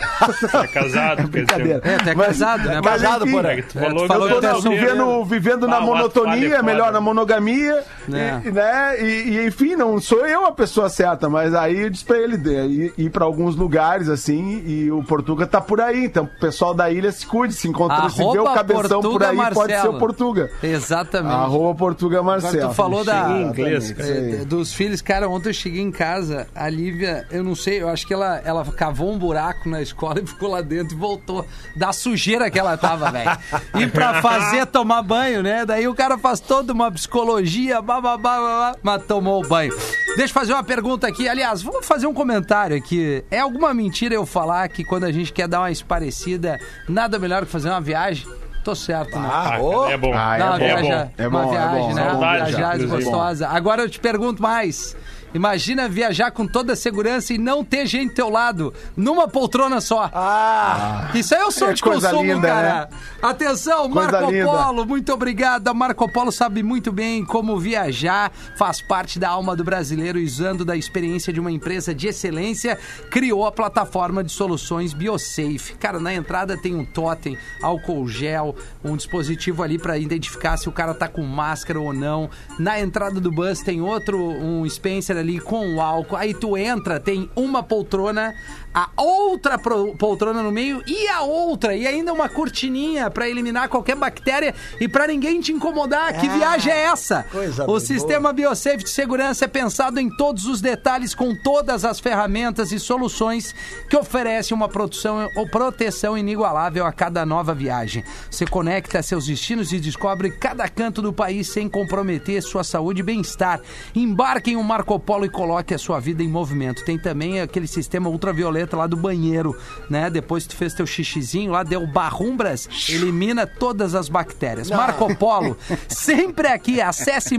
É 0.64 0.68
casado, 0.68 1.18
dizer. 1.24 1.28
Brincadeira. 1.32 1.82
É, 1.84 1.98
tu 1.98 2.10
é 2.10 2.16
Mas- 2.16 2.28
casado, 2.28 2.64
né? 2.70 2.82
mas, 2.84 3.02
Casado, 3.02 3.26
enfim, 3.26 3.36
porra. 3.36 3.52
É 3.54 3.62
tu 3.62 3.80
É, 3.80 3.82
falou 3.82 4.02
tu 4.04 4.08
falou 4.08 4.28
que 4.28 4.34
que 4.36 4.40
tu 4.42 4.46
é 4.46 4.61
vivendo, 4.70 5.26
vivendo 5.26 5.68
na 5.68 5.78
Ah, 5.78 5.82
monotonia, 5.82 6.50
falha 6.52 6.64
melhor 6.64 6.92
na 6.92 7.02
monogamia, 7.02 7.84
É. 8.12 8.42
e, 8.48 8.52
né? 8.52 9.02
E, 9.02 9.06
e, 9.30 9.48
enfim, 9.48 9.76
não 9.76 10.00
sou 10.00 10.26
eu 10.28 10.46
a 10.46 10.52
pessoa 10.52 10.90
certa, 10.90 11.30
mas 11.30 11.54
aí 11.54 11.80
eu 11.82 11.90
disse 11.90 12.06
pra 12.06 12.18
ele 12.18 12.38
de- 12.38 12.52
ir, 12.52 12.94
ir 12.98 13.10
pra 13.10 13.26
alguns 13.26 13.56
lugares 13.56 14.10
assim, 14.10 14.64
e 14.66 14.92
o 14.92 15.04
Portuga 15.04 15.46
tá 15.48 15.60
por 15.62 15.80
aí, 15.82 16.06
então 16.06 16.26
o 16.26 16.40
pessoal 16.40 16.74
da 16.74 16.90
ilha 16.92 17.12
se 17.12 17.26
cuide, 17.26 17.54
se 17.54 17.68
encontra, 17.68 18.10
se 18.10 18.18
vê 18.18 18.40
o 18.40 18.44
cabeção 18.54 19.02
por 19.02 19.24
aí, 19.24 19.36
pode 19.36 19.72
ser 19.72 19.78
Marcelo. 19.78 19.96
o 19.96 20.00
Portuga. 20.00 20.50
Exatamente. 20.62 21.34
Arroba 21.34 21.78
Portuga 21.78 22.20
Agora 22.20 22.42
Marcelo. 22.42 22.70
tu 22.70 22.76
falou 22.76 23.04
da, 23.04 23.30
inglês, 23.40 23.92
cara. 23.92 24.10
é, 24.10 24.46
dos 24.46 24.74
filhos, 24.74 25.02
cara, 25.02 25.28
ontem 25.30 25.50
eu 25.50 25.54
cheguei 25.54 25.82
em 25.82 25.92
casa, 25.92 26.48
a 26.56 26.70
Lívia, 26.70 27.26
eu 27.32 27.44
não 27.44 27.56
sei, 27.56 27.82
eu 27.82 27.90
acho 27.90 28.06
que 28.06 28.14
ela, 28.14 28.42
ela 28.44 28.64
cavou 28.66 29.12
um 29.12 29.18
buraco 29.18 29.70
na 29.70 29.82
escola 29.82 30.20
e 30.22 30.26
ficou 30.28 30.50
lá 30.50 30.62
dentro 30.62 30.96
e 30.96 31.00
voltou 31.00 31.46
da 31.76 31.92
sujeira 31.94 32.50
que 32.50 32.60
ela 32.60 32.76
tava, 32.78 33.12
velho. 33.12 33.32
E 33.80 33.88
pra 33.88 34.22
fazer 34.22 34.51
tomar 34.66 35.02
banho, 35.02 35.42
né? 35.44 35.66
Daí 35.66 35.88
o 35.88 35.94
cara 35.96 36.18
faz 36.18 36.40
toda 36.40 36.74
uma 36.74 36.92
psicologia, 36.92 37.82
bababá, 37.82 38.18
babá, 38.40 38.76
mas 38.84 39.04
tomou 39.06 39.44
o 39.44 39.48
banho. 39.48 39.74
Deixa 40.18 40.24
eu 40.24 40.30
fazer 40.30 40.54
uma 40.54 40.64
pergunta 40.64 41.08
aqui, 41.08 41.28
aliás, 41.30 41.62
vamos 41.62 41.86
fazer 41.86 42.06
um 42.08 42.14
comentário 42.14 42.76
aqui. 42.76 43.24
É 43.32 43.40
alguma 43.40 43.74
mentira 43.74 44.14
eu 44.16 44.26
falar 44.26 44.68
que 44.70 44.84
quando 44.84 45.06
a 45.06 45.12
gente 45.12 45.32
quer 45.32 45.48
dar 45.48 45.60
uma 45.62 45.72
esparecida, 45.72 46.60
nada 46.88 47.18
melhor 47.18 47.46
que 47.46 47.52
fazer 47.52 47.70
uma 47.70 47.82
viagem? 47.82 48.28
Tô 48.64 48.76
certo, 48.76 49.18
né? 49.18 49.28
Ah, 49.32 49.58
ô. 49.60 49.88
é 49.90 49.98
bom. 49.98 50.14
Ah, 50.14 50.38
Não, 50.38 50.46
uma 50.48 50.56
é 50.56 50.60
bom. 50.60 50.82
viagem, 50.82 51.12
É 51.18 51.28
uma 51.28 51.42
bom, 51.42 51.48
é 51.48 51.52
viagem, 51.58 51.80
bom. 51.82 51.94
né? 51.96 52.10
Saudade, 52.12 52.52
Viajar 52.52 52.76
inclusive. 52.76 53.04
gostosa. 53.06 53.48
Agora 53.48 53.82
eu 53.82 53.90
te 53.90 54.00
pergunto 54.00 54.42
mais. 54.42 54.96
Imagina 55.34 55.88
viajar 55.88 56.32
com 56.32 56.46
toda 56.46 56.74
a 56.74 56.76
segurança 56.76 57.34
e 57.34 57.38
não 57.38 57.64
ter 57.64 57.86
gente 57.86 58.10
do 58.10 58.16
teu 58.16 58.30
lado, 58.30 58.74
numa 58.98 59.28
poltrona 59.28 59.80
só. 59.80 60.10
Ah, 60.14 61.10
Isso 61.14 61.34
aí 61.34 61.42
é 61.42 61.46
o 61.46 61.52
sonho 61.52 61.72
É 61.72 61.74
de 61.74 61.82
consumo, 61.82 62.24
linda, 62.24 62.48
cara. 62.48 62.90
Atenção, 63.22 63.90
Coisa 63.90 64.12
Marco 64.12 64.32
linda. 64.32 64.46
Polo, 64.46 64.86
muito 64.86 65.14
obrigado. 65.14 65.68
A 65.68 65.74
Marco 65.74 66.12
Polo 66.12 66.32
sabe 66.32 66.62
muito 66.62 66.92
bem 66.92 67.24
como 67.24 67.58
viajar, 67.60 68.32
faz 68.58 68.82
parte 68.82 69.20
da 69.20 69.30
alma 69.30 69.56
do 69.56 69.64
brasileiro 69.64 70.20
usando 70.20 70.66
da 70.66 70.76
experiência 70.76 71.32
de 71.32 71.40
uma 71.40 71.52
empresa 71.52 71.96
de 71.96 72.08
excelência, 72.08 72.78
criou 73.10 73.46
a 73.46 73.52
plataforma 73.52 74.24
de 74.24 74.32
soluções 74.32 74.94
BioSafe. 74.94 75.76
Cara, 75.80 76.00
na 76.00 76.14
entrada 76.14 76.58
tem 76.58 76.76
um 76.76 76.84
totem, 76.84 77.38
álcool 77.62 78.08
gel, 78.08 78.56
um 78.84 78.98
dispositivo 78.98 79.64
ali 79.64 79.78
para 79.78 79.98
identificar 79.98 80.58
se 80.58 80.68
o 80.68 80.72
cara 80.72 80.94
tá 80.94 81.08
com 81.08 81.24
máscara 81.24 81.80
ou 81.80 81.94
não. 81.94 82.30
Na 82.60 82.80
entrada 82.80 83.20
do 83.20 83.32
bus 83.32 83.62
tem 83.62 83.82
outro, 83.82 84.18
um 84.20 84.68
Spencer 84.70 85.21
ali 85.22 85.40
com 85.40 85.76
o 85.76 85.82
álcool. 85.82 86.18
Aí 86.18 86.34
tu 86.34 86.58
entra, 86.58 87.00
tem 87.00 87.30
uma 87.36 87.64
poltrona, 87.64 88.36
a 88.74 88.90
outra 88.96 89.58
poltrona 89.58 90.42
no 90.42 90.52
meio 90.52 90.82
e 90.88 91.08
a 91.10 91.22
outra, 91.22 91.76
e 91.76 91.86
ainda 91.86 92.14
uma 92.14 92.30
cortininha 92.30 93.10
para 93.10 93.30
eliminar 93.30 93.68
qualquer 93.68 93.96
bactéria 93.96 94.56
e 94.80 94.88
para 94.88 95.08
ninguém 95.08 95.42
te 95.42 95.52
incomodar. 95.52 96.20
Que 96.20 96.30
viagem 96.30 96.72
é 96.72 96.84
essa? 96.84 97.26
o 97.64 97.66
boa. 97.66 97.80
sistema 97.80 98.32
BioSafe 98.32 98.84
de 98.84 98.90
segurança 98.90 99.46
é 99.46 99.48
pensado 99.48 100.00
em 100.00 100.10
todos 100.10 100.46
os 100.46 100.62
detalhes 100.62 101.14
com 101.14 101.36
todas 101.36 101.84
as 101.84 102.00
ferramentas 102.00 102.72
e 102.72 102.80
soluções 102.80 103.54
que 103.90 103.98
oferecem 103.98 104.56
uma 104.56 104.70
produção 104.70 105.28
ou 105.36 105.48
proteção 105.50 106.18
inigualável 106.18 106.86
a 106.86 106.94
cada 106.94 107.26
nova 107.26 107.54
viagem. 107.54 108.04
Você 108.30 108.46
conecta 108.46 109.02
seus 109.04 109.26
destinos 109.26 109.74
e 109.74 109.80
descobre 109.80 110.32
cada 110.32 110.68
canto 110.70 111.02
do 111.02 111.12
país 111.12 111.50
sem 111.50 111.68
comprometer 111.68 112.42
sua 112.42 112.64
saúde 112.64 113.02
e 113.02 113.04
bem-estar. 113.04 113.60
Embarque 113.94 114.52
em 114.52 114.56
um 114.56 114.64
Marco 114.64 114.98
Polo 115.00 115.26
e 115.26 115.30
coloque 115.30 115.74
a 115.74 115.78
sua 115.78 116.00
vida 116.00 116.24
em 116.24 116.28
movimento. 116.28 116.86
Tem 116.86 116.98
também 116.98 117.42
aquele 117.42 117.68
sistema 117.68 118.10
ultravioleta 118.10 118.61
lá 118.76 118.88
do 118.88 118.98
banheiro, 118.98 119.58
né? 119.90 120.10
Depois 120.10 120.46
tu 120.46 120.56
fez 120.56 120.74
teu 120.74 120.86
xixizinho 120.86 121.52
lá, 121.52 121.64
deu 121.64 121.86
barrumbras, 121.86 122.68
elimina 122.90 123.46
todas 123.46 123.96
as 123.96 124.10
bactérias. 124.10 124.70
Marco 124.70 125.16
Polo, 125.16 125.58
sempre 125.88 126.48
aqui. 126.48 126.82
Acesse 126.82 127.38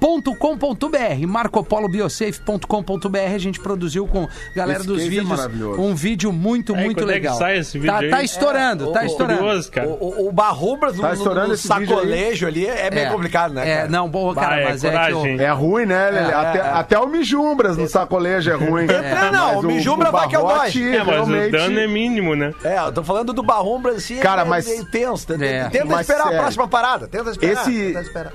marcopolobiosafe.com.br 0.00 1.26
marcopolobiosafe.com.br 1.26 3.18
a 3.34 3.38
gente 3.38 3.60
produziu 3.60 4.06
com 4.06 4.24
a 4.24 4.28
galera 4.54 4.78
Esse 4.80 4.88
dos 4.88 5.02
é 5.02 5.08
vídeos 5.08 5.28
maravilhoso. 5.28 5.80
um 5.80 5.94
vídeo 5.94 6.32
muito, 6.32 6.74
Aí, 6.74 6.84
muito 6.84 7.00
é 7.00 7.02
que 7.06 7.10
legal. 7.10 7.36
sai 7.36 7.58
esse 7.58 7.78
vídeo 7.78 7.92
tá, 7.94 7.98
aí? 8.00 8.10
tá 8.10 8.22
estourando, 8.22 8.90
É, 8.90 8.92
tá 8.92 9.02
o- 9.02 9.06
estourando. 9.06 9.38
Curioso, 9.40 9.70
cara. 9.72 9.88
o, 9.88 9.92
o, 10.24 10.28
o 10.28 10.32
Barrumbras 10.32 10.94
no, 10.96 11.02
Tá 11.02 11.08
no- 11.08 11.14
estourando 11.14 11.46
no 11.48 11.52
aí? 11.54 11.58
sacolejo 11.58 12.46
ali 12.46 12.66
é 12.66 12.90
meio 12.90 13.06
É. 13.06 13.10
complicado, 13.10 13.54
né? 13.54 13.68
É, 13.70 13.76
cara? 13.78 13.88
não, 13.88 14.08
bom, 14.08 14.34
cara, 14.34 14.48
Vai, 14.48 14.62
é 14.62 14.68
mas 14.68 14.84
é 14.84 14.90
que 15.06 15.12
eu-. 15.12 15.26
É 15.40 15.50
ruim, 15.52 15.86
né, 15.86 16.10
Lelê? 16.10 16.30
É, 16.30 16.34
até, 16.34 16.58
é. 16.58 16.62
até 16.62 16.98
o 16.98 17.06
Mijumbras 17.06 17.76
no 17.76 17.88
sacolejo 17.88 18.50
é 18.50 18.54
ruim. 18.54 18.86
É, 18.88 19.30
não, 19.32 19.54
Mas 19.56 19.64
o 19.64 19.66
Mijumbra 19.66 20.10
vai 20.10 20.28
que 20.28 20.36
é 20.36 20.38
o 20.38 20.42
dói. 20.42 20.68
É, 20.68 20.98
mas 20.98 21.06
o 21.06 21.10
realmente- 21.10 21.50
dano 21.52 21.78
é 21.78 21.86
mínimo, 21.86 22.34
né? 22.34 22.52
É, 22.64 22.78
eu 22.78 22.92
tô 22.92 23.02
falando 23.02 23.32
do 23.32 23.42
Barrumbras 23.42 23.96
assim, 23.96 24.16
Cara, 24.18 24.42
é 24.42 24.44
mas- 24.44 24.66
meio 24.66 24.84
tenso. 24.86 25.26
Tenta, 25.26 25.44
É. 25.44 25.68
tenta 25.68 25.84
Mas 25.86 26.00
esperar 26.02 26.24
sério. 26.24 26.38
a 26.38 26.42
próxima 26.42 26.68
parada. 26.68 27.08
Tenta 27.08 27.30
esperar. 27.30 27.62
Esse- 27.62 27.86
tenta 27.86 28.00
esperar. 28.00 28.32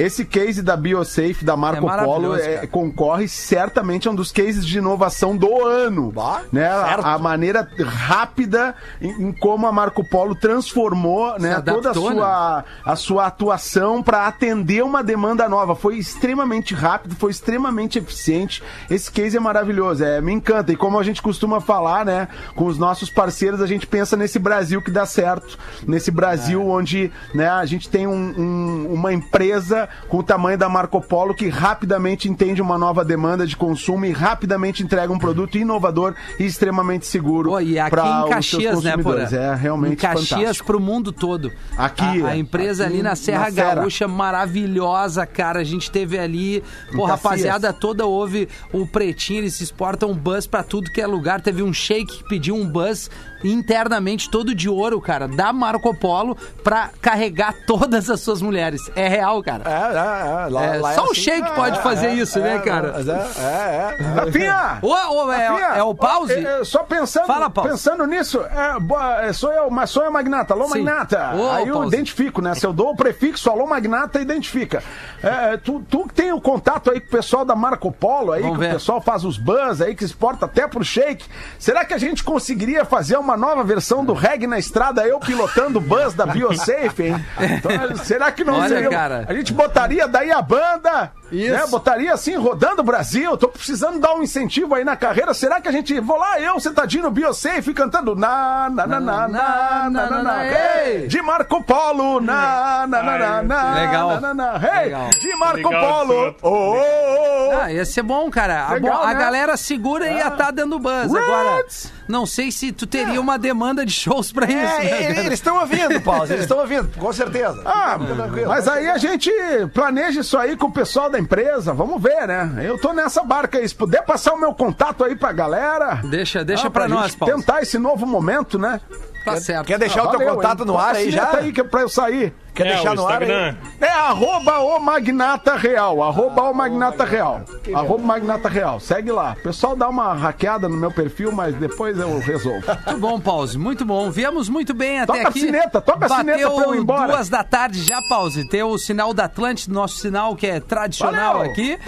Esse 0.00 0.24
case 0.24 0.62
da 0.62 0.76
BioSafe, 0.76 1.44
da 1.44 1.56
Marco 1.56 1.88
É 1.88 2.04
Polo, 2.04 2.34
é- 2.36 2.66
concorre 2.66 3.28
certamente 3.28 4.08
a 4.08 4.10
um 4.10 4.14
dos 4.14 4.32
cases 4.32 4.66
de 4.66 4.78
inovação 4.78 5.36
do 5.36 5.64
ano. 5.66 6.10
Bah, 6.12 6.42
né? 6.52 6.66
A, 6.68 7.14
a 7.14 7.18
maneira 7.18 7.68
rápida 7.84 8.74
em, 9.00 9.28
em 9.28 9.32
como 9.32 9.66
a 9.66 9.72
Marco 9.72 10.02
Polo 10.08 10.34
transformou 10.34 11.38
né, 11.38 11.54
adaptou, 11.54 11.74
toda 11.82 11.90
a 11.90 11.94
sua, 11.94 12.64
a 12.84 12.96
sua 12.96 13.26
atuação 13.26 14.02
para 14.02 14.26
atender 14.26 14.82
uma 14.82 15.02
demanda 15.02 15.48
nova. 15.48 15.74
Foi 15.74 15.96
extremamente 15.98 16.74
rápido, 16.74 17.14
foi 17.16 17.30
extremamente 17.30 17.98
eficiente. 17.98 18.62
Esse 18.88 19.10
case 19.10 19.36
é 19.36 19.40
maravilhoso, 19.40 20.02
é, 20.04 20.20
me 20.20 20.32
encanta. 20.32 20.72
E 20.72 20.76
como 20.76 20.98
a 20.98 21.02
gente 21.02 21.20
costuma 21.20 21.60
falar, 21.60 22.04
né, 22.04 22.28
com 22.54 22.66
os 22.66 22.78
nossos 22.78 23.10
parceiros, 23.10 23.60
a 23.60 23.66
gente 23.66 23.86
pensa 23.86 24.16
nesse 24.16 24.38
Brasil 24.38 24.80
que 24.80 24.90
dá 24.90 25.04
certo, 25.04 25.58
nesse 25.86 26.10
Brasil 26.10 26.66
onde 26.66 27.12
né, 27.34 27.48
a 27.48 27.66
gente 27.66 27.88
tem 27.88 28.06
um- 28.06 28.34
um- 28.38 28.92
uma 28.94 29.12
empresa 29.12 29.88
com 30.08 30.18
o 30.18 30.22
tamanho 30.22 30.56
da 30.56 30.68
Marco 30.68 31.00
Polo, 31.00 31.34
que 31.34 31.48
rapidamente 31.48 32.28
entende 32.28 32.62
uma 32.62 32.78
nova 32.78 33.04
demanda 33.04 33.46
de 33.46 33.56
consumo 33.56 34.04
e 34.04 34.12
rapidamente 34.12 34.82
entrega 34.82 35.12
um 35.12 35.18
produto 35.18 35.58
inovador 35.58 36.14
e 36.38 36.44
extremamente 36.44 37.06
seguro. 37.06 37.50
Pô, 37.50 37.60
e 37.60 37.78
aqui 37.78 37.96
em 37.96 38.28
Caxias, 38.28 38.82
né, 38.82 38.92
consumidores. 38.92 39.32
É 39.32 39.54
realmente 39.54 39.92
Em 39.92 39.96
Caxias 39.96 40.28
fantástico. 40.28 40.66
pro 40.66 40.80
mundo 40.80 41.12
todo. 41.12 41.52
Aqui, 41.76 42.22
A, 42.22 42.28
a 42.28 42.36
empresa 42.36 42.84
Aqui 42.84 42.94
ali 42.94 43.02
na 43.02 43.10
na 43.10 43.16
Serra 43.16 43.50
Serra. 43.50 43.74
Gaúcha, 43.74 44.06
maravilhosa, 44.08 45.26
cara. 45.26 45.60
A 45.60 45.64
gente 45.64 45.90
teve 45.90 46.18
ali. 46.18 46.62
Pô, 46.94 47.04
rapaziada 47.04 47.72
toda 47.72 48.06
ouve 48.06 48.48
o 48.72 48.86
Pretinho, 48.86 49.40
eles 49.40 49.60
exportam 49.60 50.14
bus 50.14 50.46
pra 50.46 50.62
tudo 50.62 50.90
que 50.90 51.00
é 51.00 51.06
lugar. 51.06 51.40
Teve 51.40 51.62
um 51.62 51.72
shake 51.72 52.18
que 52.18 52.28
pediu 52.28 52.54
um 52.54 52.66
bus 52.66 53.10
internamente, 53.44 54.30
todo 54.30 54.54
de 54.54 54.68
ouro, 54.68 55.00
cara, 55.00 55.26
da 55.28 55.52
Marco 55.52 55.94
Polo 55.94 56.36
pra 56.62 56.90
carregar 57.00 57.54
todas 57.66 58.08
as 58.10 58.20
suas 58.20 58.40
mulheres. 58.42 58.80
É 58.94 59.08
real, 59.08 59.42
cara. 59.42 59.62
É, 59.66 59.72
é, 59.72 60.46
é. 60.46 60.50
Lá, 60.50 60.64
É, 60.64 60.78
lá 60.78 60.94
só 60.94 61.02
o 61.02 61.10
assim. 61.12 61.14
shake 61.22 61.54
pode 61.54 61.80
fazer 61.82 62.10
isso, 62.12 62.38
né, 62.40 62.58
cara? 62.60 62.94
É, 63.38 63.40
é, 63.40 63.96
é. 64.00 64.02
Rafinha! 64.14 64.78
Ô, 64.82 64.88
ô, 65.24 65.32
é, 65.32 65.46
Rafinha, 65.48 65.66
é 65.76 65.82
o 65.82 65.94
pause? 65.94 66.32
é, 66.34 66.60
é, 66.60 66.64
só 66.64 66.82
pensando, 66.82 67.26
Fala, 67.26 67.50
Pause. 67.50 67.68
pensando 67.70 68.06
nisso, 68.06 68.40
é, 68.40 68.78
boa, 68.80 69.22
é, 69.24 69.32
sou 69.32 69.52
eu, 69.52 69.70
mas 69.70 69.90
sou 69.90 70.02
eu, 70.04 70.12
Magnata. 70.12 70.54
Alô, 70.54 70.64
Sim. 70.68 70.82
Magnata. 70.82 71.34
Ô, 71.36 71.50
Aí 71.50 71.68
eu 71.68 71.74
Pause. 71.74 71.88
identifico, 71.96 72.40
né? 72.42 72.54
Se 72.54 72.66
eu 72.66 72.72
dou 72.72 72.90
o 72.90 72.96
prefixo 72.96 73.50
Alô, 73.50 73.66
Magnata, 73.66 74.20
identifica. 74.20 74.82
É, 75.22 75.56
tu, 75.56 75.80
tu 75.88 76.06
que 76.08 76.14
tem 76.14 76.32
o 76.32 76.40
contato 76.40 76.90
aí 76.90 77.00
com 77.00 77.06
o 77.06 77.10
pessoal 77.10 77.44
da 77.44 77.54
Marco 77.54 77.90
Polo 77.92 78.32
aí, 78.32 78.42
Vamos 78.42 78.56
que 78.58 78.64
ver. 78.64 78.70
o 78.70 78.74
pessoal 78.74 79.00
faz 79.00 79.24
os 79.24 79.36
bans 79.38 79.80
aí, 79.80 79.94
que 79.94 80.04
exporta 80.04 80.46
até 80.46 80.66
pro 80.66 80.84
shake. 80.84 81.24
Será 81.58 81.84
que 81.84 81.92
a 81.94 81.98
gente 81.98 82.22
conseguiria 82.24 82.84
fazer 82.84 83.16
uma 83.18 83.29
nova 83.36 83.62
versão 83.64 84.04
do 84.04 84.12
reggae 84.12 84.46
na 84.46 84.58
estrada, 84.58 85.06
eu 85.06 85.18
pilotando 85.20 85.78
o 85.78 85.82
bus 85.82 86.14
da 86.14 86.26
Biosafe, 86.26 87.04
hein? 87.04 87.26
Então, 87.40 87.96
será 88.04 88.30
que 88.30 88.44
não 88.44 88.54
Olha, 88.54 88.68
seria... 88.68 88.90
cara. 88.90 89.24
A 89.28 89.34
gente 89.34 89.52
botaria 89.52 90.06
daí 90.06 90.30
a 90.30 90.42
banda... 90.42 91.12
Isso. 91.30 91.52
Né, 91.52 91.64
botaria 91.68 92.12
assim, 92.12 92.34
rodando 92.34 92.82
o 92.82 92.84
Brasil. 92.84 93.36
Tô 93.36 93.46
precisando 93.46 94.00
dar 94.00 94.14
um 94.14 94.22
incentivo 94.24 94.74
aí 94.74 94.82
na 94.82 94.96
carreira. 94.96 95.32
Será 95.32 95.60
que 95.60 95.68
a 95.68 95.70
gente. 95.70 96.00
Vou 96.00 96.18
lá, 96.18 96.40
eu, 96.40 96.58
sentadinho 96.58 97.04
no 97.04 97.10
Biosafe, 97.12 97.72
cantando 97.72 98.16
na, 98.16 98.68
na, 98.68 98.84
na, 98.84 98.98
na, 98.98 99.28
na, 99.28 99.90
na, 99.90 100.10
na, 100.10 100.22
na, 100.24 100.44
hey! 100.44 101.06
De 101.06 101.22
Marco 101.22 101.62
Polo, 101.62 102.20
na, 102.20 102.84
na, 102.84 103.00
na, 103.00 103.18
na, 103.18 103.42
na, 103.42 103.74
Legal. 103.74 104.20
na, 104.20 104.34
na, 104.34 104.34
na, 104.34 104.58
hey! 104.58 104.92
De 105.20 105.36
Marco 105.36 105.70
Polo, 105.70 106.34
oh, 106.42 106.48
oh, 106.48 106.74
oh. 106.74 107.09
Ah, 107.52 107.72
ia 107.72 107.84
ser 107.84 108.02
bom, 108.02 108.30
cara. 108.30 108.66
A, 108.66 108.72
Legal, 108.74 108.98
bo- 108.98 109.02
a 109.04 109.14
né? 109.14 109.20
galera 109.20 109.56
segura 109.56 110.06
e 110.08 110.16
ia 110.16 110.30
tá 110.30 110.50
dando 110.50 110.78
buzz. 110.78 111.14
Agora, 111.14 111.64
não 112.08 112.24
sei 112.26 112.50
se 112.50 112.72
tu 112.72 112.86
teria 112.86 113.20
uma 113.20 113.38
demanda 113.38 113.84
de 113.84 113.92
shows 113.92 114.32
pra 114.32 114.46
isso, 114.46 114.56
É, 114.56 114.78
né, 114.84 114.84
ele- 115.04 115.14
cara? 115.14 115.26
eles 115.26 115.32
estão 115.38 115.56
ouvindo, 115.58 116.00
Paulo. 116.00 116.24
Eles 116.24 116.40
estão 116.40 116.58
ouvindo, 116.58 116.90
com 116.98 117.12
certeza. 117.12 117.62
Ah, 117.64 117.98
mas 118.46 118.68
aí 118.68 118.88
a 118.88 118.98
gente 118.98 119.30
planeja 119.74 120.20
isso 120.20 120.36
aí 120.38 120.56
com 120.56 120.66
o 120.66 120.72
pessoal 120.72 121.10
da 121.10 121.18
empresa. 121.18 121.72
Vamos 121.72 122.00
ver, 122.02 122.26
né? 122.26 122.50
Eu 122.62 122.78
tô 122.78 122.92
nessa 122.92 123.22
barca 123.22 123.58
aí. 123.58 123.68
Se 123.68 123.74
puder 123.74 124.02
passar 124.04 124.32
o 124.32 124.38
meu 124.40 124.52
contato 124.54 125.04
aí 125.04 125.14
pra 125.16 125.32
galera. 125.32 126.00
Deixa, 126.04 126.44
deixa 126.44 126.66
ah, 126.68 126.70
pra, 126.70 126.88
nós, 126.88 127.14
Paulo. 127.14 127.34
tentar 127.36 127.62
esse 127.62 127.78
novo 127.78 128.06
momento, 128.06 128.58
né? 128.58 128.80
Tá 129.24 129.36
certo. 129.38 129.66
Quer 129.66 129.78
deixar 129.78 130.02
o 130.04 130.08
teu 130.08 130.18
Valeu, 130.18 130.34
contato 130.36 130.60
hein? 130.60 130.66
no 130.66 130.78
ar 130.78 130.94
aí 130.94 131.10
já? 131.10 131.20
Bota 131.20 131.26
a 131.26 131.30
sineta 131.36 131.46
aí 131.46 131.52
que 131.52 131.60
é 131.60 131.64
pra 131.64 131.80
eu 131.82 131.88
sair. 131.88 132.32
Quer 132.62 132.66
É, 132.66 132.74
deixar 132.74 132.92
o 132.92 132.94
no 132.96 133.06
ar 133.06 133.22
aí? 133.22 133.28
Instagram. 133.28 133.56
É 133.80 133.88
arroba 133.90 134.58
o 134.60 134.78
Magnata 134.78 135.56
Real. 135.56 136.02
Arroba 136.02 136.42
o 136.42 136.54
Magnata 136.54 137.04
Real. 137.04 137.42
Arroba 137.74 138.04
Magnata 138.04 138.48
Real. 138.48 138.78
Segue 138.80 139.10
lá. 139.12 139.34
O 139.38 139.42
pessoal 139.42 139.74
dá 139.76 139.88
uma 139.88 140.12
hackeada 140.14 140.68
no 140.68 140.76
meu 140.76 140.90
perfil, 140.90 141.32
mas 141.32 141.54
depois 141.54 141.98
eu 141.98 142.18
resolvo. 142.18 142.66
Muito 142.86 142.98
bom, 143.00 143.20
Pause. 143.20 143.56
Muito 143.58 143.84
bom. 143.84 144.10
Viemos 144.10 144.48
muito 144.48 144.74
bem 144.74 145.00
até 145.00 145.12
Toca 145.12 145.26
a 145.26 145.30
aqui. 145.30 145.40
sineta, 145.40 145.80
toca 145.80 146.06
a 146.06 146.08
Bateu 146.08 146.16
sineta 146.34 146.50
pra 146.50 146.64
eu 146.64 146.74
ir 146.74 146.78
embora. 146.78 147.12
duas 147.12 147.28
da 147.28 147.42
tarde 147.44 147.82
já, 147.82 148.00
Pause. 148.02 148.48
Tem 148.48 148.62
o 148.62 148.76
sinal 148.78 149.14
da 149.14 149.24
Atlântida, 149.24 149.72
nosso 149.74 149.96
sinal 149.98 150.34
que 150.36 150.46
é 150.46 150.60
tradicional 150.60 151.38
Valeu. 151.38 151.50
aqui. 151.52 151.78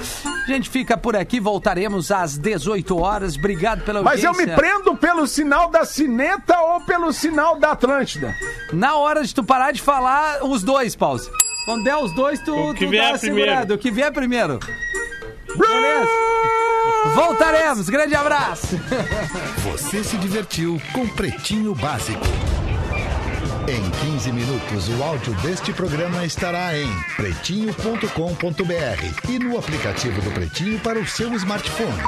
A 0.44 0.46
gente 0.46 0.70
fica 0.70 0.96
por 0.96 1.14
aqui, 1.16 1.38
voltaremos 1.40 2.10
às 2.10 2.36
18 2.38 2.98
horas. 2.98 3.36
Obrigado 3.36 3.82
pela 3.84 4.02
Mas 4.02 4.24
audiência. 4.24 4.42
eu 4.42 4.46
me 4.48 4.54
prendo 4.56 4.96
pelo 4.96 5.26
sinal 5.26 5.70
da 5.70 5.84
sineta 5.84 6.58
ou 6.60 6.80
pelo 6.80 7.12
sinal 7.12 7.58
da 7.58 7.72
Atlântida? 7.72 8.34
Na 8.72 8.96
hora 8.96 9.22
de 9.22 9.34
tu 9.34 9.44
parar 9.44 9.72
de 9.72 9.80
falar, 9.82 10.44
os 10.44 10.61
os 10.62 10.64
dois, 10.64 10.96
Pause. 10.96 11.30
Quando 11.64 11.84
der 11.84 11.96
os 11.96 12.12
dois, 12.12 12.40
tu, 12.40 12.54
o 12.54 12.74
que 12.74 12.86
tu 12.86 12.90
vier 12.90 13.12
dá 13.12 13.18
segurado. 13.18 13.74
O 13.74 13.78
que 13.78 13.90
vier 13.90 14.12
primeiro. 14.12 14.58
Beleza? 15.56 16.10
Voltaremos. 17.14 17.88
Grande 17.88 18.14
abraço. 18.14 18.80
Você 19.64 20.02
se 20.02 20.16
divertiu 20.16 20.80
com 20.92 21.06
Pretinho 21.08 21.74
Básico. 21.74 22.24
Em 23.68 24.12
15 24.12 24.32
minutos, 24.32 24.88
o 24.88 25.02
áudio 25.02 25.34
deste 25.36 25.72
programa 25.72 26.24
estará 26.24 26.76
em 26.76 26.88
pretinho.com.br 27.16 29.30
e 29.30 29.38
no 29.38 29.58
aplicativo 29.58 30.20
do 30.20 30.30
Pretinho 30.32 30.80
para 30.80 30.98
o 30.98 31.06
seu 31.06 31.32
smartphone. 31.34 32.02